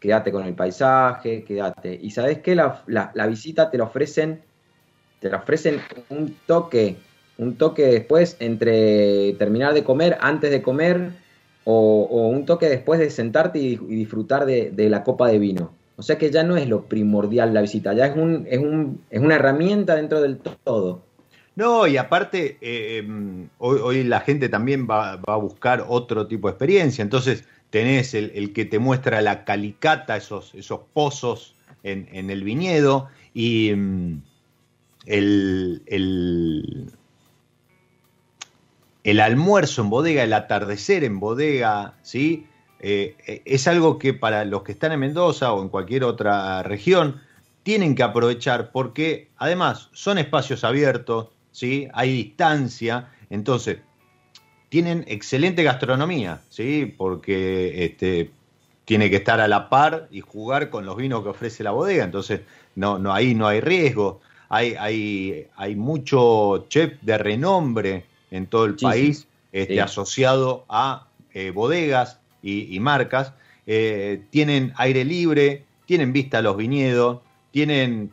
Quédate 0.00 0.32
con 0.32 0.46
el 0.46 0.54
paisaje, 0.54 1.44
quédate. 1.44 1.98
Y 2.02 2.10
sabes 2.10 2.38
que 2.38 2.54
la, 2.54 2.82
la, 2.86 3.26
visita 3.26 3.70
te 3.70 3.76
la 3.76 3.84
ofrecen 3.84 4.40
te 5.20 5.28
la 5.28 5.36
ofrecen 5.36 5.78
un 6.08 6.34
toque, 6.46 6.96
un 7.36 7.56
toque 7.56 7.86
después 7.86 8.36
entre 8.40 9.34
terminar 9.34 9.74
de 9.74 9.84
comer, 9.84 10.16
antes 10.22 10.50
de 10.50 10.62
comer, 10.62 11.10
o, 11.64 12.28
un 12.28 12.46
toque 12.46 12.70
después 12.70 12.98
de 12.98 13.10
sentarte 13.10 13.58
y, 13.58 13.76
disfrutar 13.76 14.46
de, 14.46 14.88
la 14.88 15.04
copa 15.04 15.28
de 15.28 15.38
vino. 15.38 15.74
O 15.96 16.02
sea 16.02 16.18
que 16.18 16.30
ya 16.30 16.42
no 16.42 16.56
es 16.56 16.68
lo 16.68 16.86
primordial 16.86 17.52
la 17.52 17.60
visita, 17.60 17.92
ya 17.92 18.06
es, 18.06 18.16
un, 18.16 18.46
es, 18.48 18.58
un, 18.58 19.02
es 19.10 19.20
una 19.20 19.36
herramienta 19.36 19.94
dentro 19.94 20.20
del 20.20 20.38
todo. 20.38 21.02
No, 21.54 21.86
y 21.86 21.98
aparte, 21.98 22.56
eh, 22.62 22.98
em, 22.98 23.48
hoy, 23.58 24.04
la 24.04 24.20
gente 24.20 24.48
también 24.48 24.88
va, 24.88 25.12
a 25.12 25.36
buscar 25.36 25.84
otro 25.86 26.26
tipo 26.26 26.48
de 26.48 26.52
experiencia. 26.52 27.02
Entonces, 27.02 27.44
tenés 27.70 28.14
el, 28.14 28.52
que 28.54 28.64
te 28.64 28.78
muestra 28.78 29.20
la 29.20 29.44
calicata, 29.44 30.16
esos, 30.16 30.54
esos 30.54 30.80
pozos 30.92 31.54
en, 31.82 32.30
el 32.30 32.42
viñedo, 32.42 33.08
y 33.34 33.68
em, 33.70 34.22
el, 35.04 35.82
el, 39.04 39.20
almuerzo 39.20 39.82
en 39.82 39.90
bodega, 39.90 40.22
el 40.22 40.32
atardecer 40.32 41.04
en 41.04 41.20
bodega, 41.20 41.98
¿sí? 42.02 42.46
Eh, 42.82 43.14
eh, 43.28 43.42
es 43.44 43.68
algo 43.68 43.96
que 43.96 44.12
para 44.12 44.44
los 44.44 44.64
que 44.64 44.72
están 44.72 44.90
en 44.90 45.00
Mendoza 45.00 45.52
o 45.52 45.62
en 45.62 45.68
cualquier 45.68 46.02
otra 46.02 46.64
región, 46.64 47.20
tienen 47.62 47.94
que 47.94 48.02
aprovechar 48.02 48.72
porque 48.72 49.28
además 49.36 49.88
son 49.92 50.18
espacios 50.18 50.64
abiertos, 50.64 51.28
¿sí? 51.52 51.86
hay 51.94 52.12
distancia, 52.12 53.08
entonces 53.30 53.78
tienen 54.68 55.04
excelente 55.06 55.62
gastronomía, 55.62 56.40
¿sí? 56.48 56.92
porque 56.96 57.84
este, 57.84 58.32
tiene 58.84 59.10
que 59.10 59.16
estar 59.16 59.40
a 59.40 59.46
la 59.46 59.68
par 59.68 60.08
y 60.10 60.20
jugar 60.20 60.68
con 60.68 60.84
los 60.84 60.96
vinos 60.96 61.22
que 61.22 61.28
ofrece 61.28 61.62
la 61.62 61.70
bodega, 61.70 62.02
entonces 62.02 62.40
no, 62.74 62.98
no, 62.98 63.14
ahí 63.14 63.36
no 63.36 63.46
hay 63.46 63.60
riesgo, 63.60 64.20
hay, 64.48 64.74
hay, 64.76 65.46
hay 65.54 65.76
mucho 65.76 66.66
chef 66.68 66.94
de 67.00 67.16
renombre 67.16 68.06
en 68.32 68.46
todo 68.46 68.64
el 68.64 68.74
país 68.74 69.28
Este, 69.52 69.82
asociado 69.82 70.64
a 70.70 71.08
eh, 71.34 71.50
bodegas 71.50 72.21
y, 72.42 72.78
marcas, 72.80 73.32
eh, 73.66 74.22
tienen 74.30 74.72
aire 74.76 75.04
libre, 75.04 75.64
tienen 75.86 76.12
vista 76.12 76.38
a 76.38 76.42
los 76.42 76.56
viñedos, 76.56 77.20
tienen 77.52 78.10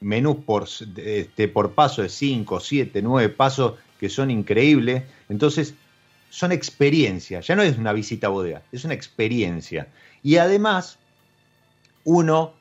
menús 0.00 0.36
por, 0.44 0.68
este, 0.96 1.48
por 1.48 1.72
paso 1.72 2.02
de 2.02 2.08
5, 2.08 2.60
7, 2.60 3.02
9 3.02 3.28
pasos 3.30 3.74
que 3.98 4.08
son 4.08 4.30
increíbles. 4.30 5.04
Entonces, 5.28 5.74
son 6.30 6.52
experiencias, 6.52 7.46
ya 7.46 7.56
no 7.56 7.62
es 7.62 7.78
una 7.78 7.92
visita 7.92 8.26
a 8.26 8.30
bodega, 8.30 8.62
es 8.70 8.84
una 8.84 8.94
experiencia. 8.94 9.88
Y 10.22 10.36
además, 10.36 10.98
uno 12.04 12.52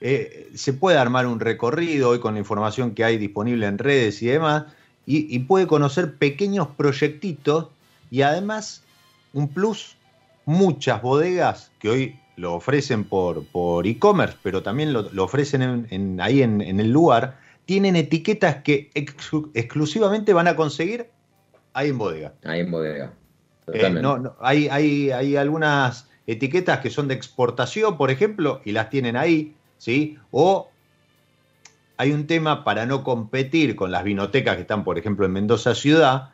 eh, 0.00 0.50
se 0.54 0.72
puede 0.72 0.98
armar 0.98 1.26
un 1.26 1.38
recorrido 1.38 2.10
hoy 2.10 2.18
con 2.18 2.34
la 2.34 2.40
información 2.40 2.92
que 2.92 3.04
hay 3.04 3.18
disponible 3.18 3.66
en 3.66 3.78
redes 3.78 4.20
y 4.22 4.26
demás, 4.26 4.64
y, 5.04 5.36
puede 5.40 5.66
conocer 5.66 6.14
pequeños 6.14 6.68
proyectitos 6.76 7.68
y 8.10 8.22
además 8.22 8.84
un 9.32 9.48
plus, 9.48 9.96
muchas 10.44 11.02
bodegas 11.02 11.72
que 11.78 11.88
hoy 11.88 12.20
lo 12.36 12.54
ofrecen 12.54 13.04
por, 13.04 13.44
por 13.46 13.86
e-commerce, 13.86 14.36
pero 14.42 14.62
también 14.62 14.92
lo, 14.92 15.24
ofrecen 15.24 15.86
en, 15.90 16.20
ahí 16.20 16.42
en, 16.42 16.60
el 16.60 16.90
lugar, 16.90 17.38
tienen 17.66 17.96
etiquetas 17.96 18.56
que 18.56 18.90
exclusivamente 18.94 20.32
van 20.32 20.48
a 20.48 20.56
conseguir 20.56 21.08
ahí 21.74 21.90
en 21.90 21.98
bodega. 21.98 22.34
Ahí 22.44 22.60
en 22.60 22.70
bodega. 22.70 23.12
Eh, 23.72 23.90
no, 23.90 24.34
hay, 24.40 24.68
hay, 24.68 25.10
hay 25.10 25.36
algunas 25.36 26.08
etiquetas 26.26 26.80
que 26.80 26.90
son 26.90 27.08
de 27.08 27.14
exportación, 27.14 27.96
por 27.96 28.10
ejemplo, 28.10 28.60
y 28.64 28.72
las 28.72 28.90
tienen 28.90 29.16
ahí, 29.16 29.54
¿sí? 29.78 30.18
O 30.30 30.68
hay 31.96 32.12
un 32.12 32.26
tema 32.26 32.64
para 32.64 32.86
no 32.86 33.04
competir 33.04 33.76
con 33.76 33.92
las 33.92 34.04
vinotecas 34.04 34.56
que 34.56 34.62
están, 34.62 34.84
por 34.84 34.98
ejemplo, 34.98 35.26
en 35.26 35.32
Mendoza 35.32 35.74
Ciudad, 35.74 36.30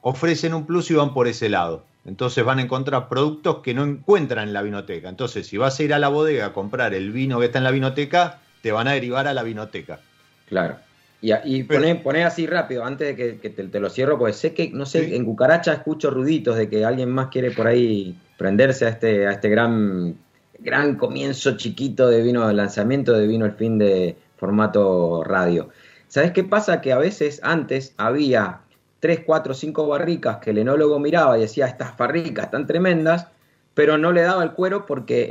ofrecen 0.00 0.54
un 0.54 0.66
plus 0.66 0.90
y 0.90 0.94
van 0.94 1.14
por 1.14 1.28
ese 1.28 1.48
lado. 1.48 1.84
Entonces 2.06 2.44
van 2.44 2.58
a 2.58 2.62
encontrar 2.62 3.08
productos 3.08 3.58
que 3.62 3.72
no 3.74 3.84
encuentran 3.84 4.48
en 4.48 4.54
la 4.54 4.62
vinoteca. 4.62 5.08
Entonces, 5.08 5.46
si 5.46 5.56
vas 5.56 5.78
a 5.78 5.82
ir 5.82 5.94
a 5.94 5.98
la 5.98 6.08
bodega 6.08 6.46
a 6.46 6.52
comprar 6.52 6.92
el 6.94 7.12
vino 7.12 7.38
que 7.40 7.46
está 7.46 7.58
en 7.58 7.64
la 7.64 7.70
vinoteca, 7.70 8.40
te 8.62 8.72
van 8.72 8.88
a 8.88 8.92
derivar 8.92 9.26
a 9.26 9.34
la 9.34 9.42
vinoteca. 9.42 10.00
Claro. 10.48 10.76
Y, 11.22 11.32
y 11.44 11.62
poné, 11.62 12.24
así 12.24 12.46
rápido, 12.46 12.84
antes 12.84 13.16
de 13.16 13.38
que, 13.38 13.48
te, 13.48 13.80
lo 13.80 13.88
cierro, 13.88 14.18
porque 14.18 14.34
sé 14.34 14.52
que, 14.52 14.68
no 14.70 14.84
sé, 14.84 15.16
en 15.16 15.24
Cucaracha 15.24 15.72
escucho 15.72 16.10
ruditos 16.10 16.56
de 16.58 16.68
que 16.68 16.84
alguien 16.84 17.10
más 17.10 17.28
quiere 17.28 17.50
por 17.50 17.66
ahí 17.66 18.14
prenderse 18.36 18.84
a 18.84 18.90
este, 18.90 19.26
a 19.26 19.32
este 19.32 19.48
gran, 19.48 20.16
gran 20.58 20.96
comienzo 20.96 21.56
chiquito 21.56 22.08
de 22.08 22.22
vino, 22.22 22.52
lanzamiento 22.52 23.14
de 23.14 23.26
vino 23.26 23.46
el 23.46 23.52
fin 23.52 23.78
de 23.78 24.16
formato 24.36 25.24
radio. 25.24 25.70
¿Sabes 26.08 26.32
qué 26.32 26.44
pasa? 26.44 26.82
Que 26.82 26.92
a 26.92 26.98
veces 26.98 27.40
antes 27.42 27.94
había 27.96 28.60
3, 29.04 29.20
4, 29.26 29.52
5 29.52 29.86
barricas 29.86 30.38
que 30.38 30.48
el 30.48 30.56
enólogo 30.56 30.98
miraba 30.98 31.36
y 31.36 31.42
decía, 31.42 31.66
estas 31.66 31.94
barricas 31.94 32.46
están 32.46 32.66
tremendas, 32.66 33.26
pero 33.74 33.98
no 33.98 34.12
le 34.12 34.22
daba 34.22 34.42
el 34.42 34.52
cuero 34.52 34.86
porque 34.86 35.28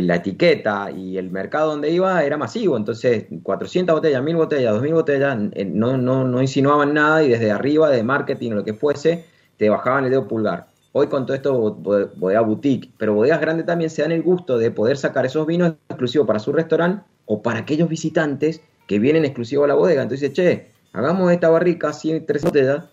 la 0.00 0.14
etiqueta 0.14 0.90
y 0.90 1.18
el 1.18 1.30
mercado 1.30 1.72
donde 1.72 1.90
iba 1.90 2.24
era 2.24 2.38
masivo. 2.38 2.78
Entonces, 2.78 3.26
400 3.42 3.96
botellas, 3.96 4.22
1000 4.22 4.36
botellas, 4.36 4.72
2000 4.72 4.94
botellas, 4.94 5.38
eh, 5.52 5.66
no, 5.66 5.98
no, 5.98 6.24
no 6.24 6.40
insinuaban 6.40 6.94
nada 6.94 7.22
y 7.22 7.28
desde 7.28 7.50
arriba, 7.50 7.90
de 7.90 8.02
marketing 8.02 8.52
o 8.52 8.54
lo 8.54 8.64
que 8.64 8.72
fuese, 8.72 9.26
te 9.58 9.68
bajaban 9.68 10.04
el 10.06 10.10
dedo 10.10 10.26
pulgar. 10.26 10.68
Hoy 10.92 11.08
con 11.08 11.26
todo 11.26 11.34
esto, 11.34 11.74
bodega 11.74 12.40
boutique, 12.40 12.90
pero 12.96 13.12
bodegas 13.12 13.42
grandes 13.42 13.66
también 13.66 13.90
se 13.90 14.00
dan 14.00 14.12
el 14.12 14.22
gusto 14.22 14.56
de 14.56 14.70
poder 14.70 14.96
sacar 14.96 15.26
esos 15.26 15.46
vinos 15.46 15.74
exclusivos 15.90 16.26
para 16.26 16.38
su 16.38 16.54
restaurante 16.54 17.04
o 17.26 17.42
para 17.42 17.58
aquellos 17.58 17.90
visitantes 17.90 18.62
que 18.86 18.98
vienen 18.98 19.26
exclusivos 19.26 19.64
a 19.64 19.68
la 19.68 19.74
bodega. 19.74 20.02
Entonces, 20.02 20.32
che, 20.32 20.73
hagamos 20.94 21.30
esta 21.32 21.50
barrica, 21.50 21.90
así 21.90 22.18
tres 22.20 22.42
botellas 22.42 22.84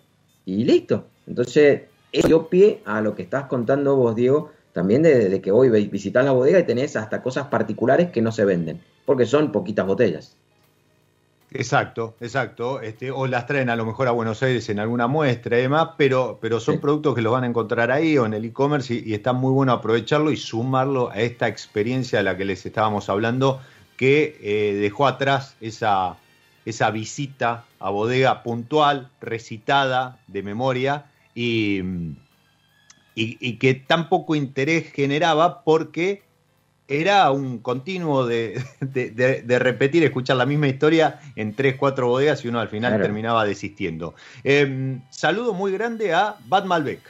y 0.44 0.64
listo. 0.64 1.06
Entonces, 1.26 1.82
eso 2.10 2.28
dio 2.28 2.48
pie 2.48 2.82
a 2.84 3.00
lo 3.00 3.14
que 3.14 3.22
estás 3.22 3.44
contando 3.44 3.96
vos, 3.96 4.14
Diego, 4.14 4.50
también 4.74 5.02
de, 5.02 5.40
que 5.40 5.50
hoy 5.50 5.70
visitar 5.86 6.24
la 6.24 6.32
bodega 6.32 6.58
y 6.58 6.66
tenés 6.66 6.96
hasta 6.96 7.22
cosas 7.22 7.46
particulares 7.46 8.10
que 8.10 8.20
no 8.20 8.32
se 8.32 8.44
venden, 8.44 8.82
porque 9.06 9.24
son 9.24 9.52
poquitas 9.52 9.86
botellas. 9.86 10.36
Exacto, 11.54 12.16
exacto. 12.20 12.80
Este, 12.80 13.10
o 13.10 13.26
las 13.26 13.46
traen 13.46 13.68
a 13.68 13.76
lo 13.76 13.84
mejor 13.84 14.08
a 14.08 14.10
Buenos 14.10 14.42
Aires 14.42 14.68
en 14.70 14.80
alguna 14.80 15.06
muestra 15.06 15.58
y 15.58 15.62
demás, 15.62 15.90
pero, 15.98 16.38
pero 16.40 16.58
son 16.60 16.80
productos 16.80 17.14
que 17.14 17.20
los 17.20 17.30
van 17.30 17.44
a 17.44 17.46
encontrar 17.46 17.90
ahí 17.90 18.16
o 18.16 18.24
en 18.24 18.32
el 18.32 18.46
e-commerce 18.46 18.94
y, 18.94 19.02
y, 19.10 19.14
está 19.14 19.34
muy 19.34 19.52
bueno 19.52 19.72
aprovecharlo 19.72 20.30
y 20.30 20.38
sumarlo 20.38 21.10
a 21.10 21.20
esta 21.20 21.48
experiencia 21.48 22.18
de 22.20 22.24
la 22.24 22.38
que 22.38 22.46
les 22.46 22.64
estábamos 22.64 23.10
hablando, 23.10 23.60
que 23.98 24.38
eh, 24.40 24.74
dejó 24.80 25.06
atrás 25.06 25.56
esa, 25.60 26.16
esa 26.64 26.90
visita 26.90 27.64
a 27.80 27.90
bodega 27.90 28.42
puntual, 28.42 29.10
recitada, 29.20 30.18
de 30.26 30.42
memoria, 30.42 31.06
y, 31.34 31.82
y, 33.14 33.56
que 33.56 33.74
tan 33.74 34.08
poco 34.08 34.34
interés 34.34 34.92
generaba 34.92 35.62
porque 35.64 36.22
era 36.88 37.30
un 37.30 37.58
continuo 37.58 38.26
de, 38.26 38.62
repetir, 39.58 40.02
escuchar 40.04 40.36
la 40.36 40.46
misma 40.46 40.68
historia 40.68 41.20
en 41.36 41.54
tres, 41.54 41.76
cuatro 41.76 42.08
bodegas 42.08 42.44
y 42.44 42.48
uno 42.48 42.60
al 42.60 42.68
final 42.68 43.00
terminaba 43.00 43.44
desistiendo. 43.44 44.14
Em, 44.44 45.00
saludo 45.10 45.54
muy 45.54 45.72
grande 45.72 46.12
a 46.12 46.36
Bad 46.46 46.64
Malbec. 46.64 47.00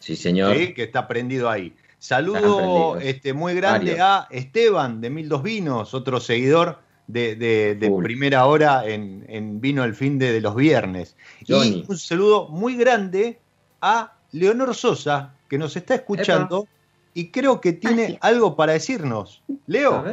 Sí, 0.00 0.16
señor. 0.16 0.54
que 0.74 0.82
está 0.82 1.08
prendido 1.08 1.48
ahí. 1.48 1.74
Saludo 1.98 2.98
este, 3.00 3.32
muy 3.32 3.54
grande 3.54 3.98
a 3.98 4.28
Esteban 4.30 5.00
de 5.00 5.08
Mil 5.08 5.26
Dos 5.26 5.42
Vinos, 5.42 5.94
otro 5.94 6.20
seguidor 6.20 6.83
de, 7.06 7.92
primera 8.02 8.46
hora 8.46 8.86
en, 8.86 9.60
Vino 9.60 9.84
el 9.84 9.94
fin 9.94 10.18
de, 10.18 10.40
los 10.40 10.54
viernes. 10.54 11.16
Y 11.46 11.52
un 11.52 11.98
saludo 11.98 12.48
muy 12.48 12.76
grande 12.76 13.38
a 13.80 14.12
Leonor 14.32 14.74
Sosa, 14.74 15.34
que 15.48 15.58
nos 15.58 15.76
está 15.76 15.94
escuchando 15.94 16.66
y 17.12 17.30
creo 17.30 17.60
que 17.60 17.72
tiene 17.72 18.18
algo 18.20 18.56
para 18.56 18.72
decirnos. 18.72 19.42
Leo. 19.66 20.04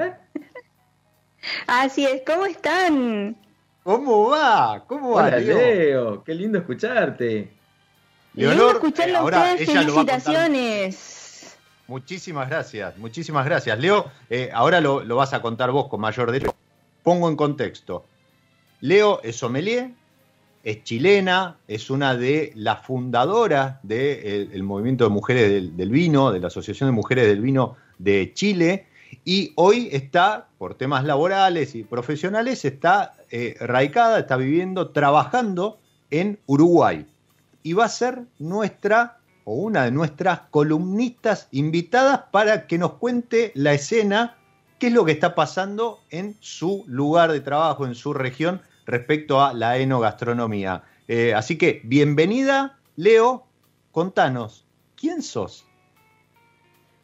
Así 1.68 2.06
es, 2.06 2.22
¿cómo 2.26 2.46
están? 2.46 3.36
¿Cómo 3.84 4.30
va? 4.30 4.84
¿Cómo 4.88 5.12
va, 5.12 5.32
Leo? 5.32 6.24
Qué 6.24 6.36
lindo 6.36 6.60
escucharte. 6.60 7.52
Leonor, 8.34 8.80
eh, 8.98 9.16
ahora 9.16 9.54
ella 9.54 9.66
felicitaciones. 9.66 11.58
Muchísimas 11.88 12.48
gracias, 12.48 12.98
muchísimas 12.98 13.46
gracias. 13.46 13.78
Leo, 13.80 14.10
eh, 14.30 14.50
ahora 14.54 14.80
lo, 14.80 15.04
vas 15.16 15.34
a 15.34 15.42
contar 15.42 15.72
vos 15.72 15.88
con 15.90 16.00
mayor 16.00 16.32
derecho. 16.32 16.56
Pongo 17.04 17.30
en 17.30 17.36
contexto. 17.36 18.06
Leo 18.82 19.22
es 19.24 19.36
sommelier, 19.38 19.92
es 20.64 20.84
chilena, 20.84 21.58
es 21.68 21.90
una 21.90 22.16
de 22.16 22.52
las 22.56 22.86
fundadoras 22.86 23.78
del 23.84 24.50
eh, 24.54 24.64
movimiento 24.64 25.04
de 25.04 25.10
mujeres 25.10 25.76
del, 25.76 25.90
vino, 25.90 26.32
de 26.32 26.40
la 26.40 26.48
Asociación 26.48 26.90
de 26.90 26.94
Mujeres 26.94 27.28
del 27.28 27.42
Vino 27.42 27.76
de 27.98 28.32
Chile, 28.34 28.88
y 29.26 29.52
hoy 29.56 29.90
está, 29.92 30.48
por 30.58 30.76
temas 30.76 31.04
laborales 31.04 31.76
y 31.76 31.84
profesionales, 31.84 32.64
está 32.66 33.14
eh, 33.30 33.56
está 34.20 34.38
viviendo, 34.38 34.90
trabajando 34.90 35.80
en 36.10 36.40
Uruguay. 36.46 37.06
Y 37.64 37.74
va 37.74 37.86
a 37.86 37.90
ser 37.90 38.24
nuestra 38.40 39.18
o 39.44 39.56
una 39.56 39.86
de 39.86 39.92
nuestras 39.92 40.42
columnistas 40.52 41.48
invitadas 41.52 42.22
para 42.32 42.68
que 42.68 42.78
nos 42.78 42.94
cuente 42.94 43.52
la 43.56 43.74
escena 43.74 44.38
qué 44.82 44.88
es 44.88 44.94
lo 44.94 45.06
que 45.06 45.12
está 45.12 45.36
pasando 45.36 46.00
en 46.10 46.36
su 46.40 46.84
lugar 46.88 47.32
de 47.32 47.40
trabajo, 47.40 47.86
en 47.86 47.94
su 47.94 48.16
región, 48.16 48.64
respecto 48.88 49.40
a 49.40 49.54
la 49.54 49.78
enogastronomía. 49.78 50.82
Eh, 51.08 51.36
así 51.36 51.56
que, 51.56 51.82
bienvenida, 51.84 52.80
Leo, 52.96 53.46
contanos, 53.92 54.66
¿quién 55.00 55.22
sos? 55.22 55.68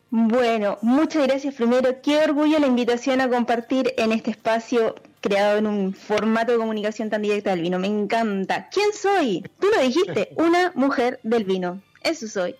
Bueno, 0.09 0.79
muchas 0.81 1.27
gracias 1.27 1.53
primero. 1.53 2.01
Qué 2.01 2.17
orgullo 2.17 2.57
la 2.57 2.65
invitación 2.65 3.21
a 3.21 3.29
compartir 3.29 3.93
en 3.97 4.11
este 4.11 4.31
espacio 4.31 4.95
creado 5.21 5.59
en 5.59 5.67
un 5.67 5.93
formato 5.93 6.53
de 6.53 6.57
comunicación 6.57 7.11
tan 7.11 7.21
directa 7.21 7.51
del 7.51 7.61
vino. 7.61 7.77
Me 7.77 7.85
encanta. 7.85 8.69
¿Quién 8.71 8.91
soy? 8.91 9.43
Tú 9.59 9.67
lo 9.75 9.83
dijiste, 9.83 10.29
una 10.35 10.71
mujer 10.73 11.19
del 11.21 11.43
vino. 11.43 11.79
Eso 12.01 12.27
soy. 12.27 12.55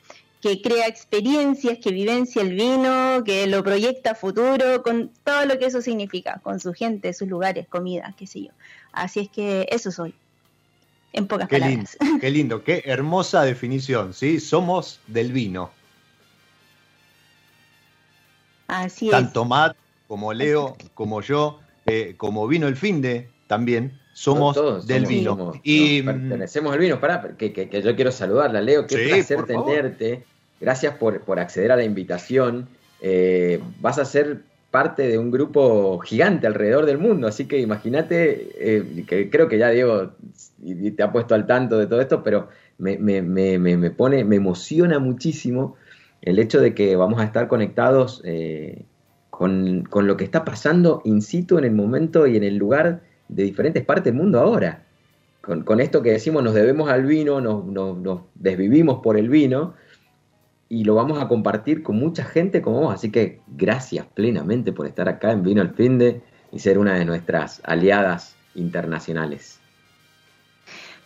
Que 0.48 0.62
crea 0.62 0.88
experiencias, 0.88 1.78
que 1.80 1.92
vivencia 1.92 2.42
el 2.42 2.54
vino, 2.54 3.22
que 3.26 3.48
lo 3.48 3.62
proyecta 3.66 4.12
a 4.12 4.16
futuro, 4.16 4.82
con 4.82 5.12
todo 5.26 5.46
lo 5.46 5.60
que 5.60 5.66
eso 5.66 5.82
significa, 5.82 6.40
con 6.42 6.62
su 6.62 6.74
gente, 6.74 7.12
sus 7.12 7.28
lugares, 7.28 7.68
comida, 7.68 8.14
qué 8.18 8.26
sé 8.28 8.44
yo. 8.44 8.52
Así 8.94 9.20
es 9.20 9.30
que 9.30 9.68
eso 9.70 9.92
soy. 9.92 10.14
En 11.12 11.28
pocas 11.28 11.50
qué 11.50 11.60
palabras. 11.60 11.98
Lindo, 12.00 12.20
qué 12.22 12.32
lindo, 12.32 12.64
qué 12.64 12.84
hermosa 12.86 13.44
definición, 13.44 14.14
¿sí? 14.14 14.40
Somos 14.40 15.02
del 15.08 15.34
vino. 15.34 15.70
Así 18.68 19.10
Tanto 19.10 19.44
Matt 19.44 19.76
como 20.08 20.32
Leo, 20.32 20.78
como 20.94 21.22
yo, 21.22 21.60
eh, 21.88 22.16
como 22.16 22.48
vino 22.48 22.68
el 22.68 22.78
fin 22.78 23.02
de 23.02 23.28
también, 23.48 24.00
somos 24.14 24.88
del 24.88 25.06
vino. 25.08 25.52
y 25.62 26.04
pertenecemos 26.04 26.72
al 26.72 26.80
vino. 26.80 27.02
Pará, 27.02 27.36
que, 27.38 27.52
que, 27.52 27.82
yo 27.82 27.96
quiero 27.98 28.14
saludarla, 28.14 28.62
Leo. 28.62 28.88
Qué 28.88 29.10
placer 29.10 29.46
tenerte. 29.46 30.26
Gracias 30.60 30.96
por, 30.96 31.22
por, 31.22 31.40
acceder 31.40 31.72
a 31.72 31.76
la 31.76 31.84
invitación. 31.84 32.68
Eh, 33.02 33.62
vas 33.80 34.00
a 34.00 34.06
ser 34.06 34.42
parte 34.72 35.08
de 35.08 35.18
un 35.18 35.32
grupo 35.32 36.00
gigante 36.00 36.48
alrededor 36.48 36.86
del 36.86 36.98
mundo, 36.98 37.28
así 37.28 37.46
que 37.46 37.60
imagínate, 37.60 38.50
eh, 38.60 39.06
que 39.08 39.30
creo 39.30 39.48
que 39.48 39.58
ya 39.58 39.70
Diego 39.70 40.12
te 40.96 41.04
ha 41.04 41.12
puesto 41.12 41.36
al 41.36 41.48
tanto 41.48 41.78
de 41.78 41.88
todo 41.88 42.02
esto, 42.02 42.24
pero 42.24 42.50
me, 42.78 42.98
me, 42.98 43.22
me, 43.22 43.58
me, 43.58 43.92
pone, 43.92 44.24
me 44.24 44.36
emociona 44.36 45.00
muchísimo 45.00 45.76
el 46.22 46.40
hecho 46.40 46.60
de 46.60 46.74
que 46.74 46.96
vamos 46.96 47.22
a 47.22 47.24
estar 47.24 47.48
conectados 47.48 48.22
eh, 48.26 48.84
con, 49.30 49.84
con, 49.84 50.08
lo 50.08 50.18
que 50.18 50.26
está 50.26 50.44
pasando 50.44 51.02
in 51.06 51.22
situ 51.22 51.58
en 51.58 51.64
el 51.64 51.74
momento 51.74 52.28
y 52.28 52.36
en 52.36 52.44
el 52.44 52.58
lugar 52.58 53.02
de 53.30 53.44
diferentes 53.44 53.86
partes 53.86 54.06
del 54.06 54.16
mundo 54.16 54.40
ahora. 54.40 54.84
Con, 55.42 55.80
esto 55.80 56.02
que 56.02 56.12
decimos, 56.12 56.44
nos 56.44 56.54
debemos 56.54 56.90
al 56.90 57.06
vino, 57.06 57.40
nos, 57.40 57.64
nos, 57.66 57.98
nos, 57.98 58.22
desvivimos 58.36 59.00
por 59.02 59.18
el 59.18 59.30
vino 59.30 59.76
y 60.70 60.84
lo 60.84 60.96
vamos 60.96 61.22
a 61.22 61.28
compartir 61.28 61.84
con 61.84 61.98
mucha 61.98 62.24
gente 62.24 62.62
como 62.62 62.82
vos. 62.82 62.94
Así 62.94 63.12
que 63.12 63.42
gracias 63.48 64.06
plenamente 64.14 64.74
por 64.74 64.88
estar 64.88 65.08
acá 65.08 65.32
en 65.32 65.44
Vino 65.44 65.62
al 65.62 65.74
Finde 65.74 66.22
y 66.52 66.60
ser 66.60 66.78
una 66.78 66.96
de 66.96 67.06
nuestras 67.06 67.62
aliadas 67.64 68.36
internacionales. 68.56 69.57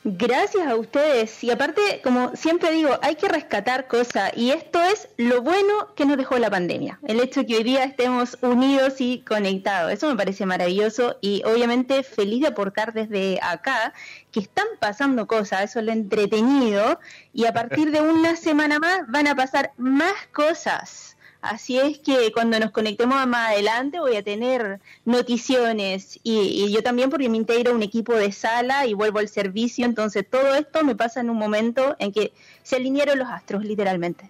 Gracias 0.04 0.68
a 0.68 0.76
ustedes. 0.76 1.44
Y 1.44 1.52
aparte, 1.52 2.02
como 2.04 2.36
siempre 2.36 2.72
digo, 2.72 2.98
hay 3.04 3.16
que 3.16 3.28
rescatar 3.28 3.88
cosas. 3.88 4.32
Y 4.36 4.50
esto 4.50 4.82
es 4.82 5.08
lo 5.18 5.44
bueno 5.44 5.94
que 5.96 6.06
nos 6.06 6.18
dejó 6.18 6.40
la 6.40 6.50
pandemia. 6.50 7.00
El 7.08 7.20
hecho 7.20 7.42
de 7.42 7.46
que 7.46 7.58
hoy 7.58 7.64
día 7.64 7.84
estemos 7.84 8.36
unidos 8.42 8.96
y 9.00 9.20
conectados. 9.22 9.92
Eso 9.92 10.08
me 10.08 10.16
parece 10.16 10.48
maravilloso. 10.48 11.18
Y 11.22 11.44
obviamente 11.46 12.02
feliz 12.02 12.42
de 12.42 12.48
aportar 12.48 12.94
desde 12.94 13.40
acá 13.44 13.94
que 14.32 14.40
están 14.40 14.66
pasando 14.80 15.28
cosas. 15.28 15.66
Eso 15.66 15.80
es 15.80 15.86
lo 15.86 15.92
entretenido. 15.92 17.00
Y 17.32 17.46
a 17.46 17.54
partir 17.54 17.92
de 17.92 18.02
una 18.02 18.36
semana 18.36 18.80
más 18.80 19.02
van 19.08 19.28
a 19.28 19.36
pasar 19.36 19.72
más 19.78 20.16
cosas. 20.32 21.16
Así 21.42 21.80
es 21.80 21.98
que 21.98 22.32
cuando 22.32 22.60
nos 22.60 22.70
conectemos 22.70 23.26
más 23.26 23.50
adelante 23.50 24.00
voy 24.00 24.16
a 24.16 24.24
tener 24.24 24.80
noticiones 25.06 26.20
y, 26.24 26.72
yo 26.72 26.84
también 26.84 27.10
porque 27.10 27.30
me 27.30 27.38
integro 27.38 27.72
a 27.72 27.76
un 27.76 27.82
equipo 27.82 28.14
de 28.14 28.32
sala 28.32 28.86
y 28.86 28.94
vuelvo 28.94 29.18
al 29.18 29.28
servicio, 29.28 29.86
entonces 29.86 30.24
todo 30.30 30.54
esto 30.54 30.84
me 30.84 30.96
pasa 30.96 31.20
en 31.20 31.32
un 31.32 31.38
momento 31.38 31.96
en 31.98 32.12
que 32.12 32.32
se 32.62 32.76
alinearon 32.76 33.18
los 33.18 33.28
astros 33.28 33.66
literalmente. 33.66 34.30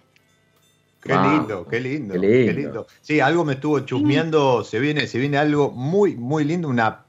Qué 1.02 1.14
lindo, 1.14 1.66
qué 1.68 1.80
lindo, 1.80 2.14
qué 2.14 2.52
lindo, 2.52 2.86
Sí, 3.02 3.20
algo 3.20 3.44
me 3.44 3.54
estuvo 3.54 3.80
chusmeando, 3.80 4.64
se 4.64 4.78
viene, 4.78 5.06
se 5.06 5.18
viene 5.18 5.36
algo 5.36 5.70
muy, 5.70 6.16
muy 6.16 6.44
lindo, 6.44 6.68
una 6.68 7.04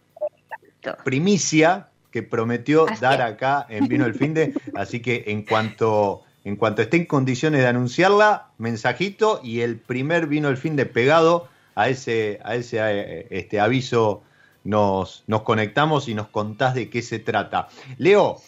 primicia 1.06 1.88
que 2.12 2.24
prometió 2.24 2.88
dar 3.00 3.22
acá 3.22 3.66
en 3.70 3.88
Vino 3.88 4.06
el 4.06 4.16
Finde, 4.16 4.54
así 4.76 5.00
que 5.00 5.24
en 5.28 5.44
cuanto 5.44 6.24
en 6.46 6.56
cuanto 6.56 6.82
esté 6.82 6.98
en 6.98 7.06
condiciones 7.06 7.62
de 7.62 7.68
anunciarla, 7.68 8.48
mensajito 8.58 9.40
y 9.44 9.62
el 9.62 9.78
primer 9.78 10.28
vino 10.28 10.50
el 10.50 10.58
fin 10.58 10.76
de 10.76 10.86
pegado 10.86 11.48
a 11.76 11.90
ese, 11.90 12.40
a 12.44 12.56
ese 12.56 12.78
eh, 12.82 13.28
este 13.30 13.60
aviso 13.60 14.24
nos, 14.64 15.24
nos 15.28 15.42
conectamos 15.44 16.08
y 16.08 16.14
nos 16.14 16.28
contás 16.28 16.76
de 16.76 16.90
qué 16.90 17.02
se 17.02 17.20
trata. 17.20 17.68
Leo, 17.98 18.42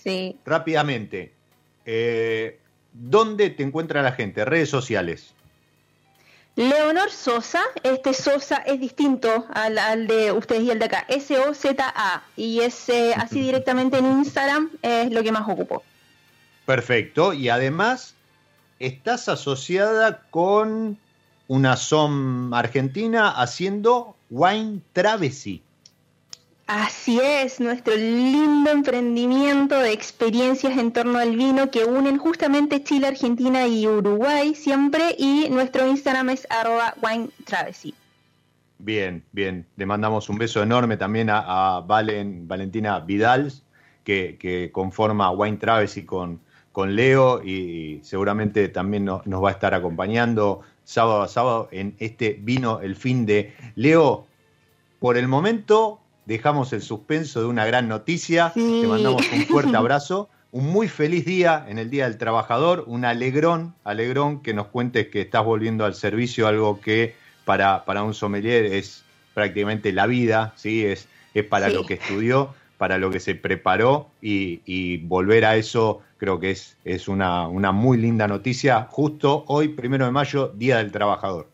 rápidamente, 0.45 1.33
eh, 1.85 2.59
¿dónde 2.93 3.49
te 3.49 3.63
encuentra 3.63 4.01
la 4.01 4.11
gente? 4.11 4.45
Redes 4.45 4.69
sociales. 4.69 5.33
Leonor 6.57 7.11
Sosa, 7.11 7.61
este 7.83 8.13
Sosa 8.13 8.57
es 8.65 8.79
distinto 8.79 9.45
al, 9.53 10.07
de 10.07 10.31
ustedes 10.31 10.63
y 10.63 10.71
el 10.71 10.79
de 10.79 10.85
acá, 10.85 11.05
S-O-Z-A, 11.09 12.23
y 12.37 12.61
es 12.61 12.89
así 13.17 13.41
directamente 13.41 13.97
en 13.97 14.05
Instagram, 14.05 14.71
es 14.81 15.11
lo 15.11 15.21
que 15.21 15.33
más 15.33 15.49
ocupo. 15.49 15.83
Perfecto. 16.65 17.33
Y 17.33 17.49
además, 17.49 18.15
estás 18.79 19.29
asociada 19.29 20.23
con 20.29 20.97
una 21.47 21.77
SOM 21.77 22.53
argentina 22.53 23.29
haciendo 23.29 24.15
Wine 24.29 24.81
Travesy. 24.93 25.61
Así 26.67 27.19
es, 27.21 27.59
nuestro 27.59 27.95
lindo 27.95 28.71
emprendimiento 28.71 29.77
de 29.77 29.93
experiencias 29.93 30.75
en 30.79 30.91
torno 30.91 31.19
al 31.19 31.35
vino 31.35 31.69
que 31.69 31.85
unen 31.85 32.17
justamente 32.17 32.83
Chile, 32.83 33.05
Argentina 33.05 33.67
y 33.67 33.85
Uruguay 33.85 34.55
siempre 34.55 35.15
y 35.15 35.47
nuestro 35.51 35.85
Instagram 35.87 36.31
es 36.31 36.47
arroba 36.49 36.95
wine 37.03 37.29
travesy. 37.45 37.93
Bien, 38.79 39.23
bien. 39.31 39.67
Le 39.77 39.85
mandamos 39.85 40.27
un 40.27 40.39
beso 40.39 40.63
enorme 40.63 40.97
también 40.97 41.29
a, 41.31 41.81
Valen, 41.85 42.47
Valentina 42.47 42.99
Vidal, 42.99 43.53
que, 44.03 44.37
que, 44.39 44.71
conforma 44.71 45.29
Wine 45.29 45.57
Travesy 45.57 46.03
con, 46.03 46.39
con 46.75 46.93
Leo 46.97 47.41
y 47.41 48.01
seguramente 48.03 48.67
también 48.67 49.05
nos, 49.05 49.21
va 49.25 49.47
a 49.47 49.53
estar 49.53 49.73
acompañando 49.73 50.59
sábado 50.83 51.21
a 51.21 51.29
sábado 51.29 51.69
en 51.71 51.95
este 51.99 52.37
vino 52.41 52.81
el 52.81 52.97
fin 52.97 53.25
de 53.25 53.55
Leo. 53.75 54.27
Por 54.99 55.15
el 55.15 55.29
momento 55.29 56.01
dejamos 56.25 56.73
el 56.73 56.81
suspenso 56.81 57.39
de 57.39 57.45
una 57.45 57.65
gran 57.65 57.87
noticia, 57.87 58.51
te 58.53 58.87
mandamos 58.87 59.23
un 59.31 59.43
fuerte 59.43 59.73
abrazo, 59.77 60.27
un 60.51 60.67
muy 60.67 60.89
feliz 60.89 61.23
día 61.23 61.65
en 61.65 61.79
el 61.79 61.89
Día 61.89 62.09
del 62.09 62.17
Trabajador, 62.17 62.83
un 62.87 63.05
alegrón, 63.05 63.73
alegrón 63.85 64.41
que 64.41 64.53
nos 64.53 64.67
cuentes 64.67 65.07
que 65.07 65.21
estás 65.21 65.45
volviendo 65.45 65.85
al 65.85 65.95
servicio, 65.95 66.45
algo 66.45 66.81
que 66.81 67.15
para, 67.45 67.85
para 67.85 68.03
un 68.03 68.13
sommelier 68.13 68.65
es 68.65 69.05
prácticamente 69.33 69.93
la 69.93 70.07
vida, 70.07 70.51
¿sí? 70.57 70.85
es, 70.85 71.07
es 71.33 71.45
para 71.45 71.69
lo 71.69 71.85
que 71.85 71.93
estudió 71.93 72.53
para 72.77 72.97
lo 72.97 73.09
que 73.09 73.19
se 73.19 73.35
preparó 73.35 74.09
y, 74.21 74.97
volver 75.05 75.45
a 75.45 75.55
eso 75.55 76.01
creo 76.17 76.39
que 76.39 76.51
es, 76.51 76.77
es 76.83 77.07
una, 77.07 77.47
una, 77.47 77.71
muy 77.71 77.97
linda 77.97 78.27
noticia 78.27 78.87
justo 78.89 79.45
hoy, 79.47 79.69
primero 79.69 80.05
de 80.05 80.11
mayo, 80.11 80.51
Día 80.55 80.77
del 80.77 80.91
Trabajador. 80.91 81.49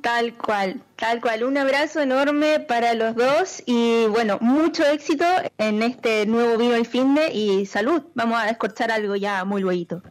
Tal 0.00 0.34
cual, 0.34 0.80
tal 0.96 1.20
cual. 1.20 1.44
Un 1.44 1.58
abrazo 1.58 2.00
enorme 2.00 2.60
para 2.60 2.94
los 2.94 3.14
dos 3.14 3.62
y 3.66 4.06
bueno, 4.06 4.38
mucho 4.40 4.84
éxito 4.86 5.24
en 5.58 5.82
este 5.82 6.24
nuevo 6.26 6.56
Vivo 6.56 6.74
el 6.74 6.86
Finde 6.86 7.32
y 7.32 7.66
salud. 7.66 8.02
Vamos 8.14 8.40
a 8.40 8.46
descorchar 8.46 8.90
algo 8.90 9.16
ya 9.16 9.44
muy 9.44 9.60
luego. 9.60 10.02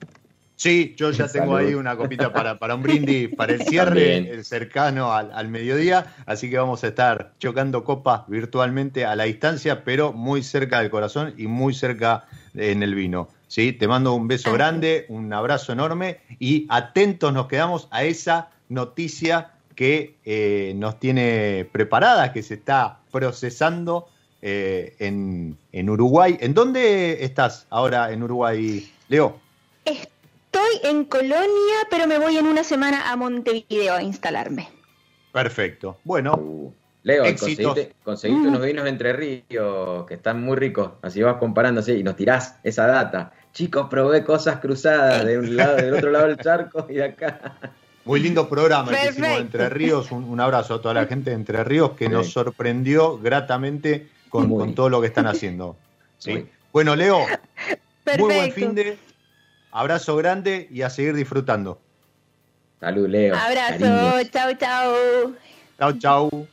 Sí, 0.61 0.93
yo 0.95 1.09
ya 1.09 1.27
tengo 1.27 1.55
ahí 1.55 1.73
una 1.73 1.97
copita 1.97 2.31
para, 2.31 2.59
para 2.59 2.75
un 2.75 2.83
brindis 2.83 3.29
para 3.35 3.53
el 3.53 3.63
cierre, 3.63 4.43
cercano 4.43 5.11
al, 5.11 5.47
mediodía, 5.47 6.13
así 6.27 6.51
que 6.51 6.59
vamos 6.59 6.83
a 6.83 6.89
estar 6.89 7.33
chocando 7.39 7.83
copas 7.83 8.27
virtualmente 8.27 9.03
a 9.03 9.15
la 9.15 9.23
distancia, 9.23 9.83
pero 9.83 10.13
muy 10.13 10.43
cerca 10.43 10.79
del 10.79 10.91
corazón 10.91 11.33
y 11.35 11.47
muy 11.47 11.73
cerca 11.73 12.25
en 12.55 12.83
el 12.83 12.95
vino. 12.95 13.29
¿sí? 13.47 13.73
Te 13.73 13.87
mando 13.87 14.13
un 14.13 14.27
beso 14.27 14.53
grande, 14.53 15.05
un 15.09 15.31
abrazo 15.33 15.73
enorme 15.73 16.19
y 16.39 16.65
atentos 16.69 17.33
nos 17.33 17.47
quedamos 17.47 17.87
a 17.91 18.03
esa 18.03 18.49
noticia 18.69 19.51
que 19.75 20.15
eh, 20.25 20.73
nos 20.75 20.99
tiene 20.99 21.67
preparada, 21.71 22.33
que 22.33 22.43
se 22.43 22.55
está 22.55 22.99
procesando 23.11 24.07
eh, 24.41 24.95
en, 24.99 25.57
en 25.71 25.89
Uruguay. 25.89 26.37
¿En 26.39 26.53
dónde 26.53 27.23
estás 27.23 27.67
ahora 27.69 28.11
en 28.11 28.23
Uruguay, 28.23 28.89
Leo? 29.09 29.39
Estoy 29.85 30.89
en 30.89 31.05
Colonia, 31.05 31.87
pero 31.89 32.07
me 32.07 32.19
voy 32.19 32.37
en 32.37 32.45
una 32.45 32.63
semana 32.63 33.11
a 33.11 33.15
Montevideo 33.15 33.95
a 33.95 34.03
instalarme. 34.03 34.69
Perfecto. 35.31 35.97
Bueno. 36.03 36.73
Leo, 37.03 37.23
conseguiste, 37.23 37.93
conseguiste 38.03 38.47
unos 38.47 38.61
vinos 38.61 38.87
entre 38.87 39.13
ríos 39.13 40.05
que 40.05 40.13
están 40.13 40.43
muy 40.43 40.55
ricos. 40.55 40.91
Así 41.01 41.21
vas 41.21 41.37
comparando 41.37 41.81
así 41.81 41.93
y 41.93 42.03
nos 42.03 42.15
tirás 42.15 42.59
esa 42.63 42.85
data. 42.85 43.31
Chicos, 43.53 43.87
probé 43.89 44.23
cosas 44.23 44.59
cruzadas 44.59 45.25
de 45.25 45.37
un 45.37 45.55
lado, 45.55 45.77
del 45.77 45.95
otro 45.95 46.11
lado 46.11 46.27
del 46.27 46.37
charco 46.37 46.85
y 46.89 46.95
de 46.95 47.05
acá. 47.05 47.57
Muy 48.05 48.19
lindo 48.19 48.47
programa 48.47 48.91
que 48.91 49.09
hicimos 49.09 49.39
Entre 49.39 49.69
Ríos. 49.69 50.11
Un, 50.11 50.39
abrazo 50.39 50.75
a 50.75 50.81
toda 50.81 50.93
la 50.93 51.05
gente 51.05 51.31
de 51.31 51.35
Entre 51.35 51.63
Ríos 51.63 51.91
que 51.91 52.07
nos 52.07 52.31
sorprendió 52.31 53.17
gratamente 53.17 54.07
con, 54.29 54.75
todo 54.75 54.89
lo 54.89 55.01
que 55.01 55.07
están 55.07 55.27
haciendo. 55.27 55.75
¿sí? 56.17 56.47
Bueno, 56.71 56.95
Leo, 56.95 57.25
muy 58.17 58.33
buen 58.33 58.51
fin 58.51 58.75
de. 58.75 58.97
Abrazo 59.71 60.15
grande 60.17 60.67
y 60.71 60.81
a 60.81 60.89
seguir 60.89 61.15
disfrutando. 61.15 61.79
Salud, 62.79 63.07
Leo. 63.07 63.35
Abrazo, 63.35 64.29
chau, 64.31 64.53
chau. 64.55 65.35
Chau, 65.77 65.93
chau. 65.99 66.47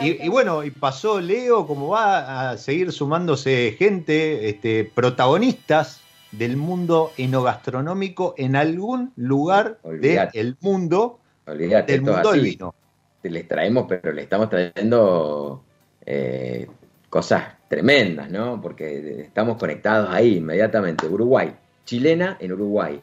Y, 0.00 0.28
bueno, 0.28 0.64
y 0.64 0.70
pasó 0.70 1.20
Leo, 1.20 1.66
como 1.66 1.88
va 1.88 2.50
a 2.50 2.56
seguir 2.56 2.92
sumándose 2.92 3.76
gente, 3.78 4.48
este, 4.48 4.84
protagonistas 4.84 6.00
del 6.30 6.56
mundo 6.56 7.12
enogastronómico 7.18 8.34
en 8.38 8.56
algún 8.56 9.12
lugar 9.16 9.78
del 9.84 10.56
mundo, 10.60 11.20
Olvídate, 11.46 11.92
del 11.92 12.02
mundo 12.02 12.32
del 12.32 12.40
vino. 12.40 12.74
Les 13.22 13.46
traemos, 13.46 13.86
pero 13.88 14.12
le 14.12 14.22
estamos 14.22 14.48
trayendo 14.48 15.62
eh, 16.04 16.66
cosas 17.08 17.44
tremendas, 17.68 18.30
¿no? 18.30 18.60
Porque 18.60 19.20
estamos 19.20 19.58
conectados 19.58 20.08
ahí 20.10 20.38
inmediatamente. 20.38 21.06
Uruguay, 21.06 21.54
chilena 21.84 22.36
en 22.40 22.52
Uruguay. 22.52 23.00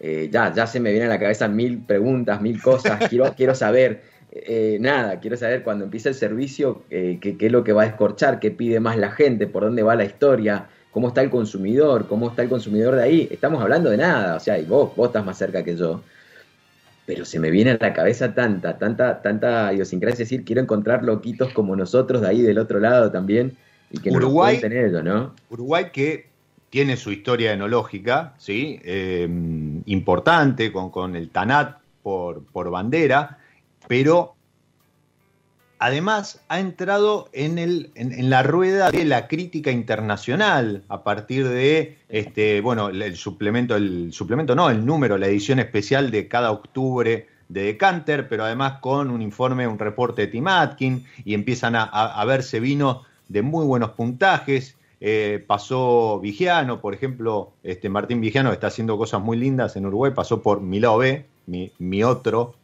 Eh, 0.00 0.28
ya, 0.30 0.52
ya 0.52 0.66
se 0.66 0.80
me 0.80 0.90
vienen 0.90 1.10
a 1.10 1.14
la 1.14 1.20
cabeza 1.20 1.48
mil 1.48 1.78
preguntas, 1.78 2.40
mil 2.40 2.62
cosas. 2.62 2.98
Quiero, 3.10 3.34
quiero 3.34 3.54
saber, 3.54 4.02
eh, 4.34 4.78
nada, 4.80 5.20
quiero 5.20 5.36
saber 5.36 5.62
cuando 5.62 5.84
empieza 5.84 6.08
el 6.08 6.14
servicio 6.14 6.82
qué, 6.88 7.18
qué 7.20 7.46
es 7.46 7.52
lo 7.52 7.64
que 7.64 7.72
va 7.72 7.82
a 7.82 7.86
escorchar, 7.86 8.40
qué 8.40 8.50
pide 8.50 8.80
más 8.80 8.96
la 8.96 9.12
gente, 9.12 9.46
por 9.46 9.62
dónde 9.62 9.82
va 9.82 9.94
la 9.94 10.04
historia, 10.04 10.68
cómo 10.94 11.08
está 11.08 11.22
el 11.22 11.30
consumidor, 11.30 12.06
cómo 12.06 12.28
está 12.30 12.42
el 12.42 12.48
consumidor 12.48 12.94
de 12.94 13.02
ahí. 13.02 13.28
Estamos 13.30 13.60
hablando 13.60 13.90
de 13.90 13.96
nada, 13.96 14.36
o 14.36 14.40
sea, 14.40 14.60
y 14.60 14.64
vos, 14.64 14.94
vos 14.94 15.08
estás 15.08 15.24
más 15.24 15.36
cerca 15.36 15.64
que 15.64 15.76
yo. 15.76 16.02
Pero 17.04 17.24
se 17.24 17.40
me 17.40 17.50
viene 17.50 17.72
a 17.72 17.78
la 17.78 17.92
cabeza 17.92 18.32
tanta, 18.32 18.78
tanta, 18.78 19.20
tanta 19.20 19.72
idiosincrasia, 19.72 20.20
decir, 20.20 20.44
quiero 20.44 20.62
encontrar 20.62 21.02
loquitos 21.02 21.52
como 21.52 21.74
nosotros 21.74 22.22
de 22.22 22.28
ahí 22.28 22.42
del 22.42 22.58
otro 22.58 22.78
lado 22.78 23.10
también 23.10 23.56
y 23.90 23.98
que 23.98 24.10
Uruguay, 24.10 24.60
nos 24.62 24.72
ellos, 24.72 25.02
¿no? 25.02 25.34
Uruguay 25.50 25.86
que 25.92 26.28
tiene 26.70 26.96
su 26.96 27.10
historia 27.10 27.52
enológica, 27.52 28.34
¿sí? 28.38 28.80
Eh, 28.84 29.28
importante, 29.86 30.72
con, 30.72 30.90
con, 30.90 31.16
el 31.16 31.30
Tanat 31.30 31.78
por, 32.04 32.44
por 32.44 32.70
bandera, 32.70 33.38
pero 33.88 34.34
además 35.78 36.40
ha 36.48 36.60
entrado 36.60 37.28
en, 37.32 37.58
el, 37.58 37.90
en, 37.94 38.30
la 38.30 38.42
rueda 38.42 38.90
de 38.90 39.04
la 39.04 39.28
crítica 39.28 39.70
internacional 39.70 40.82
a 40.88 41.02
partir 41.04 41.46
de, 41.48 41.98
este, 42.08 42.60
bueno, 42.60 42.88
el, 42.88 43.16
suplemento, 43.16 43.76
el 43.76 44.12
suplemento 44.12 44.54
no, 44.54 44.70
el 44.70 44.86
número, 44.86 45.18
la 45.18 45.26
edición 45.26 45.58
especial 45.58 46.10
de 46.10 46.26
cada 46.28 46.52
octubre 46.52 47.28
de 47.48 47.62
Decanter, 47.62 48.28
pero 48.28 48.44
además 48.44 48.78
con 48.80 49.10
un 49.10 49.20
informe, 49.20 49.66
un 49.68 49.78
reporte 49.78 50.22
de 50.22 50.28
Tim 50.28 50.48
Atkin, 50.48 51.04
y 51.24 51.34
empiezan 51.34 51.74
a, 51.76 52.24
verse 52.24 52.60
vinos 52.60 53.02
de 53.28 53.42
muy 53.42 53.66
buenos 53.66 53.90
puntajes. 53.90 54.76
Eh, 55.00 55.44
pasó 55.46 56.18
Vigiano, 56.18 56.80
por 56.80 56.94
ejemplo, 56.94 57.52
este 57.62 57.90
Martín 57.90 58.22
Vigiano 58.22 58.52
está 58.52 58.68
haciendo 58.68 58.96
cosas 58.96 59.20
muy 59.20 59.36
lindas 59.36 59.76
en 59.76 59.84
Uruguay, 59.84 60.12
pasó 60.14 60.40
por 60.40 60.62
mi 60.62 60.80
lado 60.80 60.96
B, 60.98 61.26
mi, 61.46 61.72
mi 61.78 62.02
otro 62.02 62.54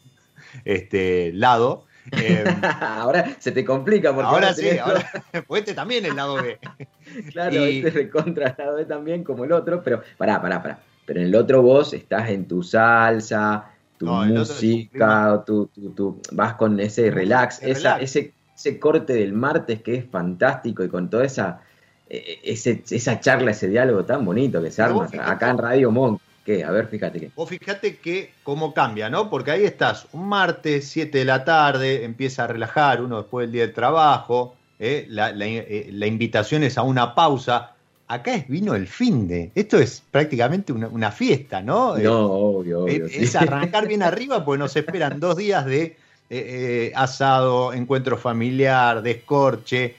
este, 0.64 1.32
lado, 1.32 1.86
Em, 2.12 2.44
ahora 2.80 3.36
se 3.38 3.52
te 3.52 3.64
complica 3.64 4.14
porque 4.14 4.28
ahora 4.28 4.54
sí, 4.54 4.78
ahora, 4.78 5.04
pues 5.46 5.60
este 5.60 5.74
también 5.74 6.04
el 6.04 6.16
lado 6.16 6.36
B. 6.36 6.58
claro, 7.32 7.56
este 7.56 7.90
recontra 7.90 8.48
el 8.48 8.54
lado 8.58 8.76
B 8.76 8.84
también 8.84 9.24
como 9.24 9.44
el 9.44 9.52
otro, 9.52 9.82
pero 9.82 10.02
pará, 10.16 10.40
pará, 10.40 10.62
pará. 10.62 10.78
Pero 11.06 11.20
en 11.20 11.26
el 11.26 11.34
otro 11.34 11.62
vos 11.62 11.92
estás 11.92 12.30
en 12.30 12.46
tu 12.46 12.62
salsa, 12.62 13.70
tu 13.98 14.06
música, 14.06 15.42
tu, 15.46 15.66
tu, 15.66 16.20
vas 16.32 16.54
con 16.54 16.78
ese 16.80 17.10
relax, 17.10 17.62
esa, 17.62 18.00
Ese, 18.00 18.32
ese 18.54 18.78
corte 18.78 19.14
del 19.14 19.32
martes 19.32 19.82
que 19.82 19.96
es 19.96 20.04
fantástico 20.08 20.84
y 20.84 20.88
con 20.88 21.10
toda 21.10 21.24
esa, 21.24 21.60
e, 22.08 22.16
e, 22.16 22.52
ese, 22.52 22.82
esa 22.90 23.18
charla, 23.20 23.50
ese 23.50 23.68
diálogo 23.68 24.04
tan 24.04 24.24
bonito 24.24 24.62
que 24.62 24.70
se 24.70 24.82
arma 24.82 25.08
acá 25.20 25.50
en 25.50 25.58
Radio 25.58 25.90
Monk. 25.90 26.20
A 26.66 26.70
ver, 26.70 26.88
fíjate 26.88 27.20
que. 27.20 27.30
Vos 27.34 27.48
fíjate 27.48 27.96
que 27.96 28.32
cómo 28.42 28.74
cambia, 28.74 29.08
¿no? 29.08 29.30
Porque 29.30 29.52
ahí 29.52 29.64
estás, 29.64 30.06
un 30.12 30.28
martes, 30.28 30.88
7 30.88 31.18
de 31.18 31.24
la 31.24 31.44
tarde, 31.44 32.04
empieza 32.04 32.44
a 32.44 32.46
relajar 32.48 33.02
uno 33.02 33.18
después 33.18 33.46
del 33.46 33.52
día 33.52 33.62
del 33.62 33.74
trabajo, 33.74 34.56
¿eh? 34.78 35.06
Eh, 35.08 35.88
la, 35.92 36.06
invitación 36.06 36.64
es 36.64 36.76
a 36.76 36.82
una 36.82 37.14
pausa. 37.14 37.74
Acá 38.08 38.34
es 38.34 38.48
vino 38.48 38.74
el 38.74 38.88
fin 38.88 39.28
de. 39.28 39.52
Esto 39.54 39.78
es 39.78 40.02
prácticamente 40.10 40.72
una, 40.72 41.12
fiesta, 41.12 41.62
¿no? 41.62 41.96
No, 41.96 42.26
obvio, 42.32 42.80
obvio. 42.80 43.06
Es, 43.06 43.36
arrancar 43.36 43.86
bien 43.86 44.02
arriba, 44.02 44.44
porque 44.44 44.58
nos 44.58 44.74
esperan 44.74 45.20
dos 45.20 45.36
días 45.36 45.64
de 45.64 45.96
eh, 46.28 46.90
asado, 46.96 47.72
encuentro 47.72 48.16
familiar, 48.16 49.02
descorche, 49.02 49.94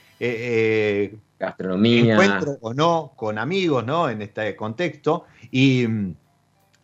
gastronomía. 1.40 2.14
Encuentro 2.14 2.58
o 2.60 2.74
no 2.74 3.14
con 3.16 3.38
amigos, 3.38 3.86
¿no? 3.86 4.10
En 4.10 4.22
este 4.22 4.58
contexto. 4.58 5.26
Y 5.50 5.88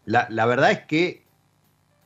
la, 0.07 0.45
verdad 0.45 0.71
es 0.71 0.79
que 0.85 1.23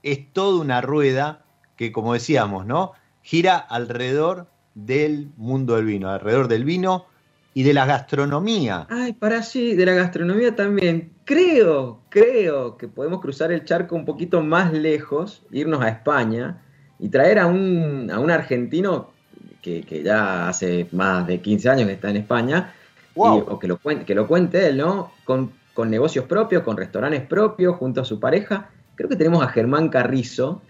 es 0.02 0.34
toda 0.34 0.60
una 0.60 0.82
rueda 0.82 1.46
que, 1.78 1.92
como 1.92 2.14
decíamos, 2.14 2.66
¿no? 2.66 2.94
Gira 3.22 3.58
alrededor 3.58 4.48
del 4.74 5.30
mundo 5.38 5.76
del 5.76 5.86
vino, 5.86 6.10
alrededor 6.10 6.48
del 6.48 6.64
vino 6.64 7.06
y 7.54 7.62
de 7.62 7.76
la 7.76 7.86
gastronomía. 7.86 8.88
Ay, 8.90 9.14
para 9.14 9.44
sí, 9.44 9.76
de 9.76 9.86
la 9.86 9.94
gastronomía 9.94 10.56
también. 10.56 11.12
Creo, 11.26 12.02
creo 12.10 12.76
que 12.76 12.88
podemos 12.88 13.22
cruzar 13.22 13.52
el 13.52 13.66
charco 13.66 13.96
un 13.96 14.06
poquito 14.06 14.42
más 14.42 14.74
lejos, 14.74 15.44
irnos 15.52 15.82
a 15.82 15.90
España 15.90 16.60
y 16.98 17.10
traer 17.10 17.38
a 17.38 17.46
un, 17.46 18.10
a 18.12 18.20
un 18.20 18.32
argentino 18.32 19.12
que, 19.62 19.84
ya 20.04 20.50
hace 20.50 20.88
más 20.92 21.28
de 21.28 21.40
15 21.40 21.70
años 21.70 21.88
que 21.88 21.94
está 21.94 22.10
en 22.10 22.18
España, 22.18 22.74
o 23.14 23.60
que 23.60 23.68
lo, 23.68 23.78
cuente, 23.78 24.06
que 24.06 24.16
lo 24.16 24.28
cuente 24.28 24.68
él, 24.70 24.78
¿no? 24.78 25.12
Con 25.24 25.61
con 25.74 25.90
negocios 25.90 26.26
propios, 26.26 26.64
con 26.64 26.78
restaurantes 26.78 27.22
propios, 27.22 27.76
junto 27.78 28.02
a 28.02 28.06
su 28.06 28.20
pareja. 28.20 28.70
Creo 28.96 29.10
que 29.10 29.16
tenemos 29.16 29.44
a 29.44 29.48
Germán 29.48 29.90
Carrizo, 29.90 30.62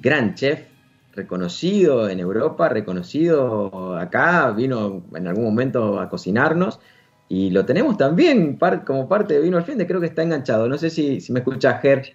gran 0.00 0.34
chef, 0.34 0.66
reconocido 1.14 2.08
en 2.08 2.20
Europa, 2.20 2.68
reconocido 2.68 3.96
acá, 3.96 4.50
vino 4.50 5.02
en 5.14 5.26
algún 5.26 5.44
momento 5.44 6.00
a 6.00 6.08
cocinarnos 6.08 6.80
y 7.28 7.48
lo 7.48 7.64
tenemos 7.64 7.96
también 7.96 8.58
como 8.86 9.08
parte 9.08 9.32
de 9.32 9.40
Vino 9.40 9.56
al 9.56 9.64
Fin 9.64 9.78
creo 9.86 10.00
que 10.00 10.06
está 10.06 10.22
enganchado. 10.22 10.68
No 10.68 10.76
sé 10.76 10.90
si, 10.90 11.18
si 11.22 11.32
me 11.32 11.38
escucha 11.40 11.78
Ger. 11.78 12.14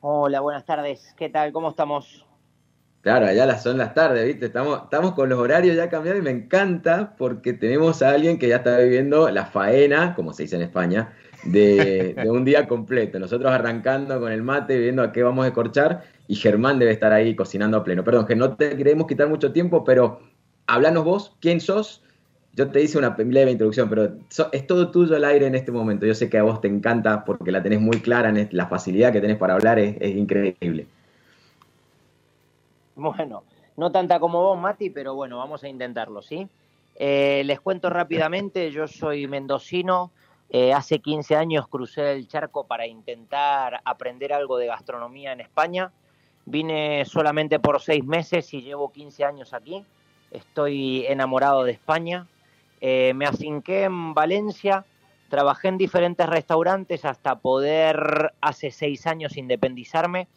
Hola, 0.00 0.40
buenas 0.40 0.66
tardes. 0.66 1.14
¿Qué 1.16 1.30
tal? 1.30 1.52
¿Cómo 1.52 1.70
estamos? 1.70 2.27
Claro, 3.08 3.24
allá 3.24 3.58
son 3.58 3.78
las 3.78 3.94
tardes, 3.94 4.26
¿viste? 4.26 4.44
Estamos, 4.44 4.82
estamos 4.82 5.14
con 5.14 5.30
los 5.30 5.38
horarios 5.38 5.74
ya 5.74 5.88
cambiados 5.88 6.20
y 6.20 6.22
me 6.22 6.30
encanta 6.30 7.14
porque 7.16 7.54
tenemos 7.54 8.02
a 8.02 8.10
alguien 8.10 8.38
que 8.38 8.48
ya 8.48 8.56
está 8.56 8.76
viviendo 8.76 9.30
la 9.30 9.46
faena, 9.46 10.14
como 10.14 10.34
se 10.34 10.42
dice 10.42 10.56
en 10.56 10.62
España, 10.62 11.14
de, 11.44 12.14
un 12.28 12.44
día 12.44 12.68
completo. 12.68 13.18
Nosotros 13.18 13.50
arrancando 13.50 14.20
con 14.20 14.30
el 14.30 14.42
mate, 14.42 14.78
viendo 14.78 15.02
a 15.02 15.10
qué 15.10 15.22
vamos 15.22 15.46
a 15.46 15.48
escorchar 15.48 16.02
y 16.26 16.34
Germán 16.34 16.78
debe 16.78 16.92
estar 16.92 17.14
ahí 17.14 17.34
cocinando 17.34 17.78
a 17.78 17.82
pleno. 17.82 18.04
Perdón, 18.04 18.26
que 18.26 18.36
no 18.36 18.56
te 18.56 18.76
queremos 18.76 19.06
quitar 19.06 19.26
mucho 19.26 19.52
tiempo, 19.52 19.84
pero 19.84 20.20
hablanos 20.66 21.04
vos, 21.04 21.34
¿quién 21.40 21.62
sos? 21.62 22.04
Yo 22.56 22.68
te 22.68 22.82
hice 22.82 22.98
una 22.98 23.16
leve 23.16 23.52
introducción, 23.52 23.88
pero 23.88 24.18
es 24.52 24.66
todo 24.66 24.90
tuyo 24.90 25.16
el 25.16 25.24
aire 25.24 25.46
en 25.46 25.54
este 25.54 25.72
momento. 25.72 26.04
Yo 26.04 26.14
sé 26.14 26.28
que 26.28 26.36
a 26.36 26.42
vos 26.42 26.60
te 26.60 26.68
encanta 26.68 27.24
porque 27.24 27.52
la 27.52 27.62
tenés 27.62 27.80
muy 27.80 28.02
clara, 28.02 28.34
la 28.50 28.66
facilidad 28.66 29.14
que 29.14 29.22
tenés 29.22 29.38
para 29.38 29.54
hablar 29.54 29.78
es 29.78 30.14
increíble. 30.14 30.88
Bueno, 33.16 33.44
no 33.76 33.92
tanta 33.92 34.18
como 34.18 34.42
vos, 34.42 34.58
Mati, 34.58 34.90
pero 34.90 35.14
bueno, 35.14 35.38
vamos 35.38 35.62
a 35.62 35.68
intentarlo, 35.68 36.20
¿sí? 36.20 36.48
Eh, 36.96 37.42
les 37.44 37.60
cuento 37.60 37.90
rápidamente, 37.90 38.72
yo 38.72 38.88
soy 38.88 39.28
mendocino, 39.28 40.10
eh, 40.50 40.72
hace 40.72 40.98
15 40.98 41.36
años 41.36 41.68
crucé 41.68 42.12
el 42.12 42.26
charco 42.26 42.66
para 42.66 42.86
intentar 42.86 43.80
aprender 43.84 44.32
algo 44.32 44.58
de 44.58 44.66
gastronomía 44.66 45.32
en 45.32 45.40
España. 45.40 45.92
Vine 46.44 47.04
solamente 47.04 47.60
por 47.60 47.80
seis 47.80 48.04
meses 48.04 48.52
y 48.52 48.62
llevo 48.62 48.90
15 48.90 49.24
años 49.24 49.52
aquí. 49.52 49.84
Estoy 50.32 51.06
enamorado 51.06 51.64
de 51.64 51.72
España. 51.72 52.26
Eh, 52.80 53.12
me 53.14 53.26
afinqué 53.26 53.84
en 53.84 54.14
Valencia, 54.14 54.84
trabajé 55.28 55.68
en 55.68 55.78
diferentes 55.78 56.26
restaurantes 56.26 57.04
hasta 57.04 57.38
poder 57.38 58.32
hace 58.40 58.70
seis 58.70 59.06
años 59.06 59.36
independizarme 59.36 60.28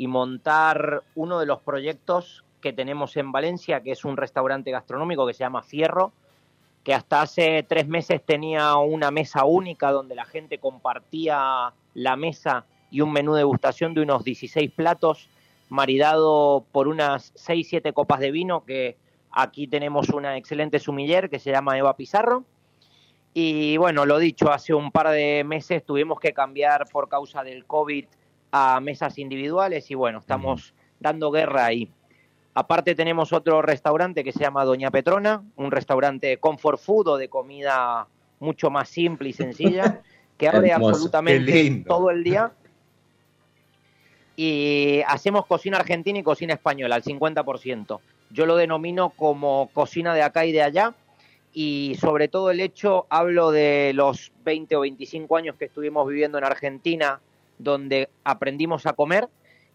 y 0.00 0.06
montar 0.06 1.02
uno 1.14 1.40
de 1.40 1.44
los 1.44 1.60
proyectos 1.60 2.42
que 2.62 2.72
tenemos 2.72 3.18
en 3.18 3.32
Valencia, 3.32 3.82
que 3.82 3.90
es 3.90 4.06
un 4.06 4.16
restaurante 4.16 4.70
gastronómico 4.70 5.26
que 5.26 5.34
se 5.34 5.40
llama 5.40 5.62
Fierro, 5.62 6.10
que 6.82 6.94
hasta 6.94 7.20
hace 7.20 7.66
tres 7.68 7.86
meses 7.86 8.24
tenía 8.24 8.76
una 8.76 9.10
mesa 9.10 9.44
única 9.44 9.92
donde 9.92 10.14
la 10.14 10.24
gente 10.24 10.56
compartía 10.56 11.74
la 11.92 12.16
mesa 12.16 12.64
y 12.90 13.02
un 13.02 13.12
menú 13.12 13.34
de 13.34 13.40
degustación 13.40 13.92
de 13.92 14.00
unos 14.00 14.24
16 14.24 14.70
platos, 14.70 15.28
maridado 15.68 16.64
por 16.72 16.88
unas 16.88 17.34
6-7 17.34 17.92
copas 17.92 18.20
de 18.20 18.30
vino, 18.30 18.64
que 18.64 18.96
aquí 19.30 19.66
tenemos 19.66 20.08
una 20.08 20.38
excelente 20.38 20.78
sumiller 20.78 21.28
que 21.28 21.38
se 21.38 21.50
llama 21.50 21.76
Eva 21.76 21.94
Pizarro. 21.94 22.44
Y 23.34 23.76
bueno, 23.76 24.06
lo 24.06 24.18
dicho, 24.18 24.50
hace 24.50 24.72
un 24.72 24.92
par 24.92 25.10
de 25.10 25.44
meses 25.44 25.84
tuvimos 25.84 26.18
que 26.20 26.32
cambiar 26.32 26.88
por 26.88 27.10
causa 27.10 27.44
del 27.44 27.66
COVID 27.66 28.06
a 28.52 28.80
mesas 28.80 29.18
individuales 29.18 29.90
y 29.90 29.94
bueno, 29.94 30.18
estamos 30.18 30.74
dando 30.98 31.30
guerra 31.30 31.66
ahí. 31.66 31.90
Aparte 32.54 32.94
tenemos 32.94 33.32
otro 33.32 33.62
restaurante 33.62 34.24
que 34.24 34.32
se 34.32 34.40
llama 34.40 34.64
Doña 34.64 34.90
Petrona, 34.90 35.42
un 35.56 35.70
restaurante 35.70 36.26
de 36.26 36.36
comfort 36.38 36.80
food 36.80 37.08
o 37.08 37.16
de 37.16 37.28
comida 37.28 38.08
mucho 38.40 38.70
más 38.70 38.88
simple 38.88 39.28
y 39.28 39.32
sencilla, 39.32 40.00
que 40.36 40.48
abre 40.48 40.72
absolutamente 40.72 41.84
todo 41.86 42.10
el 42.10 42.24
día. 42.24 42.52
Y 44.36 45.02
hacemos 45.06 45.46
cocina 45.46 45.76
argentina 45.76 46.18
y 46.18 46.22
cocina 46.22 46.54
española 46.54 46.96
al 46.96 47.02
50%. 47.02 48.00
Yo 48.30 48.46
lo 48.46 48.56
denomino 48.56 49.10
como 49.10 49.68
cocina 49.72 50.14
de 50.14 50.22
acá 50.22 50.46
y 50.46 50.52
de 50.52 50.62
allá. 50.62 50.94
Y 51.52 51.96
sobre 52.00 52.28
todo 52.28 52.50
el 52.50 52.60
hecho, 52.60 53.06
hablo 53.10 53.50
de 53.50 53.92
los 53.94 54.32
20 54.44 54.76
o 54.76 54.80
25 54.80 55.36
años 55.36 55.56
que 55.56 55.66
estuvimos 55.66 56.08
viviendo 56.08 56.38
en 56.38 56.44
Argentina, 56.44 57.20
donde 57.62 58.08
aprendimos 58.24 58.86
a 58.86 58.92
comer, 58.92 59.28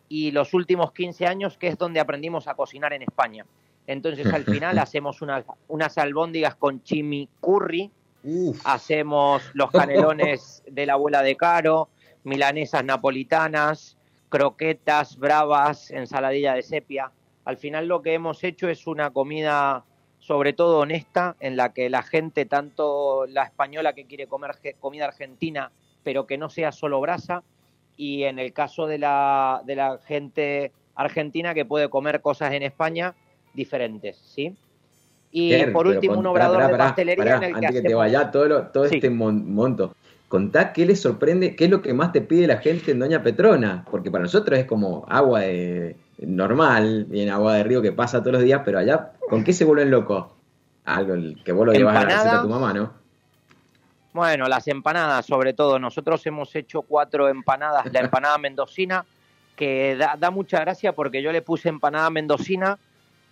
y 0.08 0.32
los 0.32 0.54
últimos 0.54 0.92
15 0.92 1.26
años, 1.26 1.58
que 1.58 1.68
es 1.68 1.78
donde 1.78 2.00
aprendimos 2.00 2.48
a 2.48 2.56
cocinar 2.56 2.94
en 2.94 3.02
España. 3.02 3.46
Entonces 3.88 4.32
al 4.32 4.44
final 4.44 4.78
hacemos 4.80 5.22
unas, 5.22 5.46
unas 5.68 5.98
albóndigas 5.98 6.56
con 6.56 6.84
chimichurri, 6.84 7.92
hacemos 8.64 9.44
los 9.54 9.72
canelones 9.72 10.64
de 10.70 10.86
la 10.86 10.94
abuela 10.94 11.22
de 11.22 11.36
Caro, 11.36 11.90
milanesas 12.24 12.84
napolitanas, 12.84 13.98
croquetas 14.30 15.18
bravas, 15.18 15.92
ensaladilla 15.92 16.54
de 16.54 16.64
sepia. 16.64 17.12
Al 17.46 17.58
final 17.58 17.88
lo 17.88 18.02
que 18.02 18.14
hemos 18.14 18.44
hecho 18.44 18.68
es 18.70 18.88
una 18.88 19.12
comida 19.12 19.86
sobre 20.26 20.54
todo 20.54 20.80
honesta, 20.80 21.36
en 21.40 21.56
la 21.56 21.72
que 21.72 21.88
la 21.88 22.02
gente, 22.02 22.46
tanto 22.46 23.28
la 23.28 23.44
española 23.44 23.94
que 23.94 24.06
quiere 24.06 24.26
comer 24.26 24.56
comida 24.80 25.06
argentina, 25.06 25.72
pero 26.04 26.26
que 26.26 26.40
no 26.40 26.50
sea 26.50 26.72
solo 26.72 27.00
brasa, 27.00 27.44
y 27.98 28.24
en 28.24 28.40
el 28.40 28.54
caso 28.54 28.88
de 28.88 28.98
la, 28.98 29.62
de 29.66 29.76
la 29.76 30.00
gente 30.06 30.72
argentina 30.96 31.54
que 31.54 31.66
puede 31.66 31.90
comer 31.90 32.22
cosas 32.22 32.54
en 32.54 32.64
España 32.64 33.14
diferentes, 33.54 34.18
¿sí? 34.18 34.56
Y 35.32 35.66
por 35.68 35.88
último, 35.88 36.18
un 36.18 36.28
obrador 36.28 36.72
de 36.72 36.78
pastelería 36.78 37.36
en 37.36 37.44
el 37.44 37.50
que, 37.50 37.66
antes 37.66 37.82
que 37.82 37.88
te 37.90 37.94
vaya 37.94 38.32
todo, 38.32 38.68
todo 38.68 38.86
este 38.86 39.10
monto. 39.10 39.94
Contá 40.30 40.72
qué 40.72 40.86
les 40.86 41.02
sorprende, 41.02 41.56
qué 41.56 41.66
es 41.66 41.70
lo 41.70 41.82
que 41.82 41.94
más 41.94 42.14
te 42.14 42.22
pide 42.22 42.48
la 42.48 42.58
gente 42.58 42.92
en 42.92 43.00
Doña 43.00 43.22
Petrona, 43.22 43.86
porque 43.92 44.10
para 44.10 44.24
nosotros 44.24 44.58
es 44.58 44.66
como 44.66 45.06
agua 45.10 45.42
de, 45.42 45.98
normal, 46.20 47.06
bien 47.10 47.30
agua 47.30 47.56
de 47.56 47.64
río 47.64 47.82
que 47.82 47.92
pasa 47.92 48.22
todos 48.22 48.34
los 48.34 48.44
días, 48.44 48.62
pero 48.64 48.80
allá, 48.80 49.12
¿con 49.30 49.44
qué 49.44 49.54
se 49.54 49.66
vuelven 49.66 49.92
locos? 49.92 50.28
Algo 50.86 51.16
que 51.44 51.52
vos 51.52 51.66
lo 51.66 51.74
llevas 51.74 51.96
a 51.96 52.00
la 52.00 52.06
receta 52.06 52.40
a 52.40 52.42
tu 52.42 52.50
mamá, 52.50 52.74
¿no? 52.74 53.05
Bueno, 54.16 54.48
las 54.48 54.66
empanadas, 54.70 55.26
sobre 55.26 55.52
todo. 55.52 55.78
Nosotros 55.78 56.26
hemos 56.26 56.56
hecho 56.56 56.84
cuatro 56.84 57.28
empanadas. 57.28 57.92
La 57.92 58.00
empanada 58.00 58.38
mendocina, 58.38 59.06
que 59.58 59.98
da, 59.98 60.16
da 60.18 60.32
mucha 60.32 60.62
gracia 60.62 60.94
porque 60.94 61.22
yo 61.22 61.34
le 61.34 61.42
puse 61.42 61.68
empanada 61.68 62.10
mendocina 62.10 62.80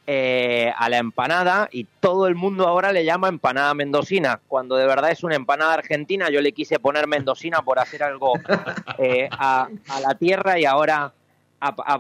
eh, 0.05 0.73
a 0.75 0.89
la 0.89 0.97
empanada 0.97 1.69
y 1.71 1.85
todo 2.01 2.27
el 2.27 2.35
mundo 2.35 2.67
ahora 2.67 2.91
le 2.91 3.05
llama 3.05 3.29
empanada 3.29 3.73
mendocina, 3.73 4.41
cuando 4.49 4.75
de 4.75 4.85
verdad 4.85 5.11
es 5.11 5.23
una 5.23 5.35
empanada 5.35 5.75
argentina. 5.75 6.29
Yo 6.29 6.41
le 6.41 6.51
quise 6.51 6.79
poner 6.79 7.07
mendocina 7.07 7.61
por 7.61 7.79
hacer 7.79 8.03
algo 8.03 8.33
eh, 8.97 9.29
a, 9.31 9.69
la 10.01 10.15
tierra 10.15 10.59
y 10.59 10.65
ahora 10.65 11.13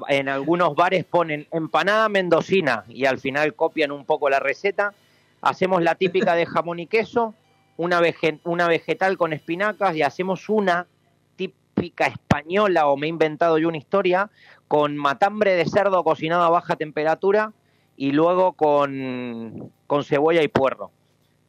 en 0.09 0.27
algunos 0.27 0.75
bares 0.75 1.05
ponen 1.05 1.47
empanada 1.53 2.09
mendocina 2.09 2.83
y 2.89 3.05
al 3.05 3.17
final 3.17 3.53
copian 3.53 3.93
un 3.93 4.03
poco 4.03 4.29
la 4.29 4.41
receta. 4.41 4.93
Hacemos 5.41 5.81
la 5.81 5.95
típica 5.95 6.35
de 6.35 6.45
jamón 6.45 6.79
y 6.79 6.87
queso, 6.87 7.33
una, 7.77 8.01
una 8.43 8.67
vegetal 8.67 9.17
con 9.17 9.33
espinacas 9.33 9.95
y 9.95 10.01
hacemos 10.01 10.49
una 10.49 10.87
típica 11.35 12.07
española 12.07 12.87
o 12.87 12.97
me 12.97 13.07
he 13.07 13.09
inventado 13.09 13.57
yo 13.57 13.67
una 13.67 13.77
historia 13.77 14.29
con 14.67 14.95
matambre 14.97 15.55
de 15.55 15.65
cerdo 15.65 16.03
cocinado 16.03 16.43
a 16.43 16.49
baja 16.49 16.75
temperatura 16.75 17.53
y 17.95 18.11
luego 18.11 18.53
con, 18.53 19.71
con 19.87 20.03
cebolla 20.03 20.41
y 20.41 20.47
puerro. 20.47 20.91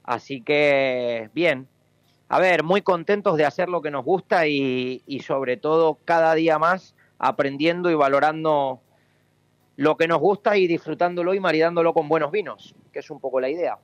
Así 0.02 0.42
que 0.42 1.30
bien, 1.34 1.66
a 2.28 2.38
ver, 2.38 2.62
muy 2.62 2.82
contentos 2.82 3.36
de 3.36 3.46
hacer 3.46 3.68
lo 3.68 3.80
que 3.80 3.90
nos 3.90 4.04
gusta 4.04 4.46
y, 4.46 5.02
y, 5.06 5.20
sobre 5.20 5.56
todo 5.56 5.98
cada 6.04 6.34
día 6.34 6.58
más 6.58 6.94
aprendiendo 7.18 7.90
y 7.90 7.94
valorando 7.94 8.80
lo 9.76 9.96
que 9.96 10.08
nos 10.08 10.18
gusta 10.18 10.56
y 10.56 10.66
disfrutándolo 10.66 11.34
y 11.34 11.40
maridándolo 11.40 11.94
con 11.94 12.08
buenos 12.08 12.30
vinos, 12.30 12.74
que 12.92 12.98
es 12.98 13.10
un 13.10 13.20
poco 13.20 13.40
la 13.40 13.48
idea. 13.48 13.78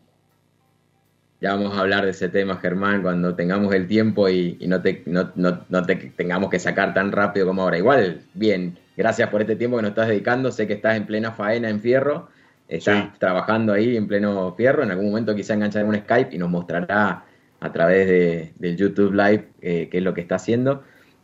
Ya 1.40 1.54
vamos 1.54 1.76
a 1.76 1.80
hablar 1.80 2.04
de 2.04 2.10
ese 2.10 2.28
tema, 2.28 2.56
Germán, 2.56 3.02
cuando 3.02 3.34
tengamos 3.34 3.74
el 3.74 3.86
tiempo 3.86 4.28
y, 4.28 4.58
no, 4.66 4.82
te, 4.82 5.02
no, 5.06 5.32
no, 5.36 5.60
no, 5.68 5.86
te 5.86 5.96
tengamos 5.96 6.50
que 6.50 6.58
sacar 6.58 6.92
tan 6.92 7.12
rápido 7.12 7.46
como 7.46 7.62
ahora. 7.62 7.78
Igual, 7.78 8.20
bien, 8.34 8.76
gracias 8.96 9.28
por 9.30 9.40
este 9.40 9.56
tiempo 9.56 9.76
que 9.78 9.82
nos 9.82 9.90
estás 9.90 10.08
dedicando. 10.08 10.52
Sé 10.52 10.66
que 10.66 10.74
estás 10.74 10.96
en 10.96 11.06
plena 11.06 11.32
faena 11.32 11.70
en 11.70 11.80
fierro 11.80 12.28
está 12.70 13.12
trabajando 13.18 13.72
ahí 13.72 13.96
en 13.96 14.06
pleno 14.06 14.54
fierro. 14.56 14.82
En 14.82 14.90
algún 14.90 15.06
momento 15.06 15.34
quizá 15.34 15.54
enganchar 15.54 15.84
un 15.84 15.96
Skype 15.96 16.34
y 16.34 16.38
nos 16.38 16.48
mostrará 16.48 17.24
a 17.58 17.72
través 17.72 18.06
de, 18.06 18.52
del 18.56 18.76
YouTube 18.76 19.12
Live 19.12 19.48
eh, 19.60 19.88
qué 19.90 19.98
es 19.98 20.04
lo 20.04 20.14
que 20.14 20.20
está 20.20 20.36
haciendo. 20.36 20.82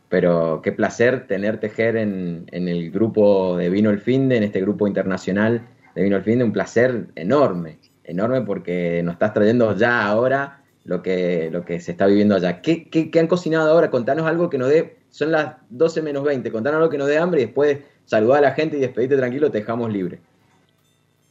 Pero 0.09 0.61
qué 0.63 0.71
placer 0.71 1.27
tener 1.27 1.59
Tejer 1.59 1.97
en, 1.97 2.45
en, 2.51 2.67
el 2.67 2.91
grupo 2.91 3.57
de 3.57 3.69
Vino 3.69 3.89
el 3.89 3.99
Finde, 3.99 4.37
en 4.37 4.43
este 4.43 4.61
grupo 4.61 4.87
internacional 4.87 5.61
de 5.95 6.03
Vino 6.03 6.17
el 6.17 6.23
Finde. 6.23 6.43
Un 6.43 6.53
placer 6.53 7.07
enorme, 7.15 7.77
enorme 8.07 8.41
porque 8.41 9.01
nos 9.03 9.13
estás 9.13 9.33
trayendo 9.33 9.75
ya 9.75 10.07
ahora 10.07 10.63
lo 10.83 11.01
que, 11.03 11.49
lo 11.51 11.63
que 11.63 11.79
se 11.79 11.91
está 11.91 12.07
viviendo 12.07 12.35
allá. 12.35 12.61
¿Qué, 12.61 12.89
qué, 12.89 13.11
qué 13.11 13.19
han 13.19 13.27
cocinado 13.27 13.69
ahora? 13.69 13.91
Contanos 13.91 14.25
algo 14.25 14.49
que 14.49 14.57
nos 14.57 14.69
dé, 14.69 14.97
son 15.11 15.31
las 15.31 15.57
12 15.69 16.01
menos 16.01 16.23
20, 16.23 16.51
contanos 16.51 16.79
algo 16.79 16.89
que 16.89 16.97
nos 16.97 17.07
dé 17.07 17.17
hambre 17.17 17.41
y 17.41 17.45
después 17.45 17.79
saludar 18.05 18.39
a 18.39 18.49
la 18.49 18.51
gente 18.51 18.77
y 18.77 18.79
despedirte 18.79 19.17
tranquilo, 19.17 19.51
te 19.51 19.59
dejamos 19.59 19.91
libre. 19.91 20.19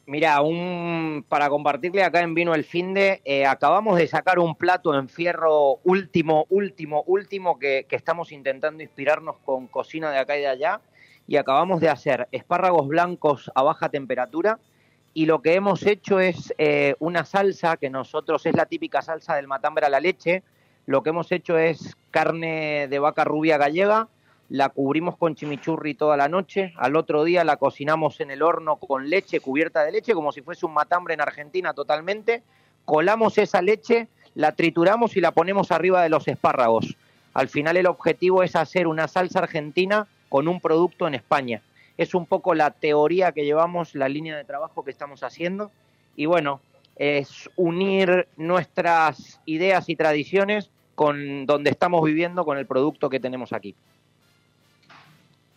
Mira, 0.09 0.41
un, 0.41 1.25
para 1.29 1.49
compartirle 1.49 2.05
acá 2.05 2.21
en 2.21 2.35
Vino 2.35 2.55
el 2.55 2.63
Finde, 2.63 3.23
eh, 3.25 3.45
acabamos 3.45 3.99
de 3.99 4.07
sacar 4.07 4.39
un 4.39 4.55
plato 4.55 4.97
en 4.97 5.09
fierro 5.09 5.81
último, 5.83 6.47
último, 6.49 7.03
último, 7.09 7.59
que, 7.59 7.85
estamos 7.91 8.31
intentando 8.31 8.85
inspirarnos 8.85 9.39
con 9.45 9.67
cocina 9.67 10.13
de 10.13 10.19
acá 10.19 10.39
y 10.39 10.43
de 10.43 10.47
allá, 10.47 10.81
y 11.27 11.37
acabamos 11.39 11.81
de 11.81 11.89
hacer 11.89 12.29
espárragos 12.31 12.87
blancos 12.87 13.51
a 13.57 13.65
baja 13.65 13.89
temperatura, 13.89 14.61
y 15.17 15.25
lo 15.25 15.41
que 15.41 15.55
hemos 15.55 15.87
hecho 15.87 16.21
es 16.21 16.53
eh, 16.59 16.95
una 16.99 17.25
salsa, 17.25 17.79
que 17.79 17.89
nosotros 17.89 18.45
es 18.45 18.55
la 18.55 18.67
típica 18.67 19.01
salsa 19.01 19.35
del 19.35 19.47
matambre 19.47 19.87
a 19.87 19.89
la 19.89 19.99
leche, 19.99 20.43
lo 20.85 21.03
que 21.03 21.09
hemos 21.09 21.33
hecho 21.33 21.57
es 21.57 21.97
carne 22.11 22.87
de 22.87 22.99
vaca 22.99 23.25
rubia 23.25 23.57
gallega, 23.57 24.09
la 24.51 24.69
cubrimos 24.69 25.17
con 25.17 25.35
chimichurri 25.35 25.95
toda 25.95 26.19
la 26.19 26.29
noche, 26.29 26.75
al 26.77 26.97
otro 26.97 27.25
día 27.25 27.45
la 27.45 27.57
cocinamos 27.57 28.21
en 28.21 28.31
el 28.31 28.43
horno 28.43 28.77
con 28.77 29.09
leche 29.09 29.41
cubierta 29.41 29.85
de 29.85 29.93
leche, 29.93 30.13
como 30.13 30.33
si 30.33 30.43
fuese 30.43 30.67
un 30.67 30.75
matambre 30.75 31.15
en 31.15 31.23
Argentina 31.23 31.73
totalmente, 31.73 32.43
colamos 32.85 33.39
esa 33.39 33.63
leche, 33.63 34.09
la 34.35 34.53
trituramos 34.53 35.17
y 35.17 35.23
la 35.23 35.31
ponemos 35.31 35.73
arriba 35.73 36.03
de 36.03 36.11
los 36.11 36.29
espárragos. 36.29 36.95
Al 37.33 37.49
final 37.49 37.79
el 37.79 37.87
objetivo 37.87 38.43
es 38.43 38.55
hacer 38.55 38.87
una 38.87 39.09
salsa 39.09 39.39
argentina 39.39 40.09
con 40.29 40.47
un 40.47 40.61
producto 40.61 41.09
en 41.09 41.15
España. 41.15 41.63
Es 41.97 42.15
un 42.15 42.27
poco 42.27 42.55
la 42.55 42.71
teoría 42.71 43.33
que 43.33 43.45
llevamos, 43.45 43.95
la 43.95 44.09
línea 44.09 44.37
de 44.37 44.45
trabajo 44.45 44.85
que 44.85 44.91
estamos 44.91 45.23
haciendo. 45.23 45.71
Y 46.15 46.27
bueno, 46.27 46.61
es 46.97 47.51
unir 47.57 48.29
nuestras 48.37 49.41
ideas 49.47 49.89
y 49.89 49.97
tradiciones 49.97 50.71
con 50.95 51.47
donde 51.47 51.71
estamos 51.71 52.03
viviendo, 52.05 52.45
con 52.45 52.59
el 52.59 52.67
producto 52.67 53.11
que 53.11 53.21
tenemos 53.21 53.53
aquí. 53.53 53.75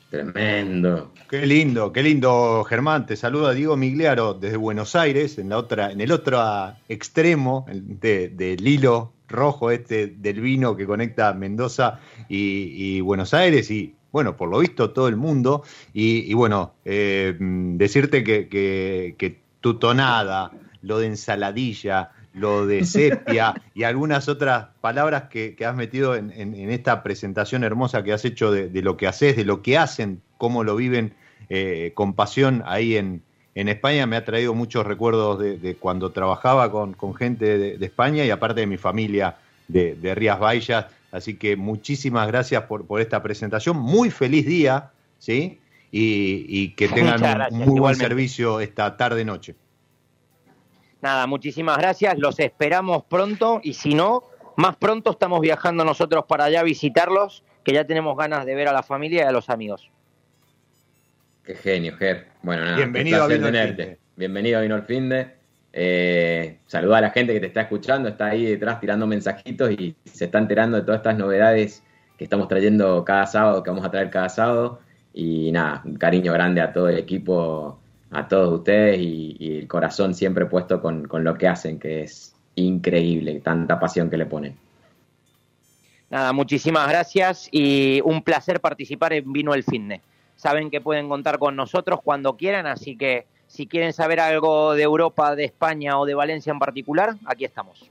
Tremendo. 0.09 1.11
Qué 1.29 1.45
lindo, 1.45 1.93
qué 1.93 2.01
lindo, 2.01 2.63
Germán. 2.63 3.05
Te 3.05 3.15
saluda 3.15 3.53
Diego 3.53 3.77
Migliaro 3.77 4.33
desde 4.33 4.57
Buenos 4.57 4.95
Aires, 4.95 5.37
en 5.37 5.49
la 5.49 5.57
otra, 5.57 5.91
en 5.91 6.01
el 6.01 6.11
otro 6.11 6.41
extremo 6.87 7.65
del 7.69 8.67
hilo 8.67 9.13
rojo 9.27 9.69
este 9.69 10.07
del 10.07 10.41
vino 10.41 10.75
que 10.75 10.87
conecta 10.87 11.31
Mendoza 11.33 11.99
y, 12.27 12.99
Buenos 13.01 13.35
Aires 13.35 13.69
y 13.69 13.95
bueno, 14.11 14.37
por 14.37 14.49
lo 14.49 14.59
visto 14.59 14.91
todo 14.91 15.07
el 15.07 15.15
mundo. 15.15 15.63
Y, 15.93 16.33
bueno, 16.33 16.73
eh, 16.85 17.35
decirte 17.39 18.23
que, 18.23 18.47
que 18.47 19.39
tu 19.61 19.75
tonada, 19.75 20.51
lo 20.81 20.99
de 20.99 21.07
ensaladilla, 21.07 22.11
lo 22.33 22.65
de 22.65 22.85
sepia 22.85 23.53
y 23.73 23.83
algunas 23.83 24.27
otras 24.27 24.67
palabras 24.81 25.23
que, 25.29 25.55
has 25.65 25.75
metido 25.75 26.15
en, 26.15 26.31
esta 26.71 27.03
presentación 27.03 27.63
hermosa 27.63 28.03
que 28.03 28.13
has 28.13 28.25
hecho 28.25 28.51
de, 28.51 28.69
lo 28.81 28.97
que 28.97 29.07
haces, 29.07 29.35
de 29.35 29.45
lo 29.45 29.61
que 29.61 29.77
hacen, 29.77 30.21
cómo 30.37 30.63
lo 30.63 30.75
viven 30.75 31.13
eh, 31.49 31.91
con 31.93 32.13
pasión 32.13 32.63
ahí 32.65 32.97
en, 32.97 33.21
España. 33.55 34.05
Me 34.05 34.15
ha 34.15 34.23
traído 34.23 34.53
muchos 34.53 34.87
recuerdos 34.87 35.37
de, 35.37 35.75
cuando 35.77 36.11
trabajaba 36.11 36.71
con, 36.71 36.95
gente 37.15 37.57
de, 37.57 37.85
España 37.85 38.23
y 38.23 38.29
aparte 38.29 38.61
de 38.61 38.67
mi 38.67 38.77
familia 38.77 39.35
de, 39.67 40.15
Rías 40.15 40.39
Baixas. 40.39 40.85
Así 41.11 41.37
que 41.37 41.55
muchísimas 41.55 42.27
gracias 42.27 42.63
por, 42.63 42.85
esta 43.01 43.21
presentación. 43.23 43.77
Muy 43.77 44.11
feliz 44.11 44.45
día, 44.45 44.91
¿sí? 45.17 45.59
Y, 45.91 46.69
que 46.75 46.87
tengan 46.89 47.51
un 47.51 47.59
muy 47.59 47.79
buen 47.79 47.95
servicio 47.95 48.59
esta 48.59 48.95
tarde-noche. 48.95 49.55
Nada, 51.01 51.27
muchísimas 51.27 51.77
gracias, 51.77 52.17
los 52.17 52.39
esperamos 52.39 53.03
pronto 53.05 53.61
y 53.63 53.73
si 53.73 53.93
no, 53.93 54.25
más 54.57 54.75
pronto 54.75 55.11
estamos 55.11 55.39
viajando 55.39 55.85
nosotros 55.85 56.25
para 56.27 56.45
allá 56.45 56.59
a 56.59 56.63
visitarlos, 56.63 57.43
que 57.63 57.73
ya 57.73 57.87
tenemos 57.87 58.17
ganas 58.17 58.45
de 58.45 58.53
ver 58.53 58.67
a 58.67 58.73
la 58.73 58.83
familia 58.83 59.23
y 59.23 59.27
a 59.27 59.31
los 59.31 59.49
amigos. 59.49 59.89
Qué 61.45 61.55
genio, 61.55 61.95
Ger. 61.95 62.27
Bueno, 62.43 62.65
nada, 62.65 62.77
Bienvenido 62.77 63.23
a 63.23 63.27
Vino. 63.27 63.47
Finde. 63.47 63.97
Bienvenido 64.17 64.59
a 64.59 64.61
Vino 64.61 64.75
al 64.75 64.83
Finde. 64.83 65.38
Eh, 65.71 66.59
saluda 66.65 66.97
a 66.97 67.01
la 67.01 67.09
gente 67.11 67.33
que 67.33 67.39
te 67.39 67.47
está 67.47 67.61
escuchando, 67.61 68.09
está 68.09 68.27
ahí 68.27 68.45
detrás 68.45 68.79
tirando 68.79 69.05
mensajitos 69.05 69.71
y 69.71 69.95
se 70.03 70.25
está 70.25 70.39
enterando 70.39 70.77
de 70.77 70.83
todas 70.83 70.99
estas 70.99 71.17
novedades 71.17 71.83
que 72.17 72.23
estamos 72.23 72.47
trayendo 72.47 73.05
cada 73.05 73.25
sábado, 73.25 73.63
que 73.63 73.69
vamos 73.69 73.85
a 73.85 73.91
traer 73.91 74.09
cada 74.09 74.29
sábado. 74.29 74.79
Y 75.13 75.51
nada, 75.51 75.81
un 75.85 75.95
cariño 75.95 76.33
grande 76.33 76.61
a 76.61 76.73
todo 76.73 76.89
el 76.89 76.97
equipo, 76.97 77.79
a 78.11 78.27
todos 78.27 78.59
ustedes 78.59 78.99
y, 78.99 79.59
el 79.59 79.67
corazón 79.67 80.13
siempre 80.13 80.45
puesto 80.45 80.81
con, 80.81 81.07
con 81.07 81.23
lo 81.23 81.35
que 81.37 81.47
hacen, 81.47 81.79
que 81.79 82.03
es 82.03 82.35
increíble, 82.55 83.39
tanta 83.41 83.79
pasión 83.79 84.09
que 84.09 84.17
le 84.17 84.25
ponen. 84.25 84.55
Nada, 86.09 86.33
muchísimas 86.33 86.89
gracias 86.89 87.47
y 87.51 88.01
un 88.03 88.23
placer 88.23 88.59
participar 88.59 89.13
en 89.13 89.31
Vino 89.31 89.53
el 89.53 89.63
Finde. 89.63 90.01
Saben 90.35 90.71
que 90.71 90.81
pueden 90.81 91.07
contar 91.07 91.37
con 91.37 91.55
nosotros 91.55 91.99
cuando 92.03 92.35
quieran, 92.35 92.65
así 92.65 92.97
que 92.97 93.27
si 93.49 93.65
quieren 93.67 93.91
saber 93.93 94.19
algo 94.19 94.73
de 94.75 94.83
Europa, 94.83 95.35
de 95.35 95.43
España 95.45 95.97
o 95.99 96.05
de 96.05 96.13
Valencia 96.13 96.51
en 96.51 96.59
particular, 96.59 97.15
aquí 97.25 97.43
estamos. 97.45 97.89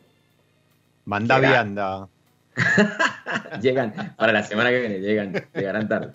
Mandá 1.05 1.35
Será. 1.37 1.49
vianda. 1.51 2.09
llegan, 3.61 4.15
para 4.17 4.33
la 4.33 4.43
semana 4.43 4.71
que 4.71 4.81
viene, 4.81 4.99
llegan, 5.01 5.33
llegarán 5.55 5.89
tarde. 5.89 6.13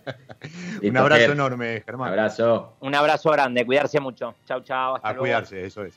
Un 0.81 0.97
abrazo 0.97 1.21
Ger. 1.21 1.31
enorme, 1.31 1.75
Un 1.77 1.83
Germán. 1.83 2.09
abrazo. 2.09 2.73
Un 2.79 2.95
abrazo 2.95 3.31
grande, 3.31 3.65
cuidarse 3.65 3.99
mucho. 3.99 4.33
Chau, 4.47 4.61
chau. 4.61 4.95
Hasta 4.95 5.07
A 5.07 5.11
luego. 5.11 5.23
cuidarse, 5.23 5.65
eso 5.65 5.83
es. 5.83 5.93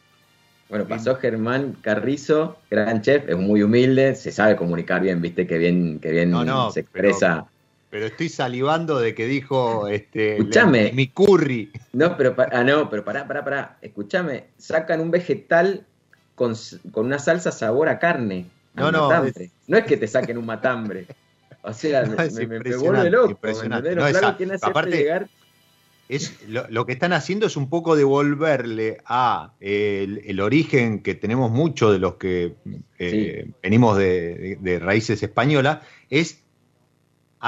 Bueno, 0.68 0.84
pasó 0.86 1.14
Germán 1.14 1.76
Carrizo, 1.80 2.58
gran 2.68 3.00
chef, 3.00 3.28
es 3.28 3.36
muy 3.36 3.62
humilde, 3.62 4.16
se 4.16 4.32
sabe 4.32 4.56
comunicar 4.56 5.00
bien, 5.00 5.22
viste 5.22 5.46
que 5.46 5.58
bien, 5.58 6.00
que 6.00 6.10
bien 6.10 6.30
No, 6.30 6.44
no, 6.44 6.70
se 6.72 6.80
expresa. 6.80 7.46
Pero 7.96 8.08
estoy 8.08 8.28
salivando 8.28 8.98
de 8.98 9.14
que 9.14 9.26
dijo 9.26 9.88
este 9.88 10.36
Escuchame. 10.36 10.92
mi 10.92 11.06
curry. 11.08 11.72
No, 11.94 12.14
pero 12.18 12.36
ah, 12.52 12.62
no, 12.62 12.90
pero 12.90 13.02
pará, 13.02 13.26
pará, 13.26 13.42
pará. 13.42 13.78
Escúchame, 13.80 14.48
sacan 14.58 15.00
un 15.00 15.10
vegetal 15.10 15.86
con, 16.34 16.52
con 16.92 17.06
una 17.06 17.18
salsa 17.18 17.50
sabor 17.52 17.88
a 17.88 17.98
carne. 17.98 18.44
a 18.74 18.82
No, 18.82 18.92
no, 18.92 19.24
es- 19.24 19.50
No 19.66 19.78
es 19.78 19.86
que 19.86 19.96
te 19.96 20.06
saquen 20.08 20.36
un 20.36 20.44
matambre. 20.44 21.06
O 21.62 21.72
sea, 21.72 22.02
No, 22.06 22.16
me, 22.16 22.24
es 22.26 22.34
me- 22.34 22.58
vuelve 22.76 23.08
loco. 23.10 23.38
hacerte 23.46 24.58
aparte- 24.60 24.90
llegar. 24.98 25.28
Es, 26.10 26.46
lo, 26.46 26.66
lo 26.68 26.84
que 26.84 26.92
están 26.92 27.14
haciendo 27.14 27.46
es 27.46 27.56
un 27.56 27.70
poco 27.70 27.96
devolverle 27.96 28.98
a 29.06 29.54
eh, 29.58 30.02
el, 30.04 30.20
el 30.26 30.40
origen 30.40 31.02
que 31.02 31.14
tenemos 31.14 31.50
muchos 31.50 31.92
de 31.94 31.98
los 31.98 32.16
que 32.16 32.56
eh, 32.98 33.50
venimos 33.62 33.96
de, 33.96 34.34
de- 34.34 34.58
de 34.60 34.78
raíces 34.80 35.22
españolas, 35.22 35.78
es 36.10 36.42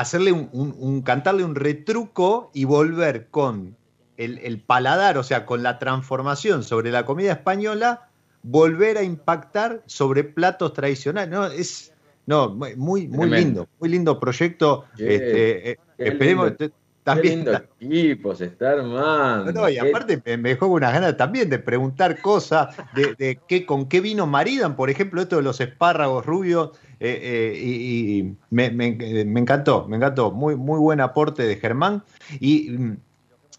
hacerle 0.01 0.33
un, 0.33 0.49
un- 0.53 0.75
un- 0.79 1.03
cantarle 1.03 1.45
un 1.45 1.55
retruco 1.55 2.51
y 2.55 2.65
volver 2.65 3.29
con 3.31 3.77
el, 4.17 4.39
el 4.39 4.61
paladar, 4.61 5.17
o 5.19 5.23
sea, 5.23 5.47
con 5.47 5.63
la 5.63 5.79
transformación 5.79 6.63
sobre 6.65 6.91
la 6.91 7.05
comida 7.05 7.33
española, 7.33 8.09
volver 8.43 8.99
a 8.99 9.03
impactar 9.03 9.83
sobre 9.87 10.25
platos 10.25 10.73
tradicionales. 10.73 11.31
No, 11.31 11.47
es 11.47 11.93
no, 12.27 12.51
muy, 12.51 12.77
muy 12.77 13.09
Tremendo. 13.09 13.37
lindo, 13.37 13.69
muy 13.81 13.89
lindo 13.89 14.21
proyecto. 14.21 14.85
Este, 14.99 15.71
eh, 15.73 15.79
esperemos 15.99 16.47
lindo. 16.47 16.57
te- 16.57 16.69
Qué 16.69 17.15
también 17.15 17.37
lindo 17.45 17.53
equipo 17.81 18.35
se 18.35 18.45
está 18.45 18.73
armando. 18.73 19.51
no, 19.51 19.67
y 19.71 19.79
aparte 19.79 20.21
me, 20.27 20.37
me 20.37 20.49
dejó 20.51 20.67
unas 20.67 20.93
ganas 20.93 21.17
también 21.17 21.49
de 21.49 21.59
preguntar 21.59 22.21
cosas, 22.21 22.77
de, 22.95 23.15
de 23.15 23.41
qué, 23.49 23.65
con 23.65 23.89
qué 23.89 24.03
vino 24.03 24.27
maridan, 24.27 24.77
por 24.77 24.91
ejemplo, 24.91 25.23
esto 25.23 25.37
de 25.37 25.43
los 25.43 25.59
espárragos 25.61 26.27
rubios, 26.27 26.73
eh, 27.01 27.21
eh, 27.23 27.59
y, 27.63 28.19
y 28.21 28.37
me, 28.51 28.71
me- 28.71 28.93
me 29.25 29.41
encantó, 29.41 29.87
me 29.89 29.97
encantó, 29.97 30.31
muy, 30.33 30.57
muy 30.57 30.79
buen 30.79 31.01
aporte 31.01 31.45
de 31.45 31.57
Germán. 31.57 32.03
Y, 32.41 32.71
mm, 32.71 32.97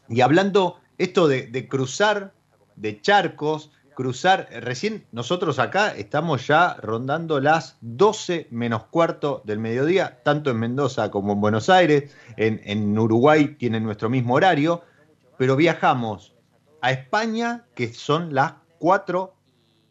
y 0.10 0.22
hablando 0.22 0.80
esto 0.98 1.28
de, 1.28 1.68
cruzar, 1.68 2.34
de 2.76 3.02
charcos, 3.02 3.72
cruzar, 3.94 4.48
eh, 4.52 4.60
recién 4.60 5.06
nosotros 5.12 5.60
acá 5.60 5.90
estamos 5.96 6.48
ya 6.48 6.76
rondando 6.76 7.40
las 7.40 7.78
12 7.82 8.48
menos 8.52 8.86
cuarto 8.86 9.42
del 9.46 9.60
mediodía, 9.60 10.20
tanto 10.24 10.50
en 10.52 10.58
Mendoza 10.60 11.12
como 11.12 11.34
en 11.34 11.42
Buenos 11.42 11.70
Aires, 11.70 12.12
en, 12.38 12.62
en 12.64 12.98
Uruguay 12.98 13.56
tienen 13.58 13.84
nuestro 13.84 14.10
mismo 14.10 14.34
horario, 14.36 14.82
pero 15.38 15.56
viajamos 15.56 16.34
a 16.82 16.92
España, 16.92 17.66
que 17.76 17.94
son 17.94 18.34
las 18.34 18.54
4 18.80 19.34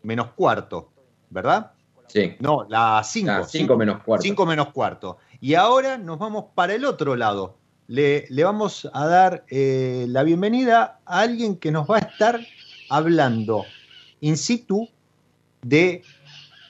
menos 0.02 0.28
cuarto, 0.32 0.90
¿verdad? 1.30 1.72
Sí, 2.08 2.36
No, 2.40 2.66
las 2.68 3.10
5. 3.12 3.30
Ah, 3.30 3.44
cinco 3.44 3.76
menos 3.76 4.02
cuarto. 4.02 4.22
5 4.22 4.46
menos 4.46 4.68
cuarto. 4.72 5.18
Y 5.40 5.54
ahora 5.54 5.98
nos 5.98 6.18
vamos 6.18 6.46
para 6.54 6.74
el 6.74 6.84
otro 6.84 7.14
lado. 7.16 7.56
Le, 7.86 8.26
le 8.28 8.44
vamos 8.44 8.88
a 8.92 9.06
dar 9.06 9.44
eh, 9.48 10.06
la 10.08 10.22
bienvenida 10.22 11.00
a 11.06 11.20
alguien 11.20 11.56
que 11.56 11.70
nos 11.70 11.88
va 11.88 11.96
a 11.96 12.00
estar 12.00 12.40
hablando 12.90 13.64
in 14.20 14.36
situ 14.36 14.88
de 15.62 16.02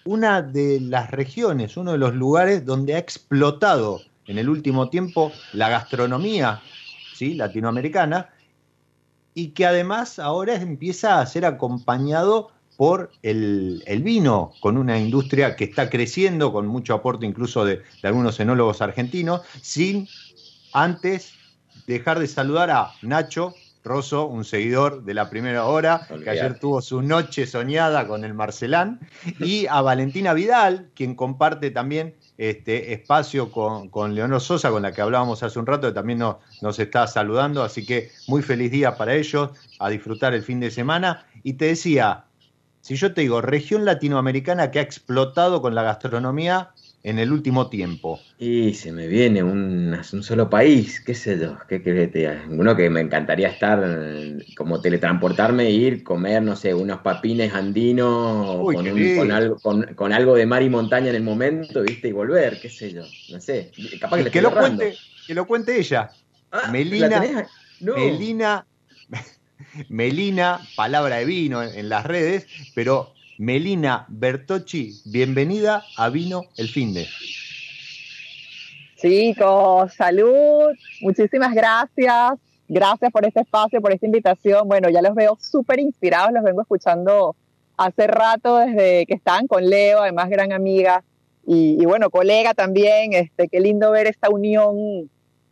una 0.05 0.43
de 0.43 0.81
las 0.81 1.11
regiones, 1.11 1.77
uno 1.77 1.93
de 1.93 1.99
los 1.99 2.15
lugares 2.15 2.65
donde 2.65 2.95
ha 2.95 2.99
explotado 2.99 4.01
en 4.27 4.39
el 4.39 4.49
último 4.49 4.89
tiempo 4.91 5.33
la 5.53 5.69
gastronomía 5.69 6.61
¿sí? 7.15 7.35
latinoamericana 7.35 8.31
y 9.35 9.49
que 9.49 9.67
además 9.67 10.19
ahora 10.19 10.55
empieza 10.55 11.21
a 11.21 11.27
ser 11.27 11.45
acompañado 11.45 12.51
por 12.79 13.11
el, 13.25 13.83
el 13.87 14.05
vino, 14.05 14.53
con 14.61 14.79
una 14.79 15.01
industria 15.01 15.57
que 15.57 15.65
está 15.65 15.91
creciendo, 15.91 16.53
con 16.53 16.69
mucho 16.69 16.95
aporte 16.95 17.27
incluso 17.27 17.65
de, 17.65 17.79
de 17.79 18.09
algunos 18.09 18.39
enólogos 18.39 18.81
argentinos, 18.81 19.41
sin 19.61 20.07
antes 20.73 21.33
dejar 21.89 22.21
de 22.21 22.29
saludar 22.29 22.71
a 22.71 22.93
Nacho 23.03 23.53
Rosso, 23.83 24.27
un 24.27 24.45
seguidor 24.45 25.03
de 25.03 25.13
la 25.13 25.29
primera 25.29 25.65
hora, 25.65 26.07
que 26.23 26.31
ayer 26.31 26.61
tuvo 26.61 26.81
su 26.81 27.03
noche 27.03 27.49
soñada 27.49 28.07
con 28.07 28.25
el 28.25 28.33
Marcelán, 28.33 29.01
y 29.41 29.67
a 29.67 29.81
Valentina 29.81 30.33
Vidal, 30.33 30.89
quien 30.95 31.17
comparte 31.17 31.73
también 31.73 32.15
este 32.37 32.93
espacio 32.93 33.51
con, 33.51 33.89
con 33.89 34.15
Leonor 34.15 34.41
Sosa, 34.41 34.71
con 34.71 34.83
la 34.83 34.93
que 34.93 35.01
hablábamos 35.01 35.43
hace 35.43 35.59
un 35.59 35.67
rato, 35.67 35.89
que 35.89 35.95
también 35.95 36.21
nos, 36.21 36.37
nos 36.63 36.79
está 36.79 37.09
saludando, 37.09 37.65
así 37.65 37.85
que 37.85 38.13
muy 38.29 38.43
feliz 38.43 38.71
día 38.71 38.97
para 38.97 39.15
ellos, 39.15 39.51
a 39.81 39.91
disfrutar 39.91 40.33
el 40.33 40.45
fin 40.45 40.61
de 40.61 40.71
semana. 40.71 41.27
Y 41.43 41.55
te 41.55 41.65
decía, 41.65 42.27
si 42.81 42.97
yo 42.97 43.15
te 43.15 43.23
digo, 43.23 43.41
región 43.41 43.85
latinoamericana 43.85 44.71
que 44.71 44.79
ha 44.79 44.83
explotado 44.83 45.63
con 45.63 45.75
la 45.75 45.83
gastronomía 45.83 46.75
en 47.03 47.19
el 47.19 47.33
último 47.33 47.69
tiempo. 47.71 48.25
Y 48.41 48.75
se 48.75 48.93
me 48.93 49.09
viene 49.09 49.43
un, 49.43 49.93
un 50.13 50.23
solo 50.23 50.49
país, 50.49 51.01
qué 51.05 51.13
sé 51.15 51.39
yo, 51.41 51.59
qué 51.69 51.83
querés? 51.83 52.47
Uno 52.49 52.77
que 52.77 52.89
me 52.89 53.01
encantaría 53.01 53.49
estar, 53.49 53.81
como 54.57 54.81
teletransportarme 54.81 55.65
e 55.67 55.71
ir, 55.73 56.05
comer, 56.05 56.41
no 56.43 56.55
sé, 56.55 56.73
unos 56.73 57.01
papines 57.01 57.53
andinos 57.53 58.59
Uy, 58.63 58.77
con, 58.77 58.87
un- 58.89 59.31
algo, 59.33 59.61
con, 59.61 59.83
con 59.97 60.13
algo 60.13 60.37
de 60.37 60.47
mar 60.47 60.63
y 60.63 60.71
montaña 60.71 61.11
en 61.11 61.17
el 61.17 61.23
momento, 61.25 61.83
¿viste? 61.83 62.09
Y 62.09 62.13
volver, 62.13 62.61
qué 62.61 62.71
sé 62.71 62.93
yo, 62.93 63.13
no 63.27 63.41
sé. 63.41 63.73
Capaz 64.01 64.19
que, 64.31 64.41
lo, 64.41 64.57
cuente, 64.57 65.01
que 65.27 65.35
lo 65.35 65.47
cuente 65.47 65.77
ella. 65.79 66.17
Ah, 66.53 66.69
Melina-. 66.71 67.25
Melina, 67.93 68.67
Melina, 69.89 70.61
palabra 70.77 71.17
de 71.17 71.25
vino 71.25 71.63
en, 71.63 71.89
las 71.89 72.05
redes, 72.05 72.47
pero 72.75 73.13
Melina 73.39 74.07
Bertocci, 74.09 75.03
bienvenida 75.07 75.85
a 75.97 76.09
Vino 76.09 76.45
el 76.57 76.69
Finde. 76.69 77.07
Chicos, 78.97 79.95
salud, 79.95 80.73
muchísimas 81.01 81.55
gracias. 81.55 82.33
Gracias 82.69 83.11
por 83.13 83.25
este 83.25 83.41
espacio, 83.41 83.81
por 83.81 83.93
esta 83.93 84.07
invitación. 84.07 84.69
Bueno, 84.69 84.91
ya 84.91 85.01
los 85.01 85.15
veo 85.15 85.39
súper 85.41 85.81
inspirados, 85.81 86.33
los 86.33 86.43
vengo 86.43 86.61
escuchando 86.61 87.35
hace 87.77 88.07
rato 88.09 88.59
desde 88.59 89.07
que 89.07 89.15
estaban 89.15 89.47
con 89.47 89.65
Leo, 89.65 90.01
además 90.01 90.29
gran 90.29 90.53
amiga 90.53 91.05
y, 91.47 91.81
y 91.81 91.87
bueno, 91.87 92.11
colega 92.11 92.53
también. 92.53 93.15
Este, 93.15 93.49
qué 93.49 93.61
lindo 93.61 93.91
ver 93.91 94.07
esta 94.07 94.29
unión, 94.29 95.09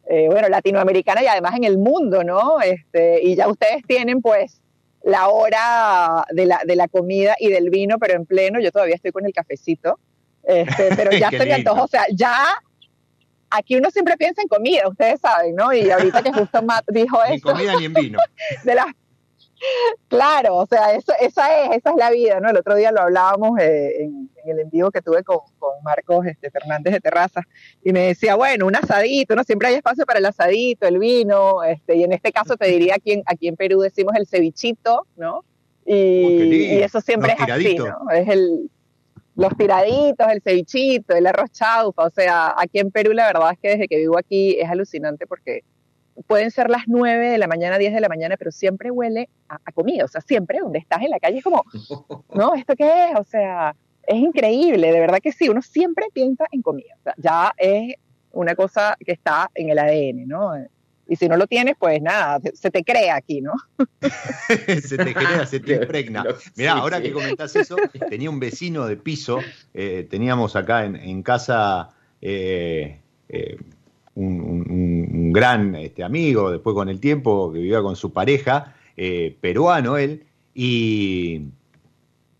eh, 0.09 0.29
bueno, 0.31 0.49
latinoamericana 0.49 1.23
y 1.23 1.27
además 1.27 1.55
en 1.57 1.65
el 1.65 1.79
mundo, 1.79 2.23
¿no? 2.23 2.61
Este, 2.61 3.23
y 3.23 3.35
ya 3.35 3.49
ustedes 3.49 3.83
tienen 3.87 4.23
pues 4.23 4.61
la 5.03 5.29
hora 5.29 6.25
de 6.31 6.47
la, 6.47 6.61
de 6.65 6.77
la 6.77 6.89
comida 6.89 7.35
y 7.39 7.49
del 7.49 7.71
vino, 7.71 7.99
pero 7.99 8.15
en 8.15 8.27
pleno, 8.27 8.61
yo 8.61 8.71
todavía 8.73 8.95
estoy 8.95 9.13
con 9.13 9.27
el 9.27 9.33
cafecito, 9.33 9.99
este, 10.43 10.91
pero 10.97 11.11
ya 11.13 11.31
se 11.31 11.45
me 11.45 11.65
o 11.71 11.89
sea, 11.89 12.05
ya 12.13 12.35
aquí 13.51 13.77
uno 13.77 13.91
siempre 13.91 14.17
piensa 14.17 14.43
en 14.43 14.49
comida, 14.49 14.89
ustedes 14.89 15.21
saben, 15.21 15.55
¿no? 15.55 15.73
Y 15.73 15.91
ahorita 15.91 16.23
que 16.23 16.33
justo 16.33 16.63
Matt 16.63 16.85
dijo 16.89 17.19
Ni 17.29 17.37
eso, 17.37 17.49
comida 17.49 17.77
ni 17.77 17.85
en 17.87 17.93
vino. 17.93 18.19
de 18.65 18.75
las... 18.75 18.87
Claro, 20.09 20.57
o 20.57 20.67
sea, 20.67 20.93
eso, 20.93 21.13
esa, 21.19 21.63
es, 21.63 21.79
esa 21.79 21.91
es 21.91 21.97
la 21.97 22.11
vida, 22.11 22.41
¿no? 22.41 22.51
El 22.51 22.59
otro 22.59 22.75
día 22.75 22.93
lo 22.93 23.01
hablábamos 23.01 23.59
eh, 23.59 24.03
en, 24.03 24.31
en 24.45 24.51
el 24.51 24.59
envío 24.61 24.91
que 24.91 25.01
tuve 25.01 25.25
con, 25.25 25.39
con 25.59 25.66
Marcos 25.83 26.27
este, 26.27 26.51
Fernández 26.51 26.95
de 26.95 27.01
Terraza, 27.01 27.43
y 27.83 27.93
me 27.93 28.09
decía, 28.09 28.35
bueno, 28.35 28.67
un 28.67 28.77
asadito, 28.77 29.35
¿no? 29.35 29.45
Siempre 29.45 29.69
hay 29.69 29.75
espacio 29.75 30.05
para 30.05 30.19
el 30.19 30.27
asadito, 30.27 30.87
el 30.87 30.99
vino, 30.99 31.63
este, 31.65 31.97
y 31.97 32.05
en 32.05 32.13
este 32.13 32.33
caso 32.33 32.57
te 32.57 32.67
diría, 32.69 32.95
aquí 32.97 33.13
en, 33.13 33.23
aquí 33.27 33.49
en 33.49 33.57
Perú 33.57 33.81
decimos 33.81 34.15
el 34.17 34.27
cevichito, 34.27 35.07
¿no? 35.17 35.45
Y, 35.85 36.79
eso 36.83 37.01
siempre 37.01 37.35
los 37.39 37.49
es 37.49 37.55
así. 37.55 37.77
¿no? 37.77 38.11
Es 38.11 38.29
el... 38.29 38.71
los 39.37 39.57
tiraditos, 39.57 40.27
el 40.31 40.43
cevichito, 40.43 41.15
el 41.15 41.27
arroz 41.27 41.53
chaufa, 41.53 42.05
o 42.05 42.11
sea, 42.11 42.55
aquí 42.59 42.81
en 42.81 42.91
Perú 42.91 43.13
la 43.13 43.27
verdad 43.27 43.53
es 43.53 43.59
que 43.59 43.69
desde 43.69 43.89
que 43.89 43.97
vivo 43.99 44.19
aquí 44.19 44.57
es 44.59 44.69
alucinante 44.69 45.27
porque 45.27 45.63
pueden 46.27 46.51
ser 46.51 46.71
las 46.71 46.83
9 46.87 47.31
de 47.31 47.39
la 47.39 47.47
mañana, 47.47 47.79
10 47.79 47.95
de 47.95 48.01
la 48.01 48.09
mañana, 48.09 48.37
pero 48.37 48.51
siempre 48.51 48.91
huele 48.91 49.29
a, 49.49 49.59
comida, 49.73 50.05
o 50.05 50.09
sea, 50.09 50.21
siempre 50.21 50.61
donde 50.61 50.79
estás 50.79 51.03
en 51.03 51.11
la 51.11 51.21
calle 51.21 51.39
es 51.39 51.45
como, 51.45 51.63
no, 52.35 52.55
¿esto 52.55 52.75
qué 52.77 53.11
es? 53.11 53.19
O 53.19 53.25
sea, 53.25 53.77
es 54.07 54.17
increíble, 54.17 54.93
de 54.93 55.01
verdad 55.01 55.19
que 55.23 55.33
sí, 55.33 55.49
uno 55.49 55.63
siempre 55.63 56.07
piensa 56.13 56.47
en 56.53 56.63
comida, 56.63 56.95
o 56.99 57.03
sea, 57.03 57.15
ya 57.17 57.55
es 57.57 57.95
una 58.33 58.55
cosa 58.55 58.97
que 59.05 59.13
está 59.13 59.51
en 59.55 59.71
el 59.71 59.79
ADN, 59.79 60.29
¿no? 60.29 60.53
Y 61.09 61.17
si 61.17 61.29
no 61.29 61.37
lo 61.37 61.47
tienes, 61.47 61.77
pues 61.79 62.03
nada, 62.03 62.41
se 62.55 62.71
te 62.71 62.83
crea 62.83 63.17
aquí, 63.17 63.41
¿no? 63.41 63.53
se 64.83 64.97
te 64.97 65.15
crea, 65.15 65.47
se 65.47 65.61
te 65.61 65.75
impregna. 65.75 66.25
Mirá, 66.57 66.73
ahora 66.73 67.01
que 67.01 67.13
comentás 67.13 67.55
eso, 67.55 67.77
tenía 68.11 68.29
un 68.29 68.41
vecino 68.41 68.87
de 68.87 68.97
piso, 68.97 69.39
eh, 69.73 70.07
teníamos 70.11 70.57
acá 70.57 70.85
en, 70.85 71.23
casa 71.23 71.91
eh, 72.21 72.99
eh, 73.29 73.57
un, 74.17 75.33
gran 75.33 75.77
este, 75.77 76.03
amigo, 76.03 76.51
después 76.51 76.75
con 76.75 76.89
el 76.89 76.99
tiempo, 76.99 77.53
que 77.53 77.61
vivía 77.61 77.83
con 77.83 77.95
su 77.95 78.13
pareja, 78.13 78.75
peruano 79.41 79.99
él, 79.99 80.25
y 80.55 81.43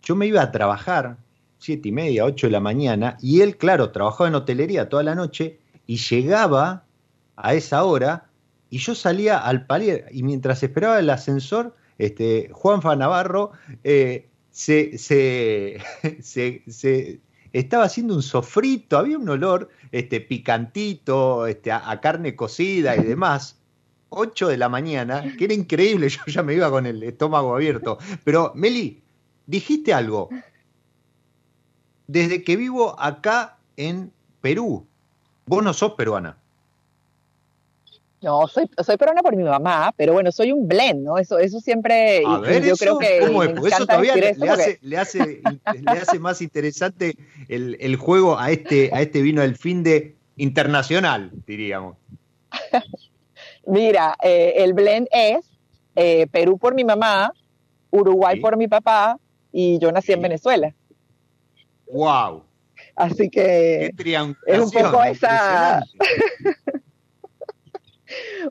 yo 0.01 0.15
me 0.15 0.25
iba 0.25 0.41
a 0.41 0.51
trabajar, 0.51 1.17
siete 1.59 1.89
y 1.89 1.91
media, 1.91 2.25
ocho 2.25 2.47
de 2.47 2.51
la 2.51 2.59
mañana, 2.59 3.17
y 3.21 3.41
él, 3.41 3.57
claro, 3.57 3.91
trabajaba 3.91 4.27
en 4.27 4.35
hotelería 4.35 4.89
toda 4.89 5.03
la 5.03 5.15
noche, 5.15 5.59
y 5.85 5.97
llegaba 5.97 6.83
a 7.35 7.53
esa 7.53 7.83
hora 7.85 8.27
y 8.69 8.79
yo 8.79 8.93
salía 8.93 9.37
al 9.37 9.65
palier 9.65 10.07
y 10.11 10.23
mientras 10.23 10.61
esperaba 10.61 10.99
el 10.99 11.09
ascensor, 11.09 11.75
este, 11.97 12.49
Juanfa 12.51 12.95
Navarro 12.95 13.53
eh, 13.83 14.27
se, 14.51 14.97
se, 14.97 15.79
estaba 17.53 17.83
haciendo 17.85 18.15
un 18.15 18.23
sofrito, 18.23 18.97
había 18.97 19.17
un 19.17 19.29
olor 19.29 19.69
este, 19.91 20.19
picantito, 20.19 21.47
este, 21.47 21.71
a, 21.71 21.99
carne 22.01 22.35
cocida 22.35 22.95
y 22.97 23.03
demás. 23.03 23.59
8 24.09 24.47
de 24.47 24.57
la 24.57 24.69
mañana, 24.69 25.35
que 25.37 25.45
era 25.45 25.53
increíble, 25.53 26.09
yo 26.09 26.19
ya 26.27 26.41
me 26.41 26.53
iba 26.53 26.71
con 26.71 26.85
el 26.85 27.03
estómago 27.03 27.55
abierto. 27.55 27.97
Pero, 28.23 28.51
Meli, 28.55 29.03
dijiste 29.45 29.93
algo. 29.93 30.29
Desde 32.07 32.43
que 32.43 32.55
vivo 32.55 32.99
acá 32.99 33.57
en 33.75 34.11
Perú, 34.41 34.85
vos 35.45 35.63
no 35.63 35.73
sos 35.73 35.93
peruana. 35.93 36.37
No, 38.21 38.47
soy, 38.47 38.67
soy 38.83 38.97
peruana 38.97 39.21
por 39.21 39.35
mi 39.35 39.43
mamá, 39.43 39.93
pero 39.95 40.13
bueno, 40.13 40.31
soy 40.31 40.51
un 40.51 40.67
blend, 40.67 41.03
¿no? 41.03 41.19
Eso, 41.19 41.37
eso 41.37 41.59
siempre. 41.59 42.23
A 42.25 42.39
ver, 42.39 42.65
yo 42.65 42.75
creo 42.75 42.97
que. 42.97 43.19
¿cómo 43.19 43.43
es? 43.43 43.51
eso 43.51 43.85
todavía 43.85 44.15
le, 44.15 44.29
hace, 44.29 44.79
le, 44.81 44.97
hace, 44.97 45.41
le, 45.41 45.91
hace, 45.91 46.19
más 46.19 46.41
interesante 46.41 47.15
el, 47.47 47.77
el, 47.79 47.95
juego 47.95 48.39
a 48.39 48.49
este, 48.49 48.89
a 48.91 49.01
este 49.01 49.21
vino 49.21 49.41
del 49.41 49.55
fin 49.55 49.83
de 49.83 50.15
internacional, 50.35 51.31
diríamos. 51.45 51.97
Mira, 53.67 54.15
eh, 54.23 54.53
el 54.57 54.73
blend 54.73 55.07
es 55.11 55.45
eh, 55.95 56.25
Perú 56.31 56.57
por 56.57 56.73
mi 56.73 56.83
mamá, 56.83 57.33
Uruguay 57.91 58.39
por 58.39 58.57
mi 58.57 58.67
papá 58.67 59.19
y 59.51 59.77
yo 59.79 59.91
nací 59.91 60.13
en 60.13 60.21
Venezuela. 60.21 60.73
¡Wow! 61.91 62.43
Así 62.95 63.29
que 63.29 63.91
es 64.45 64.59
un 64.59 64.71
poco 64.71 65.03
esa 65.03 65.83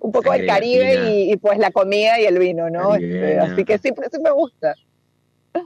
un 0.00 0.12
poco 0.12 0.32
del 0.32 0.46
Caribe 0.46 1.30
y, 1.30 1.36
pues 1.36 1.58
la 1.58 1.70
comida 1.70 2.20
y 2.20 2.26
el 2.26 2.38
vino, 2.38 2.70
¿no? 2.70 2.94
Este, 2.94 3.38
así 3.38 3.64
que 3.64 3.78
sí, 3.78 3.90
sí 4.10 4.18
me 4.22 4.30
gusta. 4.30 4.74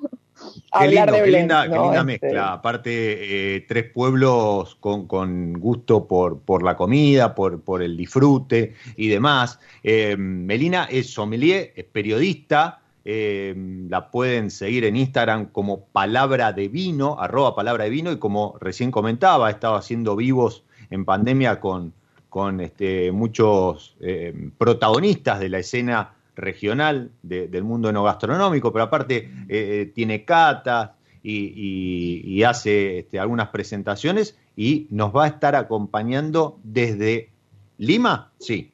Qué, 0.79 0.89
lindo, 0.89 1.13
qué, 1.13 1.27
linda, 1.27 1.63
qué 1.65 1.79
linda, 1.79 1.91
este, 1.91 2.05
mezcla. 2.05 2.53
Aparte, 2.53 3.57
eh, 3.57 3.61
tres 3.69 3.93
pueblos 3.93 4.75
con, 4.77 5.53
gusto 5.53 6.09
por, 6.09 6.41
por, 6.41 6.63
la 6.63 6.77
comida, 6.77 7.35
por, 7.35 7.61
por, 7.61 7.83
el 7.83 7.95
disfrute 7.95 8.73
y 8.97 9.09
demás. 9.09 9.61
Eh, 9.83 10.17
Melina 10.17 10.89
es 10.91 11.11
sommelier, 11.11 11.75
es 11.77 11.85
periodista. 11.85 12.81
Eh, 13.05 13.55
la 13.89 14.11
pueden 14.11 14.51
seguir 14.51 14.85
en 14.85 14.97
Instagram 14.97 15.47
como 15.47 15.87
palabra 15.87 16.53
de 16.53 16.69
vino, 16.69 17.19
arroba 17.19 17.55
palabra 17.55 17.85
de 17.85 17.91
vino, 17.91 18.13
y 18.13 18.19
como 18.19 18.57
recién 18.61 18.91
comentaba, 18.91 19.49
ha 19.49 19.51
estado 19.51 19.75
haciendo 19.75 20.17
vivos 20.17 20.65
en 20.91 21.05
pandemia 21.05 21.61
con, 21.61 21.95
con 22.31 22.61
este, 22.61 23.13
muchos 23.13 23.97
eh, 24.01 24.51
protagonistas 24.57 25.41
de 25.41 25.49
la 25.49 25.59
escena 25.59 26.15
regional 26.37 27.11
del 27.23 27.65
mundo 27.65 27.91
enogastronómico, 27.91 28.73
pero 28.73 28.85
aparte 28.85 29.17
eh, 29.17 29.29
eh, 29.49 29.93
tiene 29.95 30.25
catas 30.25 30.93
y, 31.23 32.43
hace 32.45 33.01
este, 33.01 33.19
algunas 33.19 33.49
presentaciones 33.49 34.39
y 34.57 34.87
nos 34.91 35.15
va 35.15 35.25
a 35.25 35.29
estar 35.29 35.55
acompañando 35.55 36.59
desde 36.63 37.29
Lima, 37.77 38.33
sí, 38.39 38.73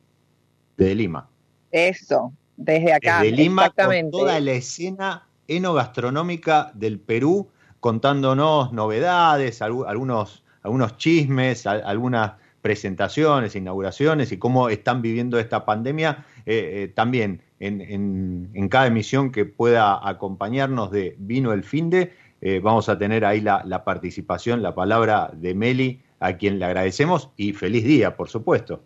desde 0.76 0.94
Lima. 0.94 1.28
Eso, 1.72 2.32
desde 2.56 2.92
acá. 2.92 3.22
Desde 3.22 3.36
Lima, 3.36 3.70
con 3.70 4.10
toda 4.10 4.40
la 4.40 4.52
escena 4.52 5.26
enogastronómica 5.48 6.70
del 6.74 6.98
Perú, 6.98 7.48
contándonos 7.80 8.72
novedades, 8.72 9.62
algunos, 9.62 10.44
algunos 10.62 10.96
chismes, 10.96 11.66
algunas 11.66 12.32
presentaciones, 12.66 13.54
inauguraciones 13.54 14.32
y 14.32 14.38
cómo 14.38 14.68
están 14.68 15.00
viviendo 15.00 15.38
esta 15.38 15.64
pandemia, 15.64 16.24
eh, 16.46 16.82
eh, 16.82 16.88
también 16.88 17.42
en, 17.60 18.68
cada 18.68 18.88
emisión 18.88 19.30
que 19.30 19.44
pueda 19.44 20.00
acompañarnos 20.06 20.90
de 20.90 21.14
Vino 21.18 21.52
el 21.52 21.62
Finde, 21.62 22.12
eh, 22.40 22.60
vamos 22.60 22.88
a 22.88 22.98
tener 22.98 23.24
ahí 23.24 23.40
la, 23.40 23.84
participación, 23.84 24.62
la 24.62 24.74
palabra 24.74 25.30
de 25.32 25.54
Meli, 25.54 26.00
a 26.18 26.36
quien 26.36 26.58
le 26.58 26.64
agradecemos 26.64 27.30
y 27.36 27.52
feliz 27.52 27.84
día, 27.84 28.16
por 28.16 28.28
supuesto. 28.28 28.82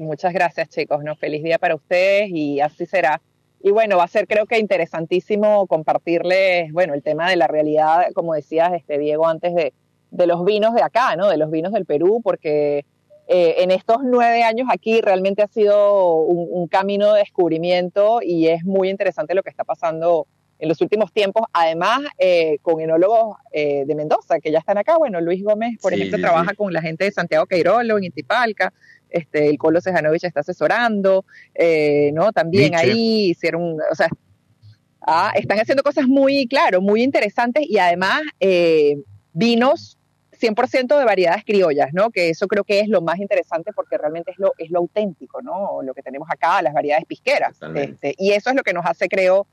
Muchas 0.00 0.32
gracias, 0.32 0.70
chicos. 0.70 1.04
¿no? 1.04 1.14
Feliz 1.14 1.42
día 1.42 1.58
para 1.58 1.74
ustedes 1.74 2.30
y 2.30 2.60
así 2.60 2.86
será. 2.86 3.20
Y 3.62 3.70
bueno, 3.70 3.98
va 3.98 4.04
a 4.04 4.08
ser 4.08 4.26
creo 4.26 4.46
que 4.46 4.58
interesantísimo 4.58 5.66
compartirles, 5.66 6.72
bueno, 6.72 6.94
el 6.94 7.02
tema 7.02 7.28
de 7.28 7.36
la 7.36 7.46
realidad, 7.46 8.06
como 8.14 8.32
decías, 8.32 8.72
este 8.72 8.96
Diego, 8.96 9.26
antes 9.26 9.54
de, 9.54 9.74
de 10.10 10.26
los 10.26 10.42
vinos 10.46 10.74
de 10.74 10.82
acá, 10.82 11.16
¿no? 11.16 11.28
De 11.28 11.36
los 11.36 11.50
vinos 11.50 11.72
del 11.72 11.84
Perú, 11.84 12.22
porque 12.24 12.86
eh, 13.28 13.62
en 13.62 13.70
estos 13.70 13.98
nueve 14.02 14.42
años 14.42 14.68
aquí 14.72 15.02
realmente 15.02 15.42
ha 15.42 15.48
sido 15.48 16.14
un, 16.14 16.66
camino 16.66 17.12
de 17.12 17.20
descubrimiento 17.20 18.20
y 18.22 18.48
es 18.48 18.64
muy 18.64 18.88
interesante 18.88 19.34
lo 19.34 19.42
que 19.42 19.50
está 19.50 19.64
pasando 19.64 20.26
en 20.58 20.68
los 20.68 20.80
últimos 20.80 21.12
tiempos, 21.12 21.44
además 21.52 22.00
eh, 22.18 22.58
con 22.62 22.80
enólogos 22.80 23.36
eh, 23.52 23.84
de 23.86 23.94
Mendoza, 23.94 24.40
que 24.40 24.50
ya 24.50 24.58
están 24.58 24.78
acá. 24.78 24.96
Bueno, 24.96 25.20
Luis 25.20 25.44
Gómez, 25.44 25.78
por 25.80 25.92
ejemplo, 25.92 26.18
trabaja 26.18 26.54
con 26.54 26.72
la 26.72 26.80
gente 26.80 27.04
de 27.04 27.12
Santiago 27.12 27.46
Queirolo 27.46 27.98
en 27.98 28.04
Intipalca, 28.04 28.72
este, 29.10 29.48
el 29.48 29.58
Colo 29.58 29.80
Sejanovic 29.80 30.24
está 30.24 30.40
asesorando, 30.40 31.24
¿no? 32.12 32.32
También 32.32 32.74
ahí 32.74 33.30
hicieron, 33.30 33.76
o 33.90 33.94
sea, 33.94 34.08
ah, 35.00 35.32
están 35.34 35.58
haciendo 35.58 35.82
cosas 35.82 36.06
muy, 36.06 36.46
claro, 36.46 36.80
muy 36.80 37.02
interesantes 37.02 37.64
y 37.68 37.78
además 37.78 38.22
vinos 39.32 39.98
100% 40.40 40.98
de 40.98 41.04
variedades 41.04 41.44
criollas, 41.44 41.92
¿no? 41.92 42.10
Que 42.10 42.30
eso 42.30 42.48
creo 42.48 42.64
que 42.64 42.80
es 42.80 42.88
lo 42.88 43.02
más 43.02 43.18
interesante 43.18 43.72
porque 43.72 43.98
realmente 43.98 44.30
es 44.32 44.38
lo, 44.38 44.52
es 44.58 44.70
lo 44.70 44.78
auténtico, 44.78 45.42
¿no? 45.42 45.82
Lo 45.82 45.94
que 45.94 46.02
tenemos 46.02 46.28
acá, 46.30 46.62
las 46.62 46.72
variedades 46.72 47.04
pisqueras. 47.04 47.58
Este, 47.74 48.14
y 48.16 48.32
eso 48.32 48.50
es 48.50 48.56
lo 48.56 48.62
que 48.62 48.72
nos 48.72 48.86
hace, 48.86 49.08
creo, 49.08 49.46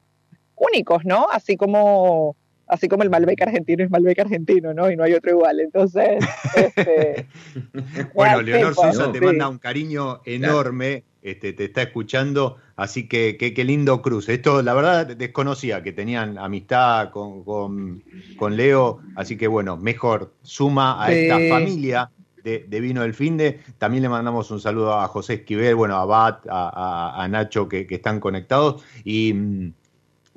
únicos, 0.55 1.03
¿no? 1.05 1.27
Así 1.31 1.57
como 1.57 2.35
así 2.67 2.87
como 2.87 3.03
el 3.03 3.09
Malbec 3.09 3.41
argentino 3.41 3.83
es 3.83 3.89
Malbec 3.89 4.19
argentino, 4.19 4.73
¿no? 4.73 4.91
Y 4.91 4.95
no 4.95 5.03
hay 5.03 5.13
otro 5.13 5.31
igual. 5.31 5.59
Entonces, 5.59 6.23
este, 6.55 7.25
bueno, 8.13 8.41
Leonor 8.41 8.75
Sosa 8.75 9.11
te 9.11 9.21
manda 9.21 9.47
un 9.47 9.57
cariño 9.57 10.21
enorme, 10.25 11.03
este, 11.21 11.53
te 11.53 11.65
está 11.65 11.83
escuchando, 11.83 12.57
así 12.75 13.07
que 13.07 13.37
qué 13.37 13.63
lindo 13.63 14.01
cruce. 14.01 14.35
Esto, 14.35 14.61
la 14.61 14.73
verdad, 14.73 15.07
desconocía 15.07 15.81
que 15.81 15.93
tenían 15.93 16.37
amistad 16.37 17.09
con, 17.11 17.43
con, 17.43 18.57
Leo, 18.57 18.99
así 19.15 19.37
que 19.37 19.47
bueno, 19.47 19.77
mejor 19.77 20.33
suma 20.41 21.03
a 21.03 21.11
esta 21.11 21.39
familia. 21.49 22.11
De, 22.43 22.79
Vino 22.79 23.01
del 23.01 23.13
Finde. 23.13 23.59
También 23.77 24.03
le 24.03 24.07
mandamos 24.07 24.49
un 24.51 24.61
saludo 24.61 24.93
a 24.93 25.09
José 25.09 25.33
Esquivel, 25.33 25.75
bueno, 25.75 25.97
a 25.97 26.05
Bat, 26.05 26.45
a, 26.49 27.27
Nacho 27.29 27.67
que, 27.67 27.85
que, 27.85 27.95
están 27.95 28.21
conectados. 28.21 28.85
Y 29.03 29.33
mm, 29.33 29.73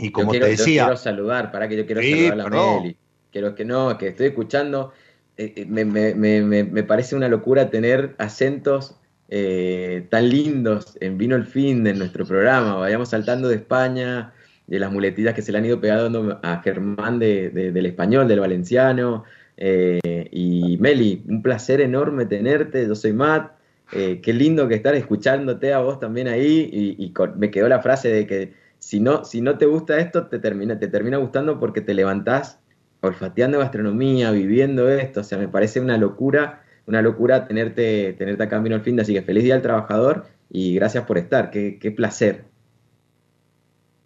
y 0.01 0.11
como 0.11 0.33
te 0.33 0.41
decía. 0.41 0.85
quiero 0.85 0.97
saludar, 0.97 1.53
para 1.53 1.69
que 1.69 1.77
yo 1.77 1.87
quiero 1.87 2.03
saludar 2.03 2.33
a 2.33 2.37
la 2.37 2.49
Meli. 2.49 2.97
Quiero 3.31 3.55
que 3.55 3.65
no, 3.65 3.97
que 3.97 4.09
estoy 4.09 4.27
escuchando. 4.29 4.93
Eh, 5.37 5.55
eh, 5.57 5.67
me, 5.67 5.85
me, 5.85 6.15
me, 6.15 6.43
me, 6.65 6.83
parece 6.83 7.15
una 7.17 7.29
locura 7.29 7.71
tener 7.71 8.15
acentos 8.19 8.97
eh, 9.29 10.07
tan 10.11 10.29
lindos 10.29 10.99
en 11.01 11.17
Vino 11.17 11.37
el 11.37 11.47
Fin 11.47 11.85
de 11.85 11.95
nuestro 11.95 12.27
programa. 12.27 12.75
Vayamos 12.77 13.11
saltando 13.11 13.49
de 13.49 13.57
España, 13.57 14.33
de 14.67 14.79
las 14.79 14.91
muletillas 14.93 15.35
que 15.35 15.43
se 15.43 15.53
le 15.53 15.59
han 15.59 15.65
ido 15.65 15.81
pegando 15.81 16.41
a 16.43 16.61
Germán 16.63 17.19
de, 17.19 17.51
del 17.51 17.87
español, 17.87 18.27
del 18.29 18.41
valenciano. 18.41 19.25
y 19.57 20.77
Meli, 20.81 21.23
un 21.29 21.43
placer 21.43 21.81
enorme 21.81 22.27
tenerte. 22.27 22.87
Yo 22.87 22.95
soy 22.95 23.13
Matt. 23.13 23.53
qué 23.91 24.33
lindo 24.33 24.69
que 24.69 24.75
estar 24.75 24.95
escuchándote 24.95 25.73
a 25.73 25.79
vos 25.79 26.01
también 26.01 26.29
ahí. 26.29 26.69
Y, 26.73 27.05
y 27.05 27.15
me 27.37 27.51
quedó 27.51 27.69
la 27.69 27.81
frase 27.81 28.09
de 28.09 28.27
que 28.27 28.60
si 28.81 28.99
no, 28.99 29.25
si 29.25 29.43
no 29.43 29.59
te 29.59 29.67
gusta 29.67 29.99
esto, 29.99 30.27
te 30.27 30.39
termina, 30.39 30.79
te 30.79 30.89
termina 30.89 31.19
gustando 31.19 31.61
porque 31.61 31.83
te 31.83 31.95
levantás 31.95 32.59
olfateando 33.03 33.59
gastronomía, 33.59 34.31
viviendo 34.31 34.89
esto, 34.89 35.21
o 35.21 35.25
sea, 35.25 35.39
me 35.39 35.49
parece 35.49 35.81
una 35.81 35.97
locura, 35.97 36.63
una 36.87 37.03
locura 37.03 37.47
tenerte, 37.47 38.15
tenerte 38.15 38.43
acá 38.43 38.57
en 38.57 38.65
Vino 38.65 38.77
al 38.77 38.83
Fin, 38.83 38.99
así 38.99 39.13
que 39.13 39.23
feliz 39.23 39.45
día 39.45 39.55
al 39.55 39.63
trabajador 39.63 40.27
y 40.51 40.75
gracias 40.75 41.05
por 41.05 41.19
estar, 41.19 41.51
qué, 41.51 41.79
qué 41.79 41.91
placer. 41.91 42.45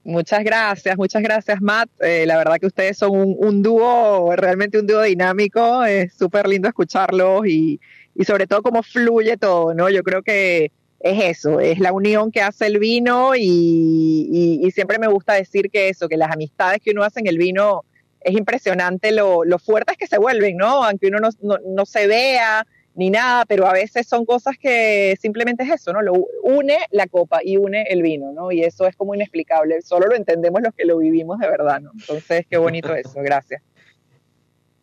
Muchas 0.02 0.44
gracias, 0.44 0.96
muchas 0.98 1.22
gracias 1.22 1.62
Matt. 1.62 1.88
Eh, 2.00 2.26
la 2.26 2.36
verdad 2.36 2.56
que 2.60 2.66
ustedes 2.66 2.98
son 2.98 3.12
un, 3.14 3.62
dúo, 3.62 4.34
realmente 4.36 4.78
un 4.78 4.86
dúo 4.86 5.02
dinámico, 5.02 5.82
es 5.84 6.12
súper 6.14 6.46
lindo 6.46 6.68
escucharlos 6.68 7.46
y, 7.46 7.80
y 8.14 8.24
sobre 8.24 8.46
todo 8.46 8.60
cómo 8.60 8.82
fluye 8.82 9.36
todo, 9.38 9.72
¿no? 9.72 9.88
Yo 9.88 10.02
creo 10.02 10.22
que 10.22 10.70
es 11.04 11.38
eso, 11.38 11.60
es 11.60 11.78
la 11.80 11.92
unión 11.92 12.32
que 12.32 12.40
hace 12.40 12.66
el 12.66 12.78
vino 12.78 13.36
y, 13.36 14.70
siempre 14.74 14.98
me 14.98 15.06
gusta 15.06 15.34
decir 15.34 15.70
que 15.70 15.90
eso, 15.90 16.08
que 16.08 16.16
las 16.16 16.32
amistades 16.32 16.80
que 16.82 16.92
uno 16.92 17.04
hace 17.04 17.20
en 17.20 17.26
el 17.26 17.36
vino 17.36 17.82
es 18.20 18.34
impresionante 18.34 19.12
lo, 19.12 19.44
fuertes 19.62 19.98
que 19.98 20.06
se 20.06 20.16
vuelven, 20.16 20.56
¿no? 20.56 20.82
Aunque 20.82 21.08
uno 21.08 21.18
no, 21.18 21.28
no, 21.42 21.58
no 21.62 21.84
se 21.84 22.06
vea, 22.06 22.66
ni 22.94 23.10
nada, 23.10 23.44
pero 23.44 23.66
a 23.66 23.74
veces 23.74 24.06
son 24.06 24.24
cosas 24.24 24.56
que 24.58 25.14
simplemente 25.20 25.64
es 25.64 25.72
eso, 25.72 25.92
¿no? 25.92 26.00
Lo 26.00 26.14
une 26.42 26.78
la 26.90 27.06
copa 27.06 27.40
y 27.44 27.58
une 27.58 27.82
el 27.90 28.00
vino, 28.00 28.32
¿no? 28.32 28.50
Y 28.50 28.62
eso 28.62 28.86
es 28.86 28.96
como 28.96 29.14
inexplicable, 29.14 29.82
solo 29.82 30.06
lo 30.06 30.14
entendemos 30.14 30.62
los 30.62 30.72
que 30.74 30.86
lo 30.86 30.96
vivimos 30.96 31.38
de 31.38 31.48
verdad, 31.50 31.82
¿no? 31.82 31.90
Entonces, 31.92 32.46
qué 32.48 32.56
bonito 32.56 32.94
eso, 32.94 33.20
gracias. 33.20 33.62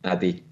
A 0.03 0.19
ti. 0.19 0.43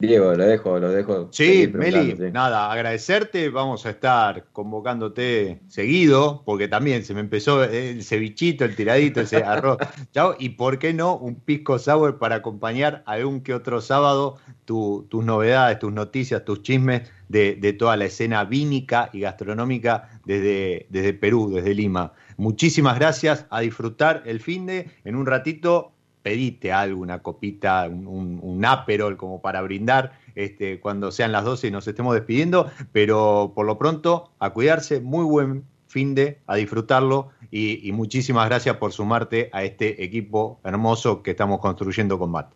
Diego, 0.00 0.32
lo 0.34 0.46
dejo, 0.46 0.78
lo 0.78 0.90
dejo. 0.90 1.28
Sí, 1.32 1.68
Meli, 1.74 2.14
nada, 2.30 2.70
agradecerte. 2.70 3.48
Vamos 3.48 3.84
a 3.84 3.90
estar 3.90 4.44
convocándote 4.52 5.60
seguido, 5.66 6.42
porque 6.44 6.68
también 6.68 7.04
se 7.04 7.14
me 7.14 7.20
empezó 7.20 7.64
el 7.64 8.04
cevichito, 8.04 8.64
el 8.64 8.76
tiradito, 8.76 9.20
ese 9.20 9.38
arroz. 9.44 9.78
Chao. 10.12 10.36
Y 10.38 10.50
por 10.50 10.78
qué 10.78 10.94
no, 10.94 11.16
un 11.16 11.34
pisco 11.40 11.80
sour 11.80 12.18
para 12.18 12.36
acompañar 12.36 13.02
algún 13.06 13.40
que 13.40 13.52
otro 13.54 13.80
sábado 13.80 14.36
tus 14.64 15.24
novedades, 15.24 15.80
tus 15.80 15.92
noticias, 15.92 16.44
tus 16.44 16.62
chismes 16.62 17.10
de, 17.28 17.56
de, 17.56 17.72
toda 17.72 17.96
la 17.96 18.04
escena 18.04 18.44
vínica 18.44 19.10
y 19.12 19.20
gastronómica 19.20 20.20
desde, 20.24 20.86
desde 20.90 21.12
Perú, 21.12 21.50
desde 21.52 21.74
Lima. 21.74 22.12
Muchísimas 22.36 22.96
gracias, 22.98 23.46
a 23.50 23.60
disfrutar 23.60 24.22
el 24.26 24.38
fin 24.38 24.66
de. 24.66 24.90
En 25.04 25.16
un 25.16 25.26
ratito 25.26 25.92
pedite 26.28 26.72
algo, 26.72 27.00
una 27.00 27.22
copita, 27.22 27.88
un, 27.88 28.38
un, 28.42 28.64
aperol 28.66 29.16
como 29.16 29.40
para 29.40 29.62
brindar 29.62 30.12
este, 30.34 30.78
cuando 30.78 31.10
sean 31.10 31.32
las 31.32 31.42
12 31.42 31.68
y 31.68 31.70
nos 31.70 31.88
estemos 31.88 32.14
despidiendo, 32.14 32.70
pero 32.92 33.52
por 33.54 33.64
lo 33.64 33.78
pronto 33.78 34.30
a 34.38 34.50
cuidarse, 34.50 35.00
muy 35.00 35.24
buen 35.24 35.64
fin 35.86 36.14
de, 36.14 36.38
a 36.46 36.56
disfrutarlo 36.56 37.30
y, 37.50 37.88
y 37.88 37.92
muchísimas 37.92 38.46
gracias 38.46 38.76
por 38.76 38.92
sumarte 38.92 39.48
a 39.54 39.64
este 39.64 40.04
equipo 40.04 40.60
hermoso 40.64 41.22
que 41.22 41.30
estamos 41.30 41.60
construyendo 41.60 42.18
con 42.18 42.30
Matt. 42.30 42.52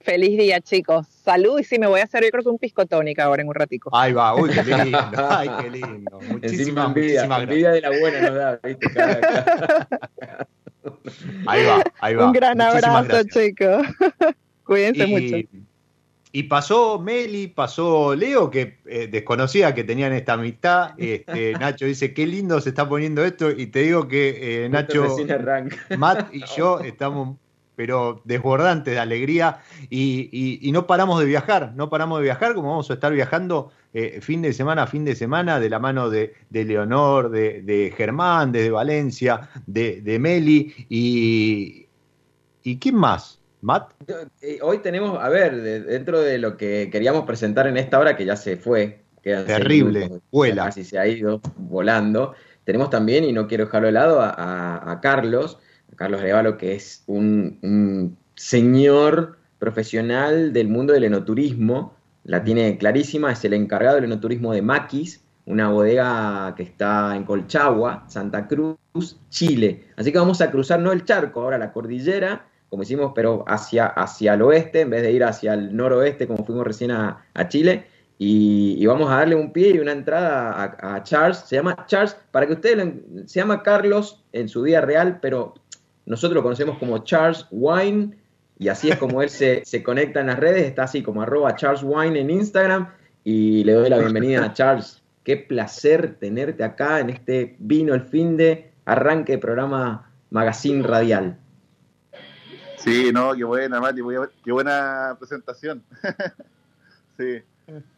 Feliz 0.00 0.36
día, 0.36 0.60
chicos. 0.60 1.06
Salud 1.06 1.60
y 1.60 1.64
sí, 1.64 1.78
me 1.78 1.86
voy 1.86 2.00
a 2.00 2.04
hacer 2.04 2.24
yo 2.24 2.30
creo 2.30 2.42
que 2.42 2.48
un 2.48 2.58
piscotónica 2.58 3.24
ahora 3.26 3.42
en 3.42 3.48
un 3.48 3.54
ratico. 3.54 3.94
Ahí 3.94 4.12
va, 4.12 4.34
uy, 4.34 4.50
qué 4.50 4.64
lindo, 4.64 4.98
ay, 5.30 5.50
qué 5.60 5.70
lindo. 5.70 6.18
Muchísimas, 6.30 6.88
envidia, 6.88 7.26
muchísimas 7.26 7.42
envidia 7.42 7.70
de 7.70 7.80
la 7.80 7.90
buena 8.00 8.20
nos 8.22 8.34
da, 8.34 8.60
¿viste? 8.64 8.88
Ahí 11.46 11.64
va, 11.64 11.82
ahí 12.00 12.14
va. 12.14 12.26
Un 12.26 12.32
gran 12.32 12.60
abrazo, 12.60 13.22
chicos. 13.24 13.86
Cuídense 14.64 15.04
y, 15.04 15.10
mucho. 15.10 15.48
Y 16.30 16.42
pasó 16.44 16.98
Meli, 16.98 17.48
pasó 17.48 18.14
Leo, 18.14 18.50
que 18.50 18.78
eh, 18.86 19.08
desconocía 19.10 19.74
que 19.74 19.84
tenían 19.84 20.12
esta 20.12 20.34
amistad. 20.34 20.90
Este, 20.98 21.52
Nacho 21.60 21.86
dice, 21.86 22.12
qué 22.12 22.26
lindo 22.26 22.60
se 22.60 22.68
está 22.68 22.88
poniendo 22.88 23.24
esto. 23.24 23.50
Y 23.50 23.68
te 23.68 23.80
digo 23.80 24.06
que 24.08 24.64
eh, 24.64 24.68
Nacho, 24.68 25.16
Matt 25.96 26.34
y 26.34 26.44
yo 26.56 26.80
estamos 26.80 27.36
pero 27.74 28.20
desbordantes 28.24 28.92
de 28.92 28.98
alegría 28.98 29.60
y, 29.88 30.28
y, 30.32 30.58
y, 30.68 30.72
no 30.72 30.88
paramos 30.88 31.20
de 31.20 31.26
viajar, 31.26 31.74
no 31.76 31.88
paramos 31.88 32.18
de 32.18 32.24
viajar 32.24 32.52
como 32.54 32.70
vamos 32.70 32.90
a 32.90 32.94
estar 32.94 33.12
viajando 33.12 33.70
eh, 33.94 34.20
fin 34.20 34.42
de 34.42 34.52
semana 34.52 34.82
a 34.82 34.86
fin 34.86 35.04
de 35.04 35.14
semana 35.14 35.58
de 35.60 35.70
la 35.70 35.78
mano 35.78 36.10
de, 36.10 36.34
de 36.50 36.64
Leonor, 36.64 37.30
de, 37.30 37.62
de, 37.62 37.92
Germán, 37.96 38.52
desde 38.52 38.70
Valencia, 38.70 39.48
de, 39.66 40.00
de 40.02 40.18
Meli 40.18 40.74
y, 40.88 41.86
y 42.62 42.78
¿quién 42.78 42.96
más? 42.96 43.38
Matt. 43.60 43.92
Hoy 44.62 44.78
tenemos, 44.78 45.18
a 45.20 45.28
ver, 45.28 45.60
dentro 45.62 46.20
de 46.20 46.38
lo 46.38 46.56
que 46.56 46.88
queríamos 46.92 47.24
presentar 47.24 47.66
en 47.66 47.76
esta 47.76 47.98
hora, 47.98 48.16
que 48.16 48.24
ya 48.24 48.36
se 48.36 48.56
fue, 48.56 49.00
quedan 49.22 49.46
terrible, 49.46 50.00
minutos, 50.00 50.22
vuela. 50.30 50.66
Casi 50.66 50.84
se 50.84 50.98
ha 50.98 51.06
ido 51.06 51.40
volando. 51.56 52.34
Tenemos 52.64 52.90
también, 52.90 53.24
y 53.24 53.32
no 53.32 53.48
quiero 53.48 53.64
dejarlo 53.64 53.86
de 53.86 53.92
lado, 53.92 54.20
a, 54.20 54.30
a, 54.30 54.92
a 54.92 55.00
Carlos, 55.00 55.58
Carlos 55.96 56.20
Revalo, 56.20 56.56
que 56.56 56.74
es 56.74 57.02
un, 57.06 57.58
un, 57.62 58.16
señor 58.36 59.36
profesional 59.58 60.52
del 60.52 60.68
mundo 60.68 60.92
del 60.92 61.02
enoturismo, 61.02 61.96
la 62.28 62.44
tiene 62.44 62.76
clarísima, 62.76 63.32
es 63.32 63.42
el 63.46 63.54
encargado 63.54 63.94
del 63.96 64.04
enoturismo 64.04 64.52
de 64.52 64.60
Maquis, 64.60 65.24
una 65.46 65.70
bodega 65.70 66.52
que 66.54 66.62
está 66.62 67.16
en 67.16 67.24
Colchagua, 67.24 68.04
Santa 68.06 68.46
Cruz, 68.46 68.76
Chile. 69.30 69.86
Así 69.96 70.12
que 70.12 70.18
vamos 70.18 70.42
a 70.42 70.50
cruzar 70.50 70.78
no 70.78 70.92
el 70.92 71.06
charco, 71.06 71.40
ahora 71.40 71.56
la 71.56 71.72
cordillera, 71.72 72.44
como 72.68 72.82
hicimos, 72.82 73.12
pero 73.14 73.46
hacia, 73.48 73.86
hacia 73.86 74.34
el 74.34 74.42
oeste, 74.42 74.82
en 74.82 74.90
vez 74.90 75.00
de 75.04 75.12
ir 75.12 75.24
hacia 75.24 75.54
el 75.54 75.74
noroeste, 75.74 76.26
como 76.26 76.44
fuimos 76.44 76.66
recién 76.66 76.90
a, 76.90 77.24
Chile. 77.48 77.86
Y, 78.18 78.84
vamos 78.84 79.10
a 79.10 79.16
darle 79.16 79.34
un 79.34 79.50
pie 79.50 79.70
y 79.70 79.78
una 79.78 79.92
entrada 79.92 80.52
a, 80.52 80.96
a 80.96 81.02
Charles. 81.02 81.38
Se 81.38 81.56
llama 81.56 81.86
Charles, 81.86 82.14
para 82.30 82.46
que 82.46 82.52
ustedes 82.52 82.76
lo, 82.76 83.26
se 83.26 83.40
llama 83.40 83.62
Carlos 83.62 84.22
en 84.32 84.50
su 84.50 84.60
vida 84.60 84.82
real, 84.82 85.18
pero 85.22 85.54
nosotros 86.04 86.34
lo 86.34 86.42
conocemos 86.42 86.76
como 86.76 86.98
Charles 87.04 87.46
Wine 87.50 88.18
y 88.58 88.68
así 88.68 88.90
es 88.90 88.98
como 88.98 89.22
él 89.22 89.30
se, 89.30 89.64
se, 89.64 89.82
conecta 89.82 90.20
en 90.20 90.26
las 90.26 90.38
redes, 90.38 90.64
está 90.64 90.84
así 90.84 91.02
como 91.02 91.22
arroba 91.22 91.54
Charles 91.54 91.82
Wine 91.84 92.18
en 92.18 92.30
Instagram 92.30 92.92
y 93.22 93.62
le 93.62 93.72
doy 93.72 93.88
la 93.88 93.98
bienvenida 93.98 94.44
a 94.44 94.52
Charles. 94.52 95.02
Qué 95.22 95.36
placer 95.36 96.16
tenerte 96.18 96.64
acá 96.64 96.98
en 96.98 97.10
este 97.10 97.56
Vino 97.60 97.94
el 97.94 98.02
Fin 98.02 98.36
de 98.36 98.72
arranque 98.84 99.32
de 99.32 99.38
programa 99.38 100.10
Magazine 100.30 100.82
Radial. 100.82 101.38
Sí, 102.78 103.12
no, 103.12 103.34
qué 103.34 103.44
buena, 103.44 103.80
Mati, 103.80 104.00
qué 104.44 104.52
buena 104.52 105.16
presentación. 105.18 105.84
sí, 107.16 107.42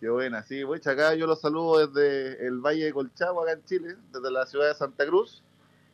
qué 0.00 0.08
buena. 0.10 0.42
Sí, 0.42 0.62
voy 0.62 0.80
acá, 0.84 1.14
yo 1.14 1.26
los 1.26 1.40
saludo 1.40 1.86
desde 1.86 2.46
el 2.46 2.58
Valle 2.58 2.86
de 2.86 2.92
Colchagua, 2.92 3.44
acá 3.44 3.52
en 3.52 3.64
Chile, 3.64 3.96
desde 4.12 4.30
la 4.30 4.44
ciudad 4.44 4.68
de 4.68 4.74
Santa 4.74 5.06
Cruz 5.06 5.42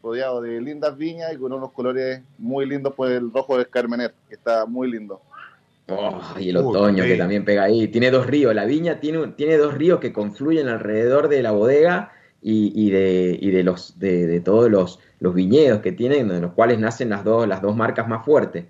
rodeado 0.06 0.40
de 0.40 0.60
lindas 0.60 0.96
viñas 0.96 1.32
y 1.32 1.36
con 1.36 1.52
unos 1.52 1.72
colores 1.72 2.20
muy 2.38 2.64
lindos, 2.64 2.94
pues 2.96 3.10
el 3.12 3.32
rojo 3.32 3.56
del 3.58 3.68
Carmener, 3.68 4.14
que 4.28 4.36
está 4.36 4.64
muy 4.64 4.88
lindo. 4.88 5.20
Oh, 5.88 6.20
y 6.38 6.50
el 6.50 6.56
otoño 6.58 7.02
Uy, 7.02 7.10
que 7.10 7.16
también 7.16 7.44
pega 7.44 7.64
ahí. 7.64 7.88
Tiene 7.88 8.12
dos 8.12 8.26
ríos, 8.26 8.54
la 8.54 8.64
viña 8.64 9.00
tiene, 9.00 9.26
tiene 9.36 9.56
dos 9.56 9.74
ríos 9.74 9.98
que 9.98 10.12
confluyen 10.12 10.68
alrededor 10.68 11.28
de 11.28 11.42
la 11.42 11.50
bodega 11.50 12.12
y, 12.40 12.72
y 12.74 12.90
de, 12.90 13.36
y 13.40 13.50
de, 13.50 13.64
los, 13.64 13.98
de, 13.98 14.26
de 14.26 14.40
todos 14.40 14.70
los, 14.70 15.00
los, 15.18 15.34
viñedos 15.34 15.80
que 15.80 15.90
tienen, 15.90 16.28
de 16.28 16.40
los 16.40 16.52
cuales 16.52 16.78
nacen 16.78 17.10
las 17.10 17.24
dos, 17.24 17.48
las 17.48 17.60
dos 17.60 17.74
marcas 17.74 18.06
más 18.06 18.24
fuertes. 18.24 18.64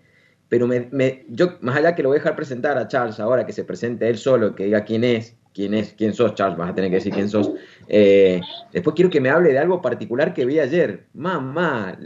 Pero 0.48 0.66
me, 0.66 0.88
me, 0.92 1.24
yo, 1.28 1.58
más 1.60 1.76
allá 1.76 1.94
que 1.94 2.02
lo 2.02 2.10
voy 2.10 2.16
a 2.16 2.20
dejar 2.20 2.36
presentar 2.36 2.78
a 2.78 2.86
Charles 2.86 3.18
ahora, 3.18 3.46
que 3.46 3.52
se 3.52 3.64
presente 3.64 4.08
él 4.08 4.16
solo, 4.16 4.54
que 4.54 4.64
diga 4.64 4.84
quién 4.84 5.02
es, 5.02 5.34
quién 5.52 5.74
es, 5.74 5.94
quién 5.94 6.14
sos, 6.14 6.34
Charles, 6.34 6.56
vas 6.56 6.70
a 6.70 6.74
tener 6.74 6.90
que 6.90 6.96
decir 6.96 7.12
quién 7.12 7.28
sos. 7.28 7.52
Eh, 7.88 8.40
después 8.72 8.94
quiero 8.94 9.10
que 9.10 9.20
me 9.20 9.30
hable 9.30 9.52
de 9.52 9.58
algo 9.58 9.82
particular 9.82 10.34
que 10.34 10.44
vi 10.44 10.60
ayer. 10.60 11.06
Mamá, 11.14 11.98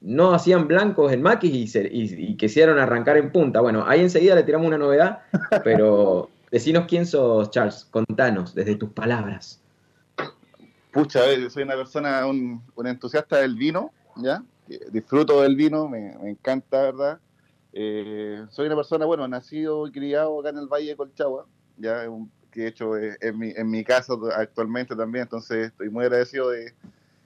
no 0.00 0.32
hacían 0.32 0.68
blancos 0.68 1.12
en 1.12 1.22
maquis 1.22 1.54
y, 1.54 1.66
se, 1.66 1.88
y, 1.90 2.30
y, 2.30 2.36
quisieron 2.36 2.78
arrancar 2.78 3.16
en 3.16 3.32
punta. 3.32 3.60
Bueno, 3.60 3.84
ahí 3.86 4.00
enseguida 4.00 4.34
le 4.34 4.44
tiramos 4.44 4.68
una 4.68 4.78
novedad, 4.78 5.20
pero 5.64 6.30
decinos 6.50 6.84
quién 6.86 7.06
sos, 7.06 7.50
Charles, 7.50 7.86
contanos 7.90 8.54
desde 8.54 8.76
tus 8.76 8.90
palabras. 8.90 9.60
Pucha, 10.92 11.34
yo 11.34 11.50
soy 11.50 11.64
una 11.64 11.76
persona, 11.76 12.26
un, 12.26 12.62
un 12.74 12.86
entusiasta 12.86 13.38
del 13.38 13.56
vino, 13.56 13.92
¿ya? 14.16 14.42
Disfruto 14.90 15.42
del 15.42 15.56
vino, 15.56 15.88
me, 15.88 16.16
me 16.22 16.30
encanta, 16.30 16.82
¿verdad? 16.82 17.18
Eh, 17.80 18.44
soy 18.50 18.66
una 18.66 18.74
persona, 18.74 19.06
bueno, 19.06 19.28
nacido 19.28 19.86
y 19.86 19.92
criado 19.92 20.40
acá 20.40 20.48
en 20.48 20.58
el 20.58 20.66
Valle 20.66 20.88
de 20.88 20.96
Colchagua, 20.96 21.46
ya 21.76 22.02
que 22.50 22.64
he 22.64 22.66
hecho 22.66 22.96
en 22.96 23.38
mi, 23.38 23.52
en 23.54 23.70
mi 23.70 23.84
caso 23.84 24.20
actualmente 24.34 24.96
también, 24.96 25.22
entonces 25.22 25.68
estoy 25.68 25.88
muy 25.88 26.04
agradecido 26.04 26.50
de 26.50 26.74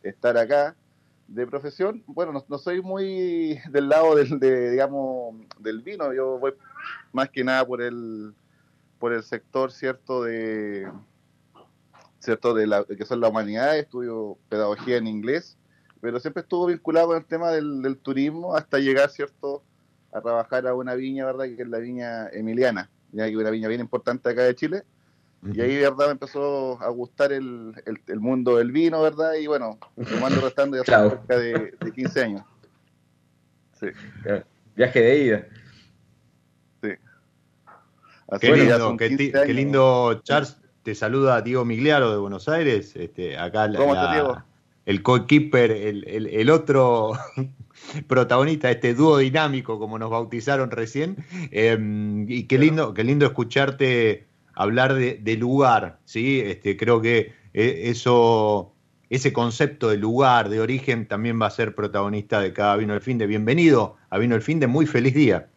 estar 0.02 0.36
acá. 0.36 0.76
De 1.26 1.46
profesión, 1.46 2.02
bueno, 2.06 2.32
no, 2.32 2.44
no 2.46 2.58
soy 2.58 2.82
muy 2.82 3.60
del 3.70 3.88
lado 3.88 4.14
del, 4.14 4.38
de, 4.38 4.72
digamos, 4.72 5.36
del 5.58 5.80
vino, 5.80 6.12
yo 6.12 6.38
voy 6.38 6.52
más 7.14 7.30
que 7.30 7.44
nada 7.44 7.64
por 7.66 7.80
el, 7.80 8.34
por 8.98 9.14
el 9.14 9.22
sector, 9.22 9.72
¿cierto?, 9.72 10.22
de, 10.24 10.86
¿cierto?, 12.18 12.52
de 12.52 12.66
la, 12.66 12.84
que 12.84 13.06
son 13.06 13.22
la 13.22 13.28
humanidad, 13.30 13.78
estudio 13.78 14.36
pedagogía 14.50 14.98
en 14.98 15.06
inglés, 15.06 15.56
pero 16.02 16.20
siempre 16.20 16.42
estuvo 16.42 16.66
vinculado 16.66 17.06
con 17.06 17.16
el 17.16 17.24
tema 17.24 17.52
del, 17.52 17.80
del 17.80 17.96
turismo 17.96 18.54
hasta 18.54 18.78
llegar, 18.80 19.08
¿cierto?, 19.08 19.62
a 20.12 20.20
trabajar 20.20 20.66
a 20.66 20.74
una 20.74 20.94
viña, 20.94 21.24
¿verdad?, 21.24 21.44
que 21.46 21.62
es 21.62 21.68
la 21.68 21.78
viña 21.78 22.28
emiliana, 22.28 22.90
ya 23.12 23.24
que 23.24 23.30
es 23.32 23.36
una 23.36 23.50
viña 23.50 23.68
bien 23.68 23.80
importante 23.80 24.28
acá 24.28 24.42
de 24.42 24.54
Chile, 24.54 24.82
y 25.52 25.60
ahí, 25.60 25.76
verdad, 25.76 26.06
me 26.06 26.12
empezó 26.12 26.80
a 26.80 26.88
gustar 26.90 27.32
el, 27.32 27.74
el, 27.84 28.00
el 28.06 28.20
mundo 28.20 28.58
del 28.58 28.70
vino, 28.70 29.02
¿verdad? 29.02 29.34
Y 29.34 29.48
bueno, 29.48 29.76
tomando 30.08 30.40
restando 30.40 30.76
ya 30.76 30.84
claro. 30.84 31.10
cerca 31.10 31.36
de, 31.36 31.74
de, 31.80 31.92
15 31.92 32.22
años. 32.22 32.44
Sí. 33.72 33.88
Viaje 34.76 35.00
de 35.00 35.18
ida. 35.18 35.46
Así 38.28 38.46
Qué 38.46 38.56
lindo, 38.56 38.96
qué, 38.96 39.08
15 39.08 39.24
ti- 39.24 39.32
qué 39.32 39.52
lindo, 39.52 40.20
Charles. 40.22 40.56
Te 40.84 40.94
saluda 40.94 41.42
Diego 41.42 41.64
Migliaro 41.64 42.12
de 42.12 42.18
Buenos 42.18 42.48
Aires. 42.48 42.94
Este, 42.96 43.36
acá 43.36 43.70
¿Cómo 43.72 43.94
la- 43.94 44.00
estás, 44.00 44.12
Diego? 44.12 44.42
El 44.86 45.02
co-keeper, 45.02 45.70
el, 45.70 46.06
el- 46.08 46.26
el 46.26 46.50
otro 46.50 47.12
protagonista, 48.08 48.70
este 48.70 48.94
dúo 48.94 49.18
dinámico, 49.18 49.78
como 49.78 49.98
nos 49.98 50.10
bautizaron 50.10 50.70
recién. 50.70 51.16
Eh, 51.50 52.24
y 52.28 52.44
qué 52.44 52.58
lindo, 52.58 52.94
qué 52.94 53.04
lindo 53.04 53.26
escucharte 53.26 54.26
hablar 54.54 54.94
de, 54.94 55.18
de 55.22 55.36
lugar, 55.36 55.98
¿sí? 56.04 56.40
Este, 56.40 56.76
creo 56.76 57.00
que 57.00 57.32
eh, 57.54 57.82
eso, 57.86 58.72
ese 59.08 59.32
concepto 59.32 59.88
de 59.88 59.96
lugar, 59.98 60.48
de 60.48 60.60
origen, 60.60 61.06
también 61.06 61.40
va 61.40 61.46
a 61.46 61.50
ser 61.50 61.74
protagonista 61.74 62.40
de 62.40 62.52
cada 62.52 62.76
Vino 62.76 62.94
el 62.94 63.00
Fin 63.00 63.18
de. 63.18 63.26
Bienvenido 63.26 63.96
a 64.10 64.18
Vino 64.18 64.34
el 64.34 64.42
Fin 64.42 64.60
de, 64.60 64.66
muy 64.66 64.86
feliz 64.86 65.14
día. 65.14 65.48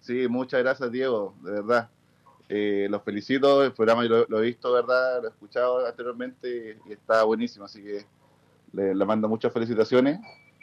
Sí, 0.00 0.26
muchas 0.28 0.62
gracias, 0.62 0.90
Diego, 0.90 1.34
de 1.42 1.50
verdad. 1.52 1.90
Eh, 2.48 2.86
los 2.88 3.02
felicito, 3.02 3.62
el 3.62 3.72
programa 3.72 4.04
yo 4.04 4.10
lo, 4.10 4.26
lo 4.28 4.38
he 4.38 4.46
visto, 4.46 4.72
¿verdad? 4.72 5.20
Lo 5.20 5.28
he 5.28 5.30
escuchado 5.30 5.86
anteriormente 5.86 6.78
y 6.88 6.92
está 6.92 7.24
buenísimo, 7.24 7.66
así 7.66 7.82
que 7.82 8.06
le, 8.72 8.94
le 8.94 9.04
mando 9.04 9.28
muchas 9.28 9.52
felicitaciones. 9.52 10.18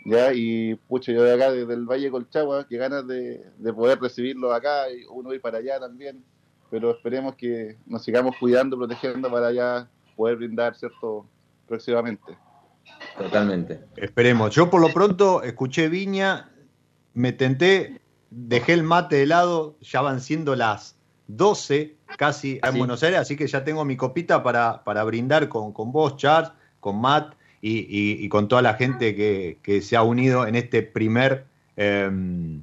¿ya? 0.06 0.32
Y 0.34 0.76
pucha, 0.76 1.12
yo 1.12 1.24
de 1.24 1.34
acá, 1.34 1.52
desde 1.52 1.74
el 1.74 1.86
Valle 1.86 2.12
Colchagua, 2.12 2.68
que 2.68 2.78
ganas 2.78 3.06
de, 3.08 3.44
de 3.58 3.74
poder 3.74 4.00
recibirlo 4.00 4.54
acá 4.54 4.90
y 4.90 5.04
uno 5.10 5.34
ir 5.34 5.42
para 5.42 5.58
allá 5.58 5.80
también. 5.80 6.24
Pero 6.70 6.92
esperemos 6.92 7.36
que 7.36 7.78
nos 7.86 8.04
sigamos 8.04 8.36
cuidando, 8.40 8.78
protegiendo 8.78 9.30
para 9.30 9.48
allá 9.48 9.90
poder 10.16 10.38
brindar, 10.38 10.76
¿cierto? 10.76 11.28
Próximamente. 11.68 12.38
Totalmente. 13.18 13.82
Esperemos. 13.98 14.54
Yo 14.54 14.70
por 14.70 14.82
lo 14.82 14.90
pronto 14.90 15.44
escuché 15.44 15.90
Viña, 15.90 16.52
me 17.14 17.32
tenté, 17.32 18.02
dejé 18.30 18.74
el 18.74 18.84
mate 18.84 19.18
de 19.18 19.26
lado, 19.26 19.78
ya 19.82 20.02
van 20.02 20.22
siendo 20.22 20.56
las 20.56 20.95
12 21.28 21.96
casi 22.18 22.60
en 22.64 22.72
Sí. 22.74 22.78
Buenos 22.78 23.02
Aires, 23.04 23.20
así 23.20 23.36
que 23.36 23.48
ya 23.48 23.64
tengo 23.64 23.84
mi 23.86 23.96
copita 23.98 24.42
para, 24.44 24.84
para 24.84 25.04
brindar 25.04 25.50
con, 25.50 25.74
con 25.74 25.92
vos, 25.92 26.18
Charles, 26.18 26.52
con 26.80 27.00
Matt 27.02 27.34
y, 27.62 27.80
y- 27.80 28.24
y 28.26 28.30
con 28.30 28.48
toda 28.48 28.62
la 28.62 28.76
gente 28.76 29.16
que, 29.16 29.58
que 29.64 29.82
se 29.82 29.96
ha 29.96 30.04
unido 30.04 30.46
en 30.48 30.56
este 30.56 30.84
primer 30.84 31.46
em, 31.78 32.62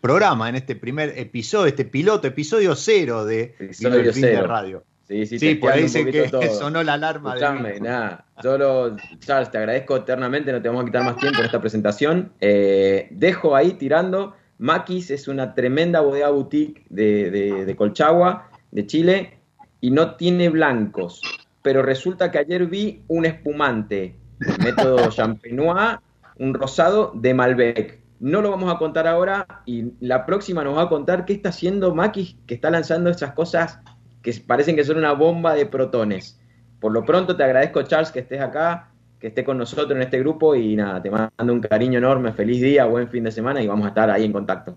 programa, 0.00 0.48
en 0.48 0.56
este 0.56 0.76
primer 0.76 1.18
episodio, 1.18 1.66
este 1.66 1.84
piloto, 1.84 2.26
episodio 2.26 2.74
cero 2.74 3.24
de 3.24 3.54
Episodio 3.58 4.12
Fin 4.12 4.22
de 4.22 4.28
cero. 4.32 4.46
Radio. 4.46 4.84
Sí, 5.06 5.26
sí, 5.26 5.38
Sí, 5.38 5.54
por 5.56 5.70
ahí 5.72 5.84
que 5.90 6.28
todo. 6.30 6.42
sonó 6.54 6.82
la 6.82 6.94
alarma. 6.94 7.34
de 7.34 7.40
Escuchame, 7.40 7.72
Vino. 7.74 7.84
nada. 7.90 8.24
Solo, 8.40 8.96
Charles, 9.20 9.50
te 9.50 9.58
agradezco 9.58 9.96
eternamente, 9.96 10.50
no 10.50 10.62
te 10.62 10.68
vamos 10.68 10.82
a 10.82 10.86
quitar 10.86 11.04
más 11.04 11.16
tiempo 11.18 11.40
en 11.40 11.44
esta 11.46 11.60
presentación. 11.60 12.32
Eh, 12.40 13.08
dejo 13.10 13.54
ahí 13.54 13.74
tirando. 13.74 14.34
Maquis 14.58 15.10
es 15.10 15.28
una 15.28 15.54
tremenda 15.54 16.00
bodega 16.00 16.30
boutique 16.30 16.84
de, 16.90 17.30
de- 17.30 17.64
de 17.64 17.76
Colchagua, 17.76 18.50
de 18.70 18.86
Chile, 18.86 19.38
y 19.80 19.90
no 19.90 20.14
tiene 20.16 20.48
blancos. 20.48 21.20
Pero 21.62 21.82
resulta 21.82 22.30
que 22.30 22.38
ayer 22.38 22.66
vi 22.66 23.02
un 23.08 23.24
espumante, 23.26 24.16
método 24.62 24.96
Champenois, 25.10 25.98
un 26.38 26.54
rosado 26.54 27.12
de 27.14 27.34
Malbec. 27.34 28.00
No 28.20 28.40
lo 28.40 28.50
vamos 28.50 28.72
a 28.72 28.78
contar 28.78 29.06
ahora 29.06 29.62
y 29.66 29.92
la 30.00 30.24
próxima 30.24 30.64
nos 30.64 30.76
va 30.76 30.82
a 30.82 30.88
contar 30.88 31.24
qué 31.26 31.32
está 31.34 31.50
haciendo 31.50 31.94
Maquis, 31.94 32.36
que 32.46 32.54
está 32.54 32.70
lanzando 32.70 33.10
esas 33.10 33.32
cosas 33.32 33.80
que 34.22 34.32
parecen 34.46 34.76
que 34.76 34.84
son 34.84 34.96
una 34.98 35.12
bomba 35.12 35.54
de 35.54 35.66
protones. 35.66 36.40
Por 36.80 36.92
lo 36.92 37.04
pronto 37.04 37.36
te 37.36 37.44
agradezco, 37.44 37.82
Charles, 37.82 38.10
que 38.10 38.20
estés 38.20 38.40
acá, 38.40 38.90
que 39.24 39.28
estés 39.28 39.46
con 39.46 39.56
nosotros 39.56 39.90
en 39.92 40.02
este 40.02 40.18
grupo 40.18 40.54
y 40.54 40.76
nada, 40.76 41.00
te 41.00 41.10
mando 41.10 41.50
un 41.50 41.60
cariño 41.62 41.96
enorme, 41.96 42.34
feliz 42.34 42.60
día, 42.60 42.84
buen 42.84 43.08
fin 43.08 43.24
de 43.24 43.32
semana 43.32 43.62
y 43.62 43.66
vamos 43.66 43.86
a 43.86 43.88
estar 43.88 44.10
ahí 44.10 44.22
en 44.22 44.32
contacto. 44.34 44.76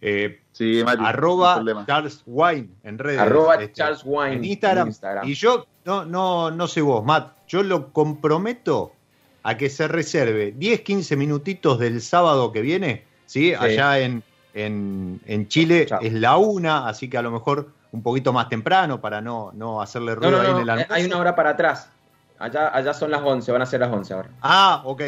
Eh, 0.00 0.40
Sí, 0.50 0.82
no 0.82 0.90
arroba. 1.06 1.62
Charles 1.86 2.24
Wine 2.26 2.68
en 2.82 2.98
redes. 2.98 3.20
Arroba 3.20 3.54
este, 3.54 3.72
Charles 3.74 4.00
Wine 4.04 4.32
en 4.32 4.44
Instagram. 4.44 4.82
en 4.82 4.88
Instagram. 4.88 5.28
Y 5.28 5.34
yo, 5.34 5.66
no, 5.84 6.04
no, 6.04 6.50
no 6.50 6.66
sé 6.66 6.80
vos, 6.80 7.04
Matt, 7.04 7.34
yo 7.46 7.62
lo 7.62 7.92
comprometo 7.92 8.90
a 9.44 9.56
que 9.56 9.70
se 9.70 9.86
reserve 9.86 10.52
10, 10.56 10.80
15 10.80 11.14
minutitos 11.14 11.78
del 11.78 12.00
sábado 12.02 12.50
que 12.50 12.62
viene, 12.62 13.04
¿sí? 13.26 13.54
Allá 13.54 14.00
en, 14.00 14.24
en, 14.54 15.20
en 15.26 15.46
Chile 15.46 15.86
Chao. 15.86 16.00
es 16.02 16.12
la 16.12 16.38
una, 16.38 16.88
así 16.88 17.08
que 17.08 17.18
a 17.18 17.22
lo 17.22 17.30
mejor 17.30 17.68
un 17.92 18.02
poquito 18.02 18.32
más 18.32 18.48
temprano 18.48 19.00
para 19.00 19.20
no, 19.20 19.52
no 19.54 19.80
hacerle 19.80 20.16
No, 20.16 20.16
ruido 20.16 20.30
no, 20.32 20.40
ahí 20.40 20.46
en 20.48 20.52
no, 20.56 20.60
el 20.62 20.70
almuerzo. 20.70 20.92
hay 20.94 21.04
una 21.04 21.18
hora 21.18 21.36
para 21.36 21.50
atrás. 21.50 21.88
Allá, 22.38 22.68
allá 22.74 22.94
son 22.94 23.10
las 23.10 23.22
11, 23.22 23.50
van 23.52 23.62
a 23.62 23.66
ser 23.66 23.80
las 23.80 23.92
11 23.92 24.14
ahora. 24.14 24.30
Ah, 24.42 24.82
ok. 24.84 25.02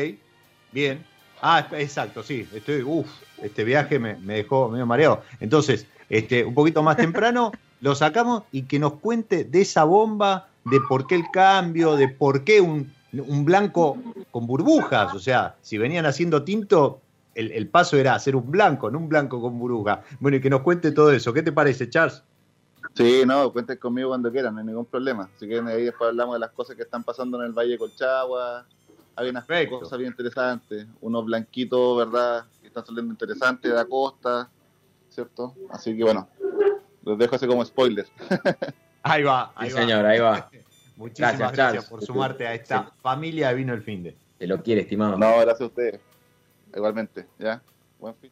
Bien. 0.72 1.04
Ah, 1.40 1.66
exacto, 1.72 2.22
sí. 2.22 2.48
Estoy, 2.52 2.82
uf, 2.82 3.06
este 3.42 3.64
viaje 3.64 3.98
me, 3.98 4.16
me 4.16 4.34
dejó 4.34 4.68
medio 4.68 4.86
mareado. 4.86 5.22
Entonces, 5.40 5.86
este, 6.08 6.44
un 6.44 6.54
poquito 6.54 6.82
más 6.82 6.96
temprano 6.96 7.52
lo 7.80 7.94
sacamos 7.94 8.44
y 8.50 8.62
que 8.62 8.78
nos 8.78 8.94
cuente 8.94 9.44
de 9.44 9.60
esa 9.60 9.84
bomba, 9.84 10.48
de 10.64 10.80
por 10.88 11.06
qué 11.06 11.14
el 11.14 11.30
cambio, 11.32 11.96
de 11.96 12.08
por 12.08 12.44
qué 12.44 12.60
un, 12.60 12.92
un 13.12 13.44
blanco 13.44 13.98
con 14.30 14.46
burbujas. 14.46 15.14
O 15.14 15.18
sea, 15.18 15.56
si 15.62 15.78
venían 15.78 16.06
haciendo 16.06 16.42
tinto, 16.42 17.00
el, 17.34 17.52
el 17.52 17.68
paso 17.68 17.96
era 17.96 18.14
hacer 18.14 18.34
un 18.34 18.50
blanco, 18.50 18.90
no 18.90 18.98
un 18.98 19.08
blanco 19.08 19.40
con 19.40 19.58
burbujas. 19.58 20.00
Bueno, 20.18 20.38
y 20.38 20.40
que 20.40 20.50
nos 20.50 20.62
cuente 20.62 20.92
todo 20.92 21.12
eso. 21.12 21.32
¿Qué 21.32 21.42
te 21.42 21.52
parece, 21.52 21.88
Charles? 21.88 22.22
Sí, 22.94 23.22
no, 23.26 23.52
cuenten 23.52 23.78
conmigo 23.78 24.08
cuando 24.08 24.30
quieran, 24.32 24.54
no 24.54 24.60
hay 24.60 24.66
ningún 24.66 24.86
problema. 24.86 25.28
Si 25.38 25.46
quieren, 25.46 25.68
ahí 25.68 25.84
después 25.84 26.08
hablamos 26.08 26.34
de 26.34 26.40
las 26.40 26.50
cosas 26.50 26.74
que 26.76 26.82
están 26.82 27.04
pasando 27.04 27.38
en 27.40 27.46
el 27.46 27.52
Valle 27.52 27.70
de 27.72 27.78
Colchagua. 27.78 28.66
Hay 29.14 29.28
unas 29.28 29.44
Perfecto. 29.46 29.80
cosas 29.80 29.98
bien 29.98 30.10
interesantes, 30.10 30.86
unos 31.00 31.24
blanquitos, 31.24 31.96
¿verdad? 31.98 32.44
Que 32.60 32.68
están 32.68 32.84
saliendo 32.86 33.12
interesantes 33.12 33.70
de 33.70 33.76
la 33.76 33.84
costa, 33.84 34.48
¿cierto? 35.08 35.54
Así 35.70 35.96
que 35.96 36.02
bueno, 36.04 36.28
los 37.02 37.18
dejo 37.18 37.36
así 37.36 37.46
como 37.46 37.64
spoiler. 37.64 38.06
Ahí 39.02 39.22
va, 39.22 39.52
ahí 39.54 39.70
Sí, 39.70 39.76
va. 39.76 39.80
señor, 39.80 40.04
ahí 40.06 40.18
va. 40.18 40.50
Muchísimas 40.96 41.52
Gracias, 41.52 41.84
por 41.88 42.02
sumarte 42.04 42.46
a 42.46 42.54
esta 42.54 42.82
Sí. 42.82 42.90
familia 43.00 43.48
de 43.50 43.54
Vino 43.54 43.72
el 43.72 43.82
Finde. 43.82 44.16
Te 44.38 44.46
lo 44.46 44.60
quiere, 44.62 44.80
estimado. 44.82 45.16
No, 45.16 45.30
gracias 45.38 45.60
a 45.62 45.66
ustedes. 45.66 46.00
Igualmente, 46.74 47.26
¿ya? 47.38 47.62
Buen 48.00 48.14
fin. 48.16 48.30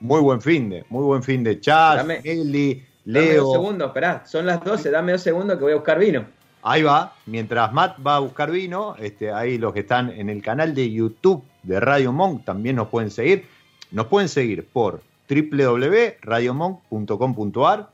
Muy 0.00 0.20
buen 0.20 0.40
fin 0.42 0.68
de, 0.68 0.84
muy 0.90 1.04
buen 1.04 1.22
fin 1.22 1.42
de 1.44 1.58
Chas, 1.60 1.96
Dame- 1.98 2.20
Eli, 2.24 2.74
Dame 2.74 2.93
Leo. 3.04 3.44
dos 3.44 3.52
segundos, 3.52 3.88
esperá, 3.88 4.24
son 4.26 4.46
las 4.46 4.64
12, 4.64 4.90
dame 4.90 5.12
dos 5.12 5.22
segundos 5.22 5.58
que 5.58 5.64
voy 5.64 5.72
a 5.72 5.76
buscar 5.76 5.98
vino. 5.98 6.24
Ahí 6.62 6.82
va, 6.82 7.12
mientras 7.26 7.70
Matt 7.74 7.98
va 8.04 8.16
a 8.16 8.20
buscar 8.20 8.50
vino, 8.50 8.96
este, 8.98 9.30
ahí 9.30 9.58
los 9.58 9.74
que 9.74 9.80
están 9.80 10.08
en 10.10 10.30
el 10.30 10.40
canal 10.40 10.74
de 10.74 10.90
YouTube 10.90 11.44
de 11.62 11.78
Radio 11.78 12.10
Monk 12.12 12.42
también 12.44 12.76
nos 12.76 12.88
pueden 12.88 13.10
seguir. 13.10 13.46
Nos 13.90 14.06
pueden 14.06 14.30
seguir 14.30 14.66
por 14.72 15.02
www.radiomonk.com.ar, 15.28 17.90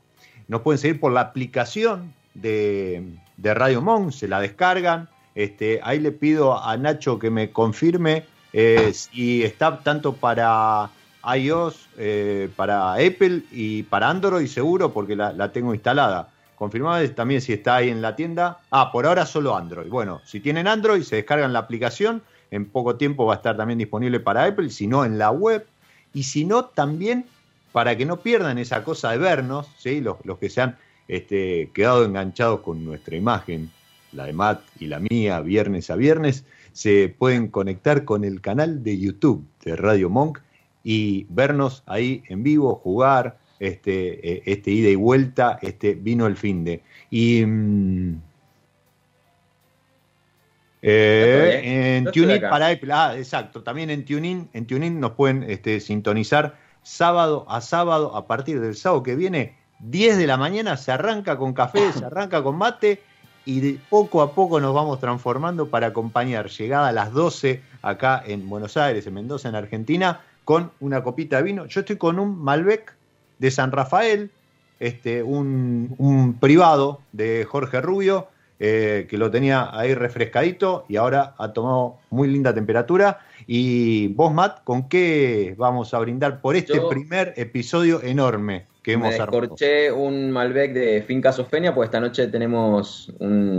nos 0.47 0.61
pueden 0.61 0.79
seguir 0.79 1.01
por 1.01 1.11
la 1.11 1.19
aplicación 1.21 2.13
de, 2.33 3.03
de 3.35 3.53
Radio 3.53 3.81
Monk, 3.81 4.11
se 4.11 4.29
la 4.29 4.39
descargan. 4.39 5.09
Este, 5.35 5.81
ahí 5.83 5.99
le 5.99 6.13
pido 6.13 6.57
a 6.61 6.77
Nacho 6.77 7.19
que 7.19 7.29
me 7.29 7.51
confirme 7.51 8.23
eh, 8.53 8.93
si 8.93 9.43
está 9.43 9.79
tanto 9.79 10.13
para 10.13 10.89
iOS, 11.35 11.87
eh, 11.97 12.49
para 12.55 12.93
Apple 12.93 13.43
y 13.51 13.83
para 13.83 14.09
Android 14.09 14.47
seguro, 14.47 14.91
porque 14.91 15.15
la, 15.15 15.51
tengo 15.51 15.73
instalada. 15.73 16.29
Confirmado 16.55 17.07
también 17.11 17.41
si 17.41 17.53
está 17.53 17.77
ahí 17.77 17.89
en 17.89 18.01
la 18.01 18.15
tienda. 18.15 18.59
Ah, 18.69 18.91
por 18.91 19.05
ahora 19.05 19.25
solo 19.25 19.55
Android. 19.55 19.89
Bueno, 19.89 20.21
si 20.25 20.39
tienen 20.39 20.67
Android, 20.67 21.03
se 21.03 21.17
descargan 21.17 21.53
la 21.53 21.59
aplicación. 21.59 22.21
En 22.51 22.65
poco 22.65 22.95
tiempo 22.95 23.25
va 23.25 23.33
a 23.33 23.37
estar 23.37 23.57
también 23.57 23.79
disponible 23.79 24.19
para 24.19 24.45
Apple, 24.45 24.69
si 24.69 24.85
no 24.85 25.05
en 25.05 25.17
la 25.17 25.31
web. 25.31 25.65
Y 26.13 26.23
si 26.23 26.45
no, 26.45 26.65
también 26.65 27.25
para 27.71 27.95
que 27.95 28.05
no 28.05 28.17
pierdan 28.17 28.57
esa 28.57 28.83
cosa 28.83 29.11
de 29.11 29.17
vernos, 29.17 29.67
¿sí? 29.77 30.01
los, 30.01 30.17
los 30.25 30.37
que 30.37 30.49
se 30.49 30.61
han 30.61 30.77
este, 31.07 31.71
quedado 31.73 32.05
enganchados 32.05 32.59
con 32.61 32.83
nuestra 32.83 33.15
imagen, 33.15 33.71
la 34.11 34.25
de 34.25 34.33
Matt 34.33 34.61
y 34.79 34.87
la 34.87 34.99
mía, 34.99 35.39
viernes 35.39 35.89
a 35.89 35.95
viernes, 35.95 36.45
se 36.73 37.13
pueden 37.17 37.47
conectar 37.47 38.05
con 38.05 38.23
el 38.23 38.41
canal 38.41 38.83
de 38.83 38.97
YouTube 38.97 39.45
de 39.63 39.75
Radio 39.75 40.09
Monk 40.09 40.39
y 40.83 41.25
vernos 41.29 41.83
ahí 41.85 42.23
en 42.27 42.43
vivo, 42.43 42.75
jugar, 42.75 43.37
este, 43.59 44.27
eh, 44.27 44.43
este 44.45 44.71
ida 44.71 44.89
y 44.89 44.95
vuelta, 44.95 45.59
este 45.61 45.93
vino 45.93 46.25
el 46.25 46.35
fin 46.35 46.63
de. 46.63 46.81
Y 47.09 47.45
mm, 47.45 48.21
eh, 50.81 51.97
en 51.97 52.05
TuneIn 52.05 52.37
acá. 52.37 52.49
para 52.49 52.69
Apple, 52.69 52.91
ah, 52.91 53.13
exacto, 53.15 53.61
también 53.61 53.91
en 53.91 54.03
TuneIn, 54.03 54.49
en 54.53 54.65
TuneIn 54.65 54.99
nos 54.99 55.11
pueden 55.11 55.43
este, 55.43 55.79
sintonizar 55.79 56.55
sábado 56.81 57.45
a 57.47 57.61
sábado, 57.61 58.15
a 58.15 58.25
partir 58.25 58.59
del 58.59 58.75
sábado 58.75 59.03
que 59.03 59.15
viene, 59.15 59.55
10 59.79 60.17
de 60.17 60.27
la 60.27 60.37
mañana, 60.37 60.77
se 60.77 60.91
arranca 60.91 61.37
con 61.37 61.53
café, 61.53 61.91
se 61.93 62.05
arranca 62.05 62.41
con 62.41 62.57
mate 62.57 63.03
y 63.45 63.59
de 63.59 63.79
poco 63.89 64.21
a 64.21 64.33
poco 64.33 64.59
nos 64.59 64.73
vamos 64.73 64.99
transformando 64.99 65.69
para 65.69 65.87
acompañar 65.87 66.49
llegada 66.49 66.89
a 66.89 66.91
las 66.91 67.11
12 67.11 67.61
acá 67.81 68.21
en 68.25 68.47
Buenos 68.49 68.77
Aires, 68.77 69.05
en 69.05 69.13
Mendoza, 69.13 69.49
en 69.49 69.55
Argentina, 69.55 70.21
con 70.51 70.69
una 70.81 71.01
copita 71.01 71.37
de 71.37 71.43
vino. 71.43 71.65
Yo 71.67 71.79
estoy 71.79 71.95
con 71.95 72.19
un 72.19 72.43
Malbec 72.43 72.93
de 73.39 73.51
San 73.51 73.71
Rafael, 73.71 74.31
este, 74.81 75.23
un, 75.23 75.95
un 75.97 76.33
privado 76.41 76.99
de 77.13 77.45
Jorge 77.45 77.79
Rubio, 77.79 78.27
eh, 78.63 79.07
que 79.09 79.17
lo 79.17 79.31
tenía 79.31 79.75
ahí 79.75 79.95
refrescadito 79.95 80.85
y 80.87 80.97
ahora 80.97 81.33
ha 81.39 81.51
tomado 81.51 81.97
muy 82.11 82.27
linda 82.27 82.53
temperatura. 82.53 83.17
Y 83.47 84.09
vos, 84.09 84.31
Matt, 84.31 84.63
¿con 84.63 84.87
qué 84.87 85.55
vamos 85.57 85.95
a 85.95 85.99
brindar 85.99 86.41
por 86.41 86.55
este 86.55 86.79
primer 86.87 87.33
episodio 87.37 88.03
enorme 88.03 88.67
que 88.83 88.93
hemos 88.93 89.09
Me 89.09 89.17
descorché 89.17 89.91
un 89.91 90.29
Malbec 90.29 90.73
de 90.73 91.01
Finca 91.01 91.31
Sofenia, 91.31 91.73
pues 91.73 91.87
esta 91.87 91.99
noche 91.99 92.27
tenemos 92.27 93.11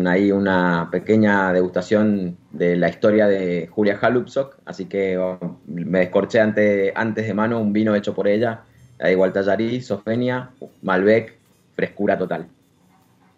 ahí 0.07 0.31
una 0.31 0.89
pequeña 0.93 1.53
degustación 1.53 2.37
de 2.53 2.77
la 2.77 2.89
historia 2.89 3.27
de 3.27 3.69
Julia 3.73 3.99
Halupsok, 4.01 4.59
así 4.67 4.85
que 4.85 5.19
oh, 5.19 5.59
me 5.67 5.99
descorché 5.99 6.39
ante, 6.39 6.93
antes 6.95 7.27
de 7.27 7.35
mano 7.35 7.59
un 7.59 7.73
vino 7.73 7.97
hecho 7.97 8.15
por 8.15 8.29
ella, 8.29 8.63
ahí 9.01 9.17
Gualtallarí, 9.17 9.81
Sofenia, 9.81 10.51
Malbec, 10.83 11.35
frescura 11.75 12.17
total. 12.17 12.47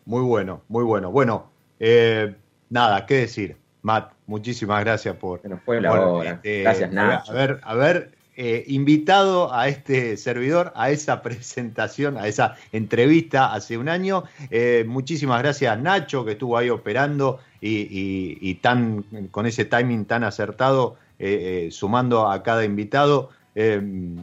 Muy 0.05 0.21
bueno, 0.21 0.61
muy 0.69 0.85
bueno. 0.85 1.11
Bueno, 1.11 1.54
eh, 1.87 2.35
nada, 2.71 3.05
qué 3.05 3.17
decir. 3.17 3.57
Matt, 3.83 4.13
muchísimas 4.27 4.83
gracias 4.83 5.17
por. 5.17 5.43
fue 5.67 5.83
la 5.83 6.25
este, 6.25 6.63
gracias, 6.63 6.91
Nacho. 6.91 7.33
Haber, 7.33 7.61
haber 7.63 8.11
eh, 8.37 8.65
invitado 8.69 9.53
a 9.53 9.69
este 9.69 10.17
servidor 10.17 10.73
a 10.77 10.89
esa 10.89 11.21
presentación, 11.23 12.17
a 12.17 12.27
esa 12.27 12.57
entrevista 12.73 13.53
hace 13.53 13.77
un 13.77 13.91
año. 13.91 14.25
Eh, 14.51 14.87
muchísimas 14.89 15.43
gracias, 15.43 15.79
Nacho, 15.79 16.25
que 16.25 16.33
estuvo 16.33 16.57
ahí 16.57 16.71
operando 16.71 17.41
y, 17.61 18.55
tan, 18.63 19.05
con 19.31 19.45
ese 19.45 19.67
timing 19.67 20.07
tan 20.07 20.25
acertado, 20.25 20.97
sumando 21.71 22.31
a 22.31 22.43
cada 22.43 22.65
invitado 22.65 23.29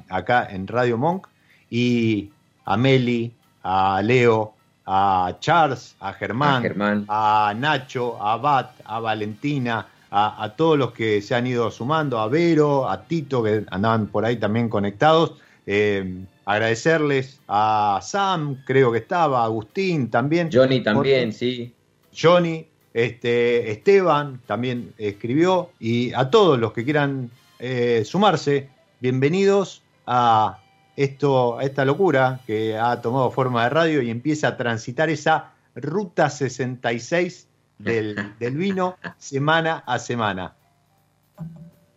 acá 0.10 0.48
en 0.50 0.66
Radio 0.66 0.98
Monk. 0.98 1.28
Y 1.70 2.32
a 2.66 2.76
Meli, 2.76 3.34
a 3.64 4.02
Leo, 4.04 4.56
a 4.86 5.38
Charles, 5.40 5.96
a 6.00 6.14
Germán, 6.14 7.06
a, 7.08 7.54
Nacho, 7.56 8.22
a 8.22 8.38
Bat, 8.38 8.82
a 8.86 9.00
Valentina, 9.00 9.88
a, 10.10 10.54
todos 10.58 10.78
los 10.78 10.92
que 10.92 11.22
se 11.22 11.36
han 11.36 11.48
ido 11.48 11.72
sumando, 11.72 12.20
a 12.20 12.28
Vero, 12.28 12.90
a 12.90 13.04
Tito, 13.04 13.42
que 13.44 13.64
andaban 13.72 14.08
por 14.08 14.26
ahí 14.26 14.36
también 14.36 14.68
conectados. 14.68 15.36
Eh, 15.66 16.26
agradecerles 16.46 17.40
a 17.48 18.00
Sam, 18.02 18.58
creo 18.66 18.92
que 18.92 18.98
estaba, 18.98 19.42
a 19.42 19.46
Agustín 19.46 20.10
también. 20.10 20.50
Johnny 20.52 20.82
también, 20.82 21.32
sí. 21.32 21.74
Johnny, 22.14 22.68
este, 22.94 23.72
Esteban 23.72 24.42
también 24.48 24.94
escribió, 24.98 25.70
y 25.80 26.12
a 26.14 26.30
todos 26.30 26.60
los 26.60 26.74
que 26.74 26.84
quieran 26.84 27.32
eh, 27.60 28.04
sumarse, 28.06 28.68
bienvenidos 29.00 29.82
a 30.06 30.61
esto, 31.04 31.60
esta 31.62 31.86
locura 31.86 32.40
que 32.46 32.78
ha 32.78 33.02
tomado 33.02 33.32
forma 33.32 33.64
de 33.64 33.70
radio 33.70 34.02
y 34.02 34.10
empieza 34.10 34.50
a 34.50 34.58
transitar 34.58 35.10
esa 35.10 35.52
ruta 35.76 36.30
66 36.30 37.48
del, 37.80 38.16
del 38.40 38.58
vino 38.58 38.98
semana 39.18 39.84
a 39.86 40.00
semana. 40.00 40.56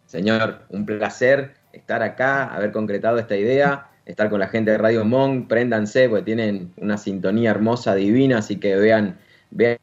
Señor, 0.06 0.66
un 0.68 0.86
placer 0.86 1.54
estar 1.72 2.02
acá, 2.02 2.44
haber 2.54 2.72
concretado 2.72 3.18
esta 3.18 3.36
idea, 3.36 3.88
estar 4.06 4.30
con 4.30 4.40
la 4.40 4.48
gente 4.48 4.70
de 4.70 4.78
Radio 4.78 5.04
Monk, 5.04 5.48
préndanse, 5.48 6.08
porque 6.08 6.24
tienen 6.24 6.72
una 6.76 6.98
sintonía 6.98 7.50
hermosa, 7.50 7.94
divina, 7.94 8.38
así 8.38 8.56
que 8.56 8.76
vean, 8.76 9.18
vean 9.50 9.78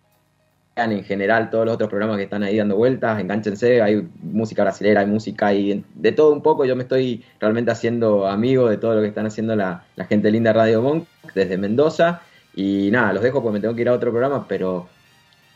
en 0.76 1.04
general 1.04 1.50
todos 1.50 1.66
los 1.66 1.76
otros 1.76 1.90
programas 1.90 2.18
que 2.18 2.24
están 2.24 2.44
ahí 2.44 2.58
dando 2.58 2.76
vueltas, 2.76 3.20
enganchense, 3.20 3.82
hay 3.82 4.08
música 4.22 4.64
brasileña, 4.64 5.02
hay 5.02 5.08
música 5.08 5.54
y 5.54 5.84
de 5.96 6.12
todo 6.12 6.32
un 6.32 6.42
poco, 6.42 6.66
yo 6.66 6.76
me 6.76 6.84
estoy 6.84 7.24
realmente 7.40 7.72
haciendo 7.72 8.28
amigo 8.28 8.70
de 8.70 8.78
todo 8.78 8.96
lo 8.96 9.02
que 9.02 9.08
están 9.08 9.26
haciendo 9.26 9.56
la, 9.56 9.84
gente 10.10 10.32
linda 10.32 10.54
Radio 10.54 10.82
Monk 10.82 11.06
desde 11.36 11.58
Mendoza. 11.58 12.22
Y 12.56 12.90
nada, 12.92 13.14
los 13.14 13.24
dejo 13.24 13.42
porque 13.42 13.54
me 13.54 13.60
tengo 13.62 13.76
que 13.76 13.82
ir 13.82 13.90
a 13.90 13.94
otro 13.94 14.12
programa, 14.12 14.46
pero 14.48 14.88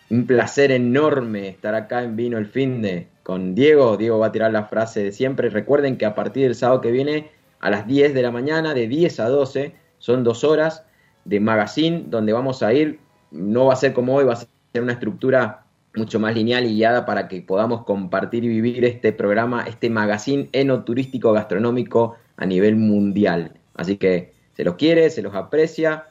un 0.09 0.25
placer 0.27 0.71
enorme 0.71 1.49
estar 1.49 1.75
acá 1.75 2.03
en 2.03 2.15
Vino 2.15 2.37
el 2.37 2.45
Fin 2.45 2.81
de 2.81 3.07
con 3.23 3.55
Diego, 3.55 3.97
Diego 3.97 4.19
va 4.19 4.27
a 4.27 4.31
tirar 4.31 4.51
la 4.51 4.65
frase 4.65 5.03
de 5.03 5.11
siempre, 5.11 5.49
recuerden 5.49 5.97
que 5.97 6.05
a 6.05 6.13
partir 6.13 6.43
del 6.43 6.53
sábado 6.53 6.79
que 6.81 6.91
viene 6.91 7.31
a 7.59 7.71
las 7.71 7.87
10 7.87 8.13
de 8.13 8.21
la 8.21 8.29
mañana, 8.29 8.75
de 8.75 8.87
10 8.87 9.19
a 9.19 9.29
12, 9.29 9.73
son 9.97 10.23
dos 10.23 10.43
horas 10.43 10.83
de 11.25 11.39
magazine 11.39 12.05
donde 12.07 12.33
vamos 12.33 12.61
a 12.61 12.71
ir, 12.71 12.99
no 13.31 13.65
va 13.65 13.73
a 13.73 13.77
ser 13.77 13.93
como 13.93 14.13
hoy, 14.13 14.25
va 14.25 14.33
a 14.33 14.35
ser 14.35 14.49
una 14.81 14.93
estructura 14.93 15.65
mucho 15.95 16.19
más 16.19 16.35
lineal 16.35 16.65
y 16.65 16.75
guiada 16.75 17.05
para 17.05 17.27
que 17.27 17.41
podamos 17.41 17.83
compartir 17.83 18.43
y 18.43 18.47
vivir 18.47 18.85
este 18.85 19.13
programa, 19.13 19.63
este 19.67 19.89
magazine 19.89 20.49
enoturístico 20.51 21.33
gastronómico 21.33 22.15
a 22.37 22.45
nivel 22.45 22.75
mundial. 22.75 23.53
Así 23.75 23.97
que 23.97 24.33
se 24.55 24.63
los 24.63 24.75
quiere, 24.75 25.09
se 25.09 25.21
los 25.21 25.35
aprecia. 25.35 26.05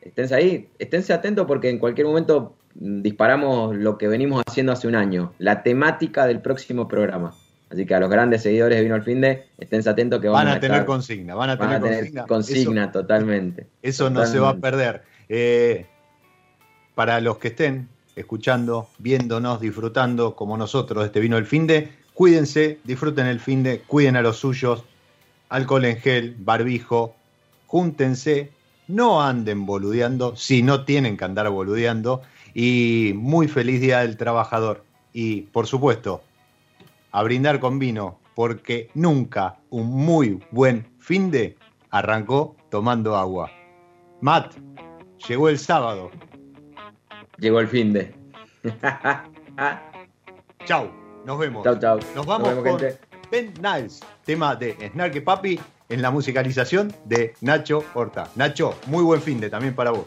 Esténse 0.00 0.34
ahí, 0.34 0.68
esténse 0.78 1.12
atentos 1.12 1.46
porque 1.46 1.70
en 1.70 1.78
cualquier 1.78 2.06
momento 2.06 2.56
mm, 2.74 3.02
disparamos 3.02 3.76
lo 3.76 3.98
que 3.98 4.08
venimos 4.08 4.42
haciendo 4.46 4.72
hace 4.72 4.88
un 4.88 4.94
año, 4.94 5.32
la 5.38 5.62
temática 5.62 6.26
del 6.26 6.40
próximo 6.40 6.88
programa. 6.88 7.34
Así 7.70 7.86
que 7.86 7.94
a 7.94 8.00
los 8.00 8.10
grandes 8.10 8.42
seguidores 8.42 8.78
de 8.78 8.82
Vino 8.82 8.94
al 8.94 9.02
Fin 9.02 9.20
de, 9.20 9.46
esténse 9.58 9.90
atentos 9.90 10.20
que 10.20 10.28
van 10.28 10.46
a, 10.46 10.60
tener 10.60 10.84
consigna, 10.84 11.34
van 11.34 11.50
a 11.50 11.58
tener, 11.58 12.24
consigna. 12.28 12.92
totalmente. 12.92 13.66
Eso 13.82 14.10
no 14.10 14.24
se 14.26 14.38
va 14.38 14.50
a 14.50 14.56
perder. 14.56 15.02
Eh, 15.28 15.86
para 16.94 17.20
los 17.20 17.38
que 17.38 17.48
estén 17.48 17.88
escuchando, 18.16 18.88
viéndonos, 18.98 19.60
disfrutando 19.60 20.34
como 20.36 20.56
nosotros 20.56 21.04
este 21.04 21.20
vino 21.20 21.36
el 21.36 21.46
fin 21.46 21.66
de. 21.66 21.90
Cuídense, 22.12 22.78
disfruten 22.84 23.26
el 23.26 23.40
fin 23.40 23.62
de, 23.62 23.80
cuiden 23.80 24.16
a 24.16 24.22
los 24.22 24.36
suyos, 24.36 24.84
alcohol 25.48 25.84
en 25.84 25.96
gel, 25.96 26.36
barbijo, 26.38 27.14
júntense, 27.66 28.52
no 28.86 29.22
anden 29.22 29.66
boludeando, 29.66 30.36
si 30.36 30.62
no 30.62 30.84
tienen 30.84 31.16
que 31.16 31.24
andar 31.24 31.48
boludeando, 31.50 32.22
y 32.54 33.12
muy 33.16 33.48
feliz 33.48 33.80
Día 33.80 34.00
del 34.00 34.16
Trabajador. 34.16 34.84
Y 35.12 35.42
por 35.42 35.66
supuesto, 35.66 36.22
a 37.10 37.22
brindar 37.22 37.58
con 37.60 37.78
vino, 37.78 38.18
porque 38.34 38.90
nunca 38.94 39.56
un 39.70 39.90
muy 39.90 40.40
buen 40.50 40.86
fin 40.98 41.30
de 41.30 41.56
arrancó 41.90 42.56
tomando 42.70 43.16
agua. 43.16 43.50
Matt, 44.20 44.54
llegó 45.28 45.48
el 45.48 45.58
sábado, 45.58 46.10
Llegó 47.38 47.60
el 47.60 47.68
fin 47.68 47.92
de. 47.92 48.14
chau, 50.64 50.90
nos 51.24 51.38
vemos. 51.38 51.64
Chau, 51.64 51.78
chau. 51.78 51.98
Nos 52.14 52.26
vamos 52.26 52.54
con 52.54 52.80
Ben 53.30 53.52
Niles, 53.60 54.00
tema 54.24 54.54
de 54.56 54.76
Snarky 54.92 55.20
Papi 55.20 55.60
en 55.88 56.02
la 56.02 56.10
musicalización 56.10 56.92
de 57.04 57.34
Nacho 57.40 57.84
Horta. 57.94 58.30
Nacho, 58.36 58.74
muy 58.86 59.02
buen 59.02 59.20
fin 59.20 59.40
de 59.40 59.50
también 59.50 59.74
para 59.74 59.90
vos. 59.90 60.06